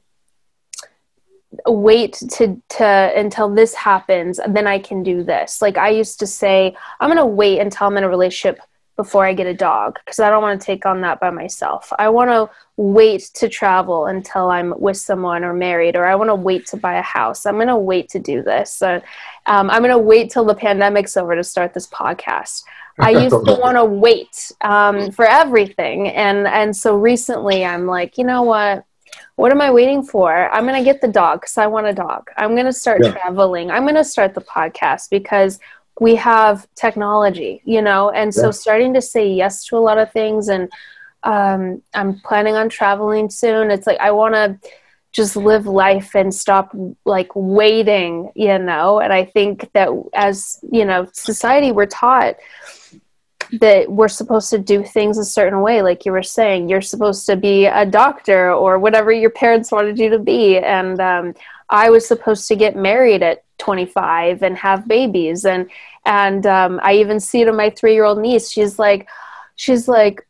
[1.66, 2.86] wait to to
[3.16, 7.18] until this happens then i can do this like i used to say i'm going
[7.18, 8.60] to wait until i'm in a relationship
[8.96, 11.92] before i get a dog because i don't want to take on that by myself
[12.00, 16.30] i want to wait to travel until i'm with someone or married or i want
[16.30, 19.02] to wait to buy a house i'm going to wait to do this so
[19.48, 22.64] um, i'm going to wait till the pandemic's over to start this podcast
[22.98, 28.18] I used to want to wait um, for everything, and and so recently I'm like,
[28.18, 28.86] you know what?
[29.36, 30.50] what am I waiting for?
[30.52, 32.30] I'm going to get the dog because I want a dog.
[32.38, 33.12] I'm going to start yeah.
[33.12, 33.70] traveling.
[33.70, 35.60] I'm going to start the podcast because
[36.00, 38.12] we have technology, you know?
[38.12, 38.52] And so yeah.
[38.52, 40.48] starting to say yes to a lot of things.
[40.48, 40.72] And
[41.24, 43.72] um, I'm planning on traveling soon.
[43.72, 44.60] It's like I want to
[45.16, 46.76] just live life and stop
[47.06, 49.00] like waiting, you know?
[49.00, 52.36] And I think that as, you know, society, we're taught
[53.62, 56.68] that we're supposed to do things a certain way like you were saying.
[56.68, 60.58] You're supposed to be a doctor or whatever your parents wanted you to be.
[60.58, 61.34] And um,
[61.70, 65.46] i was supposed to get married at 25 and have babies.
[65.46, 65.70] And
[66.06, 68.52] and um, i even see it in my three year old niece.
[68.52, 69.08] She's like
[69.56, 70.25] she's like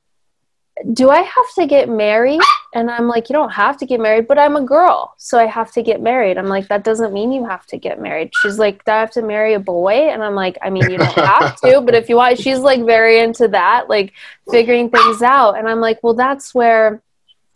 [0.91, 2.41] do I have to get married?
[2.73, 5.45] And I'm like, you don't have to get married, but I'm a girl, so I
[5.45, 6.37] have to get married.
[6.37, 8.31] I'm like, that doesn't mean you have to get married.
[8.41, 10.09] She's like, do I have to marry a boy?
[10.09, 12.83] And I'm like, I mean, you don't have to, but if you want, she's like
[12.83, 14.11] very into that, like
[14.51, 15.57] figuring things out.
[15.57, 17.01] And I'm like, well, that's where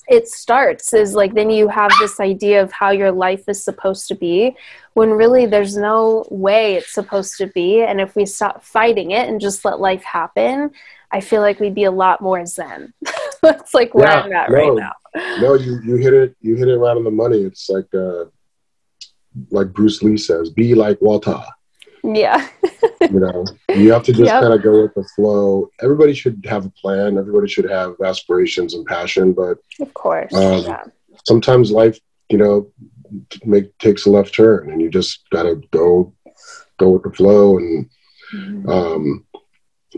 [0.09, 4.07] it starts is like then you have this idea of how your life is supposed
[4.07, 4.55] to be
[4.93, 9.29] when really there's no way it's supposed to be and if we stop fighting it
[9.29, 10.71] and just let life happen
[11.11, 12.94] I feel like we'd be a lot more zen.
[13.41, 14.91] That's like where yeah, I'm at no, right now.
[15.41, 17.40] no, you you hit it you hit it right on the money.
[17.40, 18.26] It's like uh
[19.52, 21.41] like Bruce Lee says, be like Walter.
[22.03, 22.48] Yeah.
[23.02, 23.45] you know,
[23.76, 24.41] you have to just yep.
[24.41, 25.69] kind of go with the flow.
[25.81, 27.18] Everybody should have a plan.
[27.18, 30.84] Everybody should have aspirations and passion, but of course, um, yeah.
[31.26, 31.99] sometimes life,
[32.30, 32.72] you know,
[33.44, 36.14] make takes a left turn, and you just gotta go
[36.77, 37.90] go with the flow and.
[38.31, 38.69] Mm-hmm.
[38.69, 39.26] Um,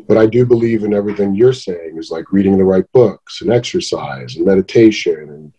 [0.08, 3.52] but I do believe in everything you're saying is like reading the right books and
[3.52, 5.54] exercise and meditation and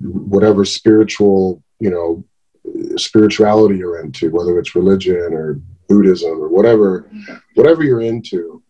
[0.00, 2.24] whatever spiritual, you know,
[2.96, 7.08] spirituality you're into, whether it's religion or Buddhism or whatever,
[7.54, 8.62] whatever you're into.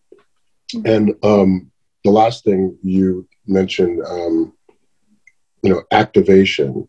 [0.85, 1.71] And um,
[2.03, 4.53] the last thing you mentioned, um,
[5.63, 6.87] you know, activation,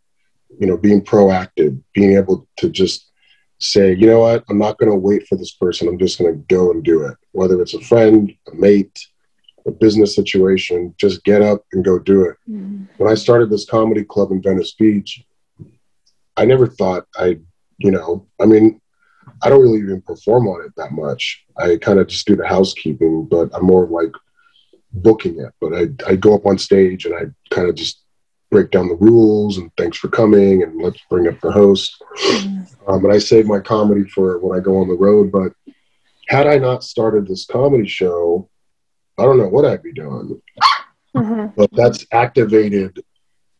[0.59, 3.08] you know, being proactive, being able to just
[3.59, 5.89] say, you know what, I'm not going to wait for this person.
[5.89, 7.17] I'm just going to go and do it.
[7.33, 8.99] Whether it's a friend, a mate,
[9.67, 12.37] a business situation, just get up and go do it.
[12.49, 12.85] Mm-hmm.
[12.97, 15.25] When I started this comedy club in Venice Beach,
[16.37, 17.43] I never thought I'd,
[17.79, 18.81] you know, I mean,
[19.43, 21.45] I don't really even perform on it that much.
[21.57, 24.13] I kind of just do the housekeeping, but I'm more like
[24.93, 25.53] booking it.
[25.61, 28.03] But I, I go up on stage and I kind of just
[28.51, 32.03] break down the rules and thanks for coming and let's bring up the host.
[32.87, 35.31] Um, but I save my comedy for when I go on the road.
[35.31, 35.53] But
[36.29, 38.49] had I not started this comedy show,
[39.19, 40.41] I don't know what I'd be doing.
[41.15, 41.47] Mm-hmm.
[41.57, 43.03] But that's activated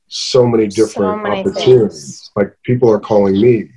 [0.09, 2.05] so many different so many opportunities.
[2.05, 2.31] Things.
[2.37, 3.71] Like people are calling me,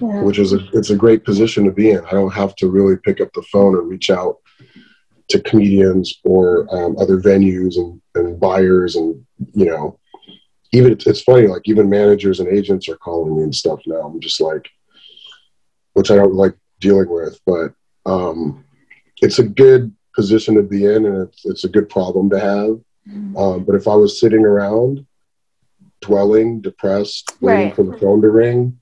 [0.00, 0.22] yeah.
[0.22, 2.04] which is a it's a great position to be in.
[2.06, 4.36] I don't have to really pick up the phone and reach out
[5.28, 9.98] to comedians or um, other venues and, and buyers and you know
[10.72, 14.00] even it's, it's funny, like even managers and agents are calling me and stuff now.
[14.02, 14.68] I'm just like,
[15.94, 17.72] which I don't like dealing with, but
[18.06, 18.64] um,
[19.20, 22.80] it's a good position to be in, and it's it's a good problem to have.
[23.08, 23.36] Mm-hmm.
[23.36, 25.06] Um, but if I was sitting around,
[26.00, 27.76] dwelling, depressed, waiting right.
[27.76, 28.78] for the phone to ring,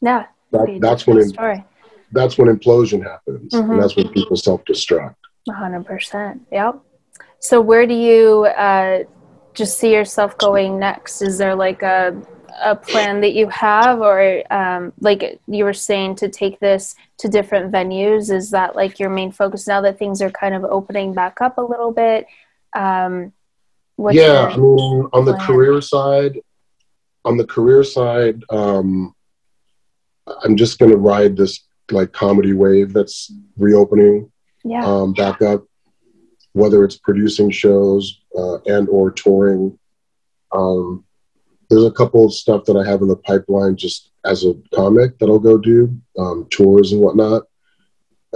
[0.00, 1.64] yeah, that, that's when it,
[2.10, 3.70] that's when implosion happens, mm-hmm.
[3.70, 5.14] and that's when people self destruct.
[5.48, 6.42] hundred percent.
[6.50, 6.80] Yep.
[7.38, 8.44] So where do you?
[8.44, 9.04] Uh,
[9.54, 11.22] just see yourself going next?
[11.22, 12.20] Is there like a
[12.62, 17.28] a plan that you have, or um, like you were saying, to take this to
[17.28, 18.30] different venues?
[18.30, 21.58] Is that like your main focus now that things are kind of opening back up
[21.58, 22.26] a little bit?
[22.74, 23.32] Um,
[24.10, 26.40] yeah, I mean, on the career side,
[27.24, 29.14] on the career side, um,
[30.44, 31.60] I'm just going to ride this
[31.90, 34.30] like comedy wave that's reopening
[34.64, 34.84] yeah.
[34.84, 35.64] um, back up
[36.52, 39.78] whether it's producing shows uh, and or touring.
[40.52, 41.04] Um,
[41.70, 45.18] there's a couple of stuff that I have in the pipeline just as a comic
[45.18, 47.44] that I'll go do, um, tours and whatnot,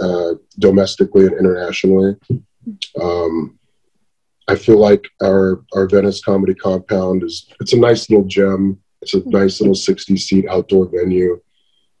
[0.01, 2.15] uh, domestically and internationally.
[2.99, 3.59] Um,
[4.47, 8.79] I feel like our our Venice Comedy Compound is it's a nice little gem.
[9.01, 11.39] It's a nice little 60 seat outdoor venue.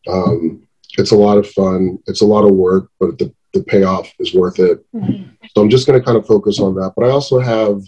[0.07, 0.67] Um,
[0.97, 1.99] it's a lot of fun.
[2.07, 4.85] It's a lot of work, but the the payoff is worth it.
[4.93, 5.23] Mm-hmm.
[5.53, 6.93] So I'm just going to kind of focus on that.
[6.95, 7.81] But I also have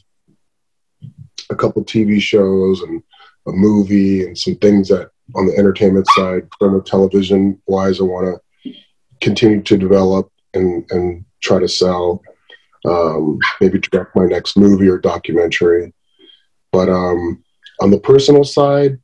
[1.50, 3.02] a couple TV shows and
[3.48, 8.04] a movie and some things that on the entertainment side, from the television wise, I
[8.04, 8.74] want to
[9.22, 12.22] continue to develop and and try to sell.
[12.86, 15.94] Um, maybe direct my next movie or documentary.
[16.72, 17.44] But um,
[17.82, 18.98] on the personal side,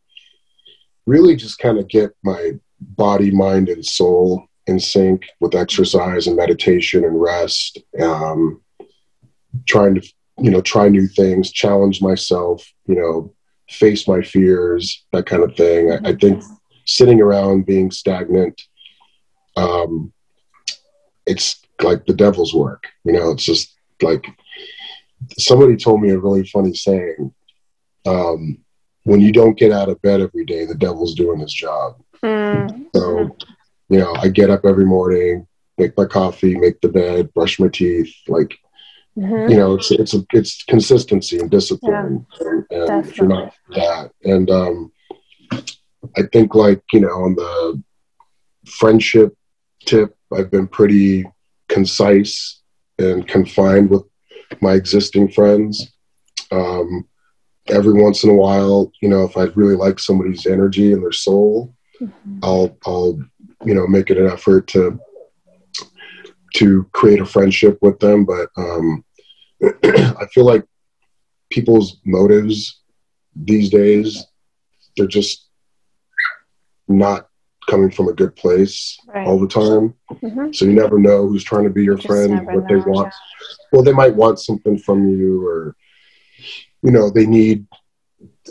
[1.06, 6.36] really just kind of get my body, mind, and soul in sync with exercise and
[6.36, 7.80] meditation and rest.
[8.02, 8.62] Um,
[9.68, 13.34] trying to, you know, try new things, challenge myself, you know,
[13.70, 15.92] face my fears, that kind of thing.
[15.92, 16.44] I, I think
[16.86, 18.62] sitting around being stagnant,
[19.56, 20.12] um,
[21.26, 22.84] it's like the devil's work.
[23.04, 24.26] You know, it's just like
[25.38, 27.34] somebody told me a really funny saying.
[28.06, 28.60] Um,
[29.04, 31.96] when you don't get out of bed every day, the devil's doing his job.
[32.24, 32.88] Mm.
[32.96, 33.36] So,
[33.90, 35.48] you know, I get up every morning,
[35.78, 38.14] make my coffee, make the bed, brush my teeth.
[38.28, 38.57] Like,
[39.18, 39.52] mm-hmm.
[39.52, 42.48] you know, it's it's a, it's consistency and discipline, yeah.
[42.48, 44.91] and, and if you're not that, and um,
[46.18, 47.84] I think like you know, on the
[48.66, 49.36] friendship
[49.86, 51.26] tip, I've been pretty
[51.68, 52.62] concise
[52.98, 54.03] and confined with
[54.62, 55.91] my existing friends.
[56.52, 57.07] Um,
[57.68, 61.12] every once in a while, you know, if I really like somebody's energy and their
[61.12, 62.40] soul, mm-hmm.
[62.44, 63.20] I'll I'll
[63.64, 64.99] you know make it an effort to
[66.56, 68.26] to create a friendship with them.
[68.26, 69.03] But um,
[69.84, 70.65] I feel like
[71.49, 72.82] people's motives
[73.36, 74.26] these days
[74.95, 75.49] they're just
[76.88, 77.27] not
[77.68, 79.26] coming from a good place right.
[79.26, 79.95] all the time.
[80.11, 80.52] Mm-hmm.
[80.53, 83.14] So you never know who's trying to be your friend, what they want.
[83.72, 85.76] Well, they might want something from you, or
[86.84, 87.65] you know, they need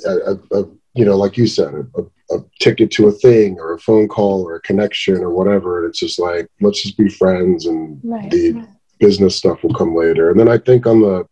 [0.05, 0.65] a, a, a
[0.95, 4.43] you know, like you said, a, a, ticket to a thing or a phone call
[4.43, 5.87] or a connection or whatever.
[5.87, 8.31] It's just like let's just be friends, and right.
[8.31, 8.67] the
[8.99, 10.31] business stuff will come later.
[10.31, 11.27] And then I think on the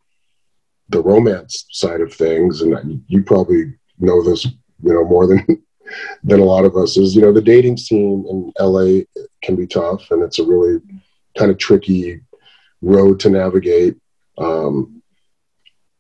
[0.89, 5.45] the romance side of things, and you probably know this, you know, more than
[6.25, 9.03] than a lot of us is, you know, the dating scene in LA
[9.43, 10.81] can be tough, and it's a really
[11.37, 12.21] kind of tricky
[12.83, 13.97] road to navigate.
[14.39, 15.03] Um,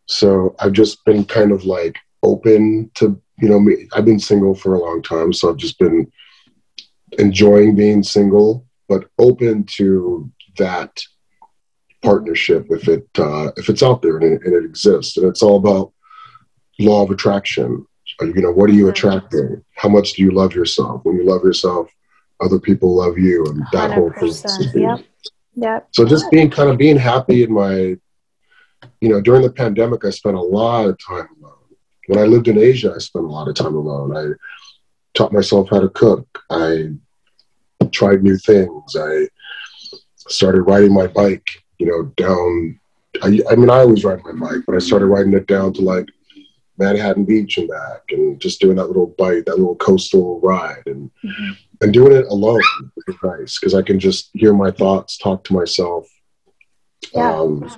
[0.06, 3.88] so I've just been kind of like open to, you know, me.
[3.92, 6.10] I've been single for a long time, so I've just been
[7.18, 11.02] enjoying being single, but open to that
[12.02, 15.16] partnership if it uh, if it's out there and it, and it exists.
[15.16, 15.92] And it's all about
[16.78, 17.84] law of attraction.
[18.20, 19.64] You know, what are you attracting?
[19.74, 21.04] How much do you love yourself?
[21.04, 21.90] When you love yourself,
[22.40, 23.94] other people love you, and that 100%.
[23.94, 24.82] whole thing.
[24.82, 25.00] Yep.
[25.54, 25.88] Yep.
[25.90, 27.96] So just being kind of being happy in my
[29.00, 31.28] you know, during the pandemic, I spent a lot of time.
[32.06, 34.16] When I lived in Asia, I spent a lot of time alone.
[34.16, 34.34] I
[35.14, 36.26] taught myself how to cook.
[36.50, 36.90] I
[37.92, 38.96] tried new things.
[38.96, 39.28] I
[40.16, 41.46] started riding my bike,
[41.78, 42.78] you know, down.
[43.22, 45.82] I, I mean, I always ride my bike, but I started riding it down to
[45.82, 46.08] like
[46.78, 51.10] Manhattan Beach and back, and just doing that little bite, that little coastal ride, and
[51.24, 51.52] mm-hmm.
[51.80, 52.60] and doing it alone
[53.06, 56.08] is nice because I can just hear my thoughts, talk to myself.
[57.12, 57.34] Yeah.
[57.34, 57.70] Um,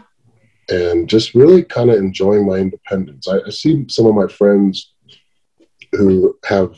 [0.69, 3.29] and just really kind of enjoying my independence.
[3.29, 4.93] I, I, see some of my friends
[5.93, 6.77] who have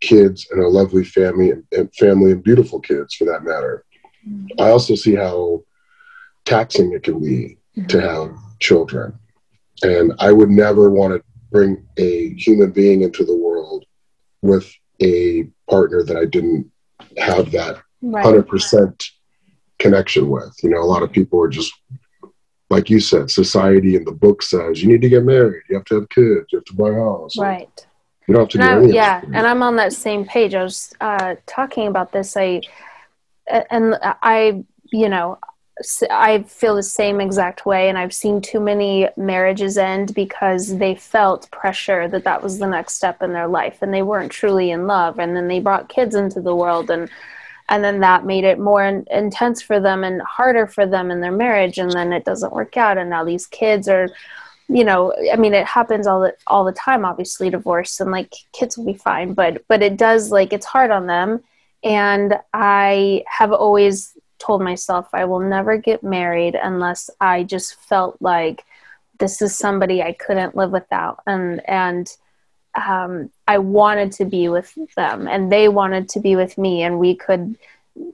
[0.00, 3.84] kids and a lovely family and family and beautiful kids for that matter.
[4.28, 4.60] Mm-hmm.
[4.60, 5.62] I also see how
[6.44, 7.86] taxing it can be mm-hmm.
[7.86, 9.18] to have children.
[9.82, 13.84] And I would never want to bring a human being into the world
[14.42, 14.70] with
[15.00, 16.70] a partner that I didn't
[17.16, 18.24] have that right.
[18.24, 19.10] 100%
[19.78, 20.54] connection with.
[20.62, 21.72] You know, a lot of people are just
[22.70, 25.84] like you said, society and the book says you need to get married, you have
[25.86, 27.36] to have kids, you have to buy a house.
[27.38, 27.86] Right.
[28.26, 30.54] You don't have to and do I, Yeah, and I'm on that same page.
[30.54, 32.36] I was uh, talking about this.
[32.36, 32.60] I
[33.70, 35.38] and I, you know,
[36.10, 40.94] I feel the same exact way, and I've seen too many marriages end because they
[40.94, 44.70] felt pressure that that was the next step in their life, and they weren't truly
[44.70, 47.08] in love, and then they brought kids into the world, and
[47.68, 51.20] and then that made it more in, intense for them and harder for them in
[51.20, 52.98] their marriage and then it doesn't work out.
[52.98, 54.08] And now these kids are
[54.70, 58.34] you know i mean it happens all the all the time obviously divorce and like
[58.52, 61.42] kids will be fine but but it does like it's hard on them.
[61.82, 68.16] And i have always told myself i will never get married unless i just felt
[68.20, 68.64] like
[69.18, 71.22] this is somebody i couldn't live without.
[71.26, 72.14] And and
[72.86, 76.98] um, I wanted to be with them and they wanted to be with me and
[76.98, 77.56] we could,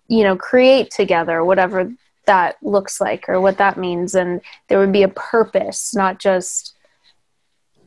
[0.09, 1.93] you know, create together whatever
[2.27, 4.15] that looks like or what that means.
[4.15, 6.74] And there would be a purpose, not just,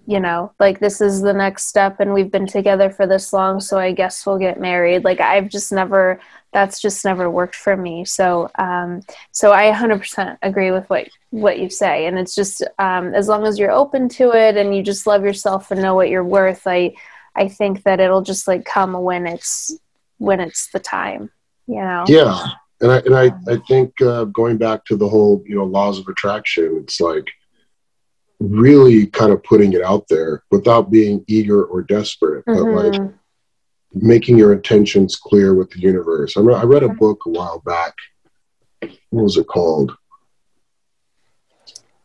[0.07, 3.59] you know, like this is the next step and we've been together for this long,
[3.59, 5.03] so I guess we'll get married.
[5.03, 6.21] Like I've just never
[6.53, 8.05] that's just never worked for me.
[8.05, 9.01] So, um,
[9.31, 13.45] so I 100% agree with what what you say, and it's just um, as long
[13.45, 16.65] as you're open to it and you just love yourself and know what you're worth.
[16.65, 16.95] I
[17.35, 19.77] I think that it'll just like come when it's
[20.19, 21.29] when it's the time,
[21.67, 22.05] you know.
[22.07, 22.39] Yeah.
[22.79, 25.99] And I and I, I think uh, going back to the whole, you know, laws
[25.99, 27.27] of attraction, it's like
[28.39, 33.03] really kind of putting it out there without being eager or desperate, but mm-hmm.
[33.03, 33.11] like
[33.93, 36.37] making your intentions clear with the universe.
[36.37, 37.93] I, re- I read a book a while back.
[39.09, 39.95] What was it called?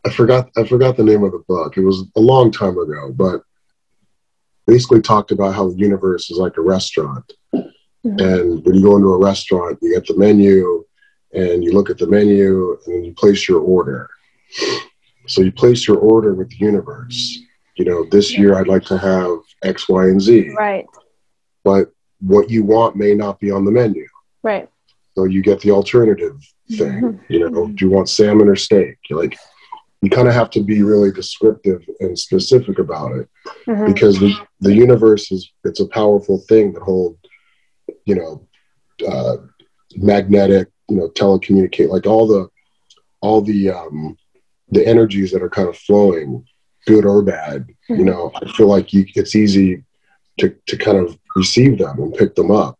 [0.05, 0.49] I forgot.
[0.57, 1.77] I forgot the name of the book.
[1.77, 3.43] It was a long time ago, but
[4.65, 7.31] basically talked about how the universe is like a restaurant.
[7.53, 8.19] Mm-hmm.
[8.19, 10.83] And when you go into a restaurant, you get the menu,
[11.33, 14.09] and you look at the menu, and you place your order.
[15.33, 17.39] So you place your order with the universe.
[17.75, 20.49] You know, this year I'd like to have X, Y, and Z.
[20.57, 20.85] Right
[21.63, 24.05] but what you want may not be on the menu.
[24.43, 24.69] Right.
[25.15, 26.39] So you get the alternative
[26.69, 27.01] thing.
[27.01, 27.33] Mm-hmm.
[27.33, 28.97] You know, do you want salmon or steak?
[29.09, 29.37] You're like,
[30.01, 33.29] you kind of have to be really descriptive and specific about it
[33.67, 33.85] mm-hmm.
[33.85, 37.17] because the, the universe is it's a powerful thing that hold,
[38.05, 38.47] you know,
[39.07, 39.37] uh,
[39.95, 42.47] magnetic, you know, telecommunicate like all the
[43.21, 44.17] all the um,
[44.73, 46.45] the energies that are kind of flowing,
[46.85, 47.67] good or bad.
[47.89, 47.95] Mm-hmm.
[47.95, 49.83] You know, I feel like you, it's easy
[50.39, 52.77] to to kind of receive them and pick them up.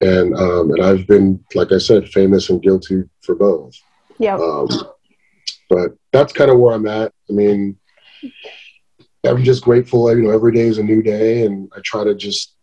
[0.00, 3.74] And um, and I've been, like I said, famous and guilty for both.
[4.18, 4.36] Yeah.
[4.36, 4.68] Um,
[5.68, 7.12] but that's kind of where I'm at.
[7.28, 7.76] I mean,
[9.24, 10.14] I'm just grateful.
[10.14, 12.54] You know, every day is a new day, and I try to just,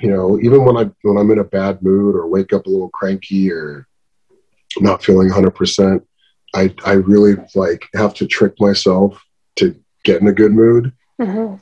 [0.00, 2.70] you know, even when I when I'm in a bad mood or wake up a
[2.70, 3.86] little cranky or
[4.78, 6.06] not feeling 100, percent
[6.54, 9.22] I I really like have to trick myself
[9.56, 9.74] to
[10.04, 10.92] get in a good mood.
[11.20, 11.56] Mm-hmm.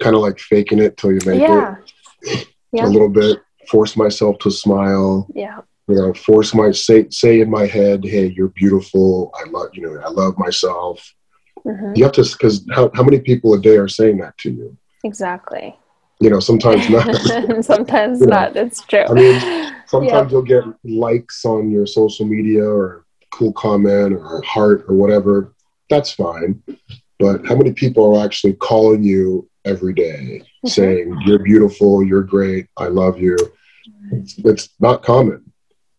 [0.00, 1.76] Kind of like faking it till you make yeah.
[2.22, 2.84] it yeah.
[2.86, 3.38] a little bit,
[3.68, 5.28] force myself to smile.
[5.34, 5.60] Yeah.
[5.86, 9.30] You know, force my say say in my head, "Hey, you're beautiful.
[9.34, 11.14] I love you know, I love myself."
[11.66, 11.92] Mm-hmm.
[11.94, 14.76] You have to because how how many people a day are saying that to you?
[15.04, 15.76] Exactly.
[16.20, 17.14] You know, sometimes not.
[17.64, 18.56] sometimes you not.
[18.56, 19.04] It's true.
[19.08, 23.03] I mean, sometimes you'll get likes on your social media or
[23.34, 25.54] cool comment or heart or whatever.
[25.90, 26.62] That's fine.
[27.18, 30.68] But how many people are actually calling you every day mm-hmm.
[30.68, 33.36] saying you're beautiful you're great i love you.
[34.12, 35.50] It's, it's, not common.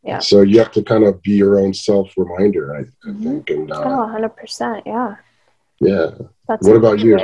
[0.03, 0.20] Yeah.
[0.20, 3.24] So you have to kind of be your own self reminder i, mm-hmm.
[3.24, 5.16] think and uh, oh 100% yeah.
[5.80, 6.12] Yeah.
[6.48, 7.18] That's what about you?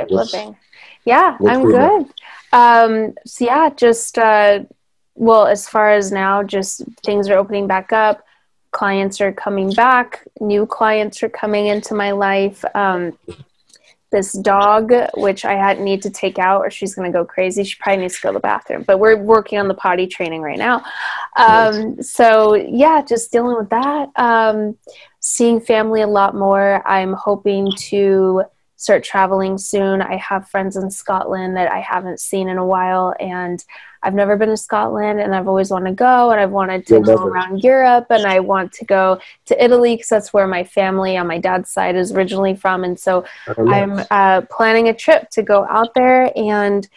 [1.04, 2.06] yeah i'm good.
[2.52, 4.64] Um so yeah just uh
[5.14, 8.24] well as far as now just things are opening back up
[8.72, 13.16] clients are coming back new clients are coming into my life um
[14.12, 17.64] this dog, which I had need to take out, or she's going to go crazy.
[17.64, 18.84] She probably needs to go to the bathroom.
[18.86, 20.84] But we're working on the potty training right now.
[21.36, 22.12] Um, nice.
[22.12, 24.10] So yeah, just dealing with that.
[24.14, 24.76] Um,
[25.18, 26.86] seeing family a lot more.
[26.86, 28.42] I'm hoping to
[28.82, 30.02] start traveling soon.
[30.02, 33.64] I have friends in Scotland that I haven't seen in a while, and
[34.02, 37.00] I've never been to Scotland and I've always wanted to go and I've wanted to
[37.00, 41.16] go around Europe and I want to go to Italy because that's where my family
[41.16, 42.82] on my dad's side is originally from.
[42.82, 46.88] And so I'm uh, planning a trip to go out there and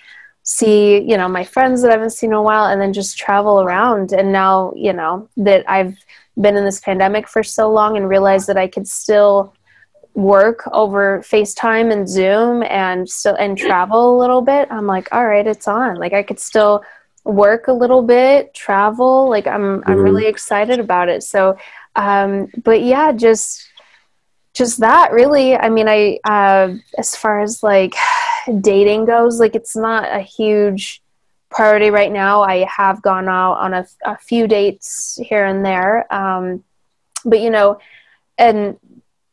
[0.41, 3.19] see, you know, my friends that I haven't seen in a while and then just
[3.19, 4.11] travel around.
[4.11, 5.95] And now, you know, that I've
[6.41, 9.53] been in this pandemic for so long and realized that I could still
[10.15, 15.27] work over FaceTime and Zoom and still and travel a little bit, I'm like, all
[15.27, 15.97] right, it's on.
[15.97, 16.83] Like I could still
[17.25, 19.29] work a little bit, travel.
[19.29, 19.91] Like I'm mm-hmm.
[19.91, 21.23] I'm really excited about it.
[21.23, 21.57] So
[21.95, 23.67] um but yeah, just
[24.53, 25.55] just that really.
[25.55, 27.93] I mean, I uh as far as like
[28.61, 31.01] dating goes, like it's not a huge
[31.49, 32.41] priority right now.
[32.41, 36.11] I have gone out on a, a few dates here and there.
[36.13, 36.63] Um
[37.25, 37.79] but you know,
[38.37, 38.77] and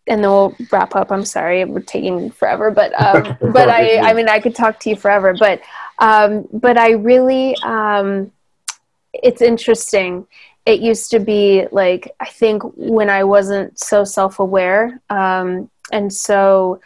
[0.07, 1.13] and then we'll wrap up.
[1.13, 4.91] I'm sorry, we're taking forever, but um, but I I mean I could talk to
[4.91, 5.61] you forever, but
[5.99, 8.33] um, but I really um,
[9.13, 10.27] it's interesting.
[10.65, 16.13] It used to be like I think when I wasn't so self aware, um, and
[16.13, 16.81] so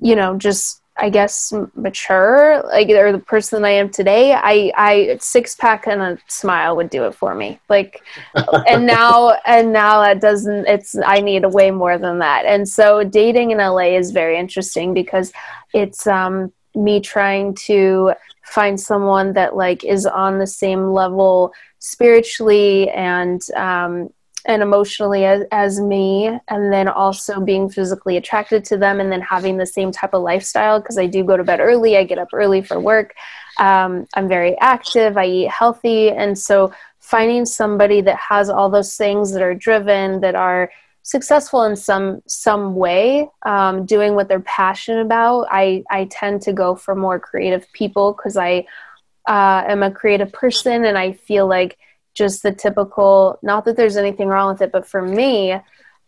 [0.00, 5.16] you know just I guess mature, like or the person I am today, I I
[5.20, 7.60] six pack and a smile would do it for me.
[7.68, 8.02] Like,
[8.66, 10.66] and now and now that doesn't.
[10.66, 12.46] It's I need a way more than that.
[12.46, 15.32] And so dating in LA is very interesting because
[15.72, 18.12] it's um me trying to
[18.44, 24.10] find someone that like is on the same level spiritually and um
[24.48, 29.20] and emotionally as, as me and then also being physically attracted to them and then
[29.20, 32.18] having the same type of lifestyle because i do go to bed early i get
[32.18, 33.14] up early for work.
[33.58, 38.96] Um, i'm very active i eat healthy and so finding somebody that has all those
[38.96, 40.70] things that are driven that are
[41.02, 46.54] successful in some some way um, doing what they're passionate about i i tend to
[46.54, 48.64] go for more creative people because i
[49.28, 51.76] uh, am a creative person and i feel like
[52.18, 55.56] just the typical not that there's anything wrong with it but for me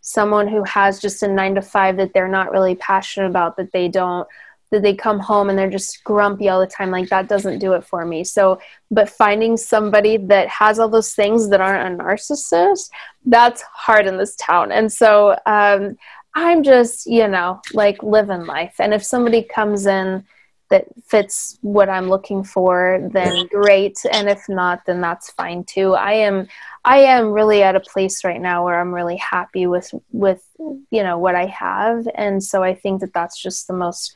[0.01, 3.71] someone who has just a nine to five that they're not really passionate about that
[3.71, 4.27] they don't
[4.71, 7.73] that they come home and they're just grumpy all the time like that doesn't do
[7.73, 8.23] it for me.
[8.23, 8.59] So
[8.89, 12.89] but finding somebody that has all those things that aren't a narcissist
[13.25, 14.71] that's hard in this town.
[14.71, 15.97] And so um,
[16.33, 18.75] i'm just you know like living life.
[18.79, 20.25] And if somebody comes in
[20.71, 23.99] that fits what i'm looking for then great.
[24.11, 25.93] And if not then that's fine too.
[25.93, 26.47] I am
[26.83, 31.03] i am really at a place right now where i'm really happy with with you
[31.03, 32.07] know what i have.
[32.15, 34.15] And so i think that that's just the most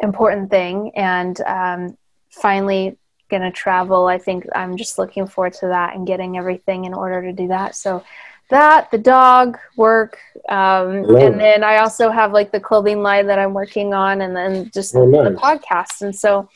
[0.00, 0.92] important thing.
[0.96, 1.98] And um,
[2.30, 2.98] finally
[3.28, 4.06] going to travel.
[4.06, 7.48] I think i'm just looking forward to that and getting everything in order to do
[7.48, 7.74] that.
[7.74, 8.04] So
[8.52, 10.18] that the dog work
[10.48, 14.36] um, and then i also have like the clothing line that i'm working on and
[14.36, 15.32] then just oh, nice.
[15.32, 16.48] the podcast and so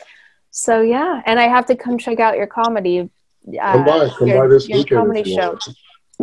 [0.51, 3.09] so yeah and i have to come check out your comedy
[3.61, 5.59] uh, come by come your, by this weekend comedy show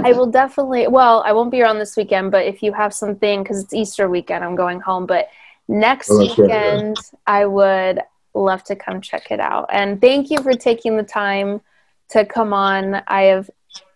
[0.03, 0.87] I will definitely.
[0.87, 4.09] Well, I won't be around this weekend, but if you have something, because it's Easter
[4.09, 5.05] weekend, I'm going home.
[5.05, 5.27] But
[5.67, 7.19] next oh, weekend, right, yeah.
[7.27, 7.99] I would
[8.33, 9.67] love to come check it out.
[9.71, 11.61] And thank you for taking the time
[12.09, 13.03] to come on.
[13.07, 13.49] I have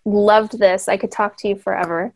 [0.07, 0.87] loved this.
[0.87, 2.13] I could talk to you forever.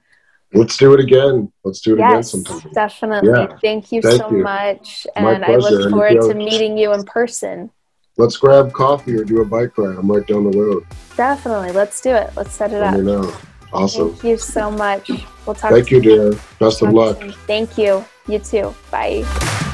[0.53, 1.51] Let's do it again.
[1.63, 2.71] Let's do it yes, again sometime.
[2.73, 3.29] Definitely.
[3.29, 3.57] Yeah.
[3.61, 4.43] Thank you Thank so you.
[4.43, 5.07] much.
[5.15, 7.71] and I look forward to meeting you in person.
[8.17, 9.97] Let's grab coffee or do a bike ride.
[9.97, 10.85] I'm right down the road.
[11.15, 11.71] Definitely.
[11.71, 12.31] Let's do it.
[12.35, 12.99] Let's set it Let up.
[12.99, 13.33] know.
[13.71, 14.09] Awesome.
[14.09, 15.09] Thank you so much.
[15.45, 15.71] We'll talk.
[15.71, 16.33] Thank you, dear.
[16.59, 17.21] Best of luck.
[17.47, 18.03] Thank you.
[18.27, 18.75] You too.
[18.91, 19.69] Bye.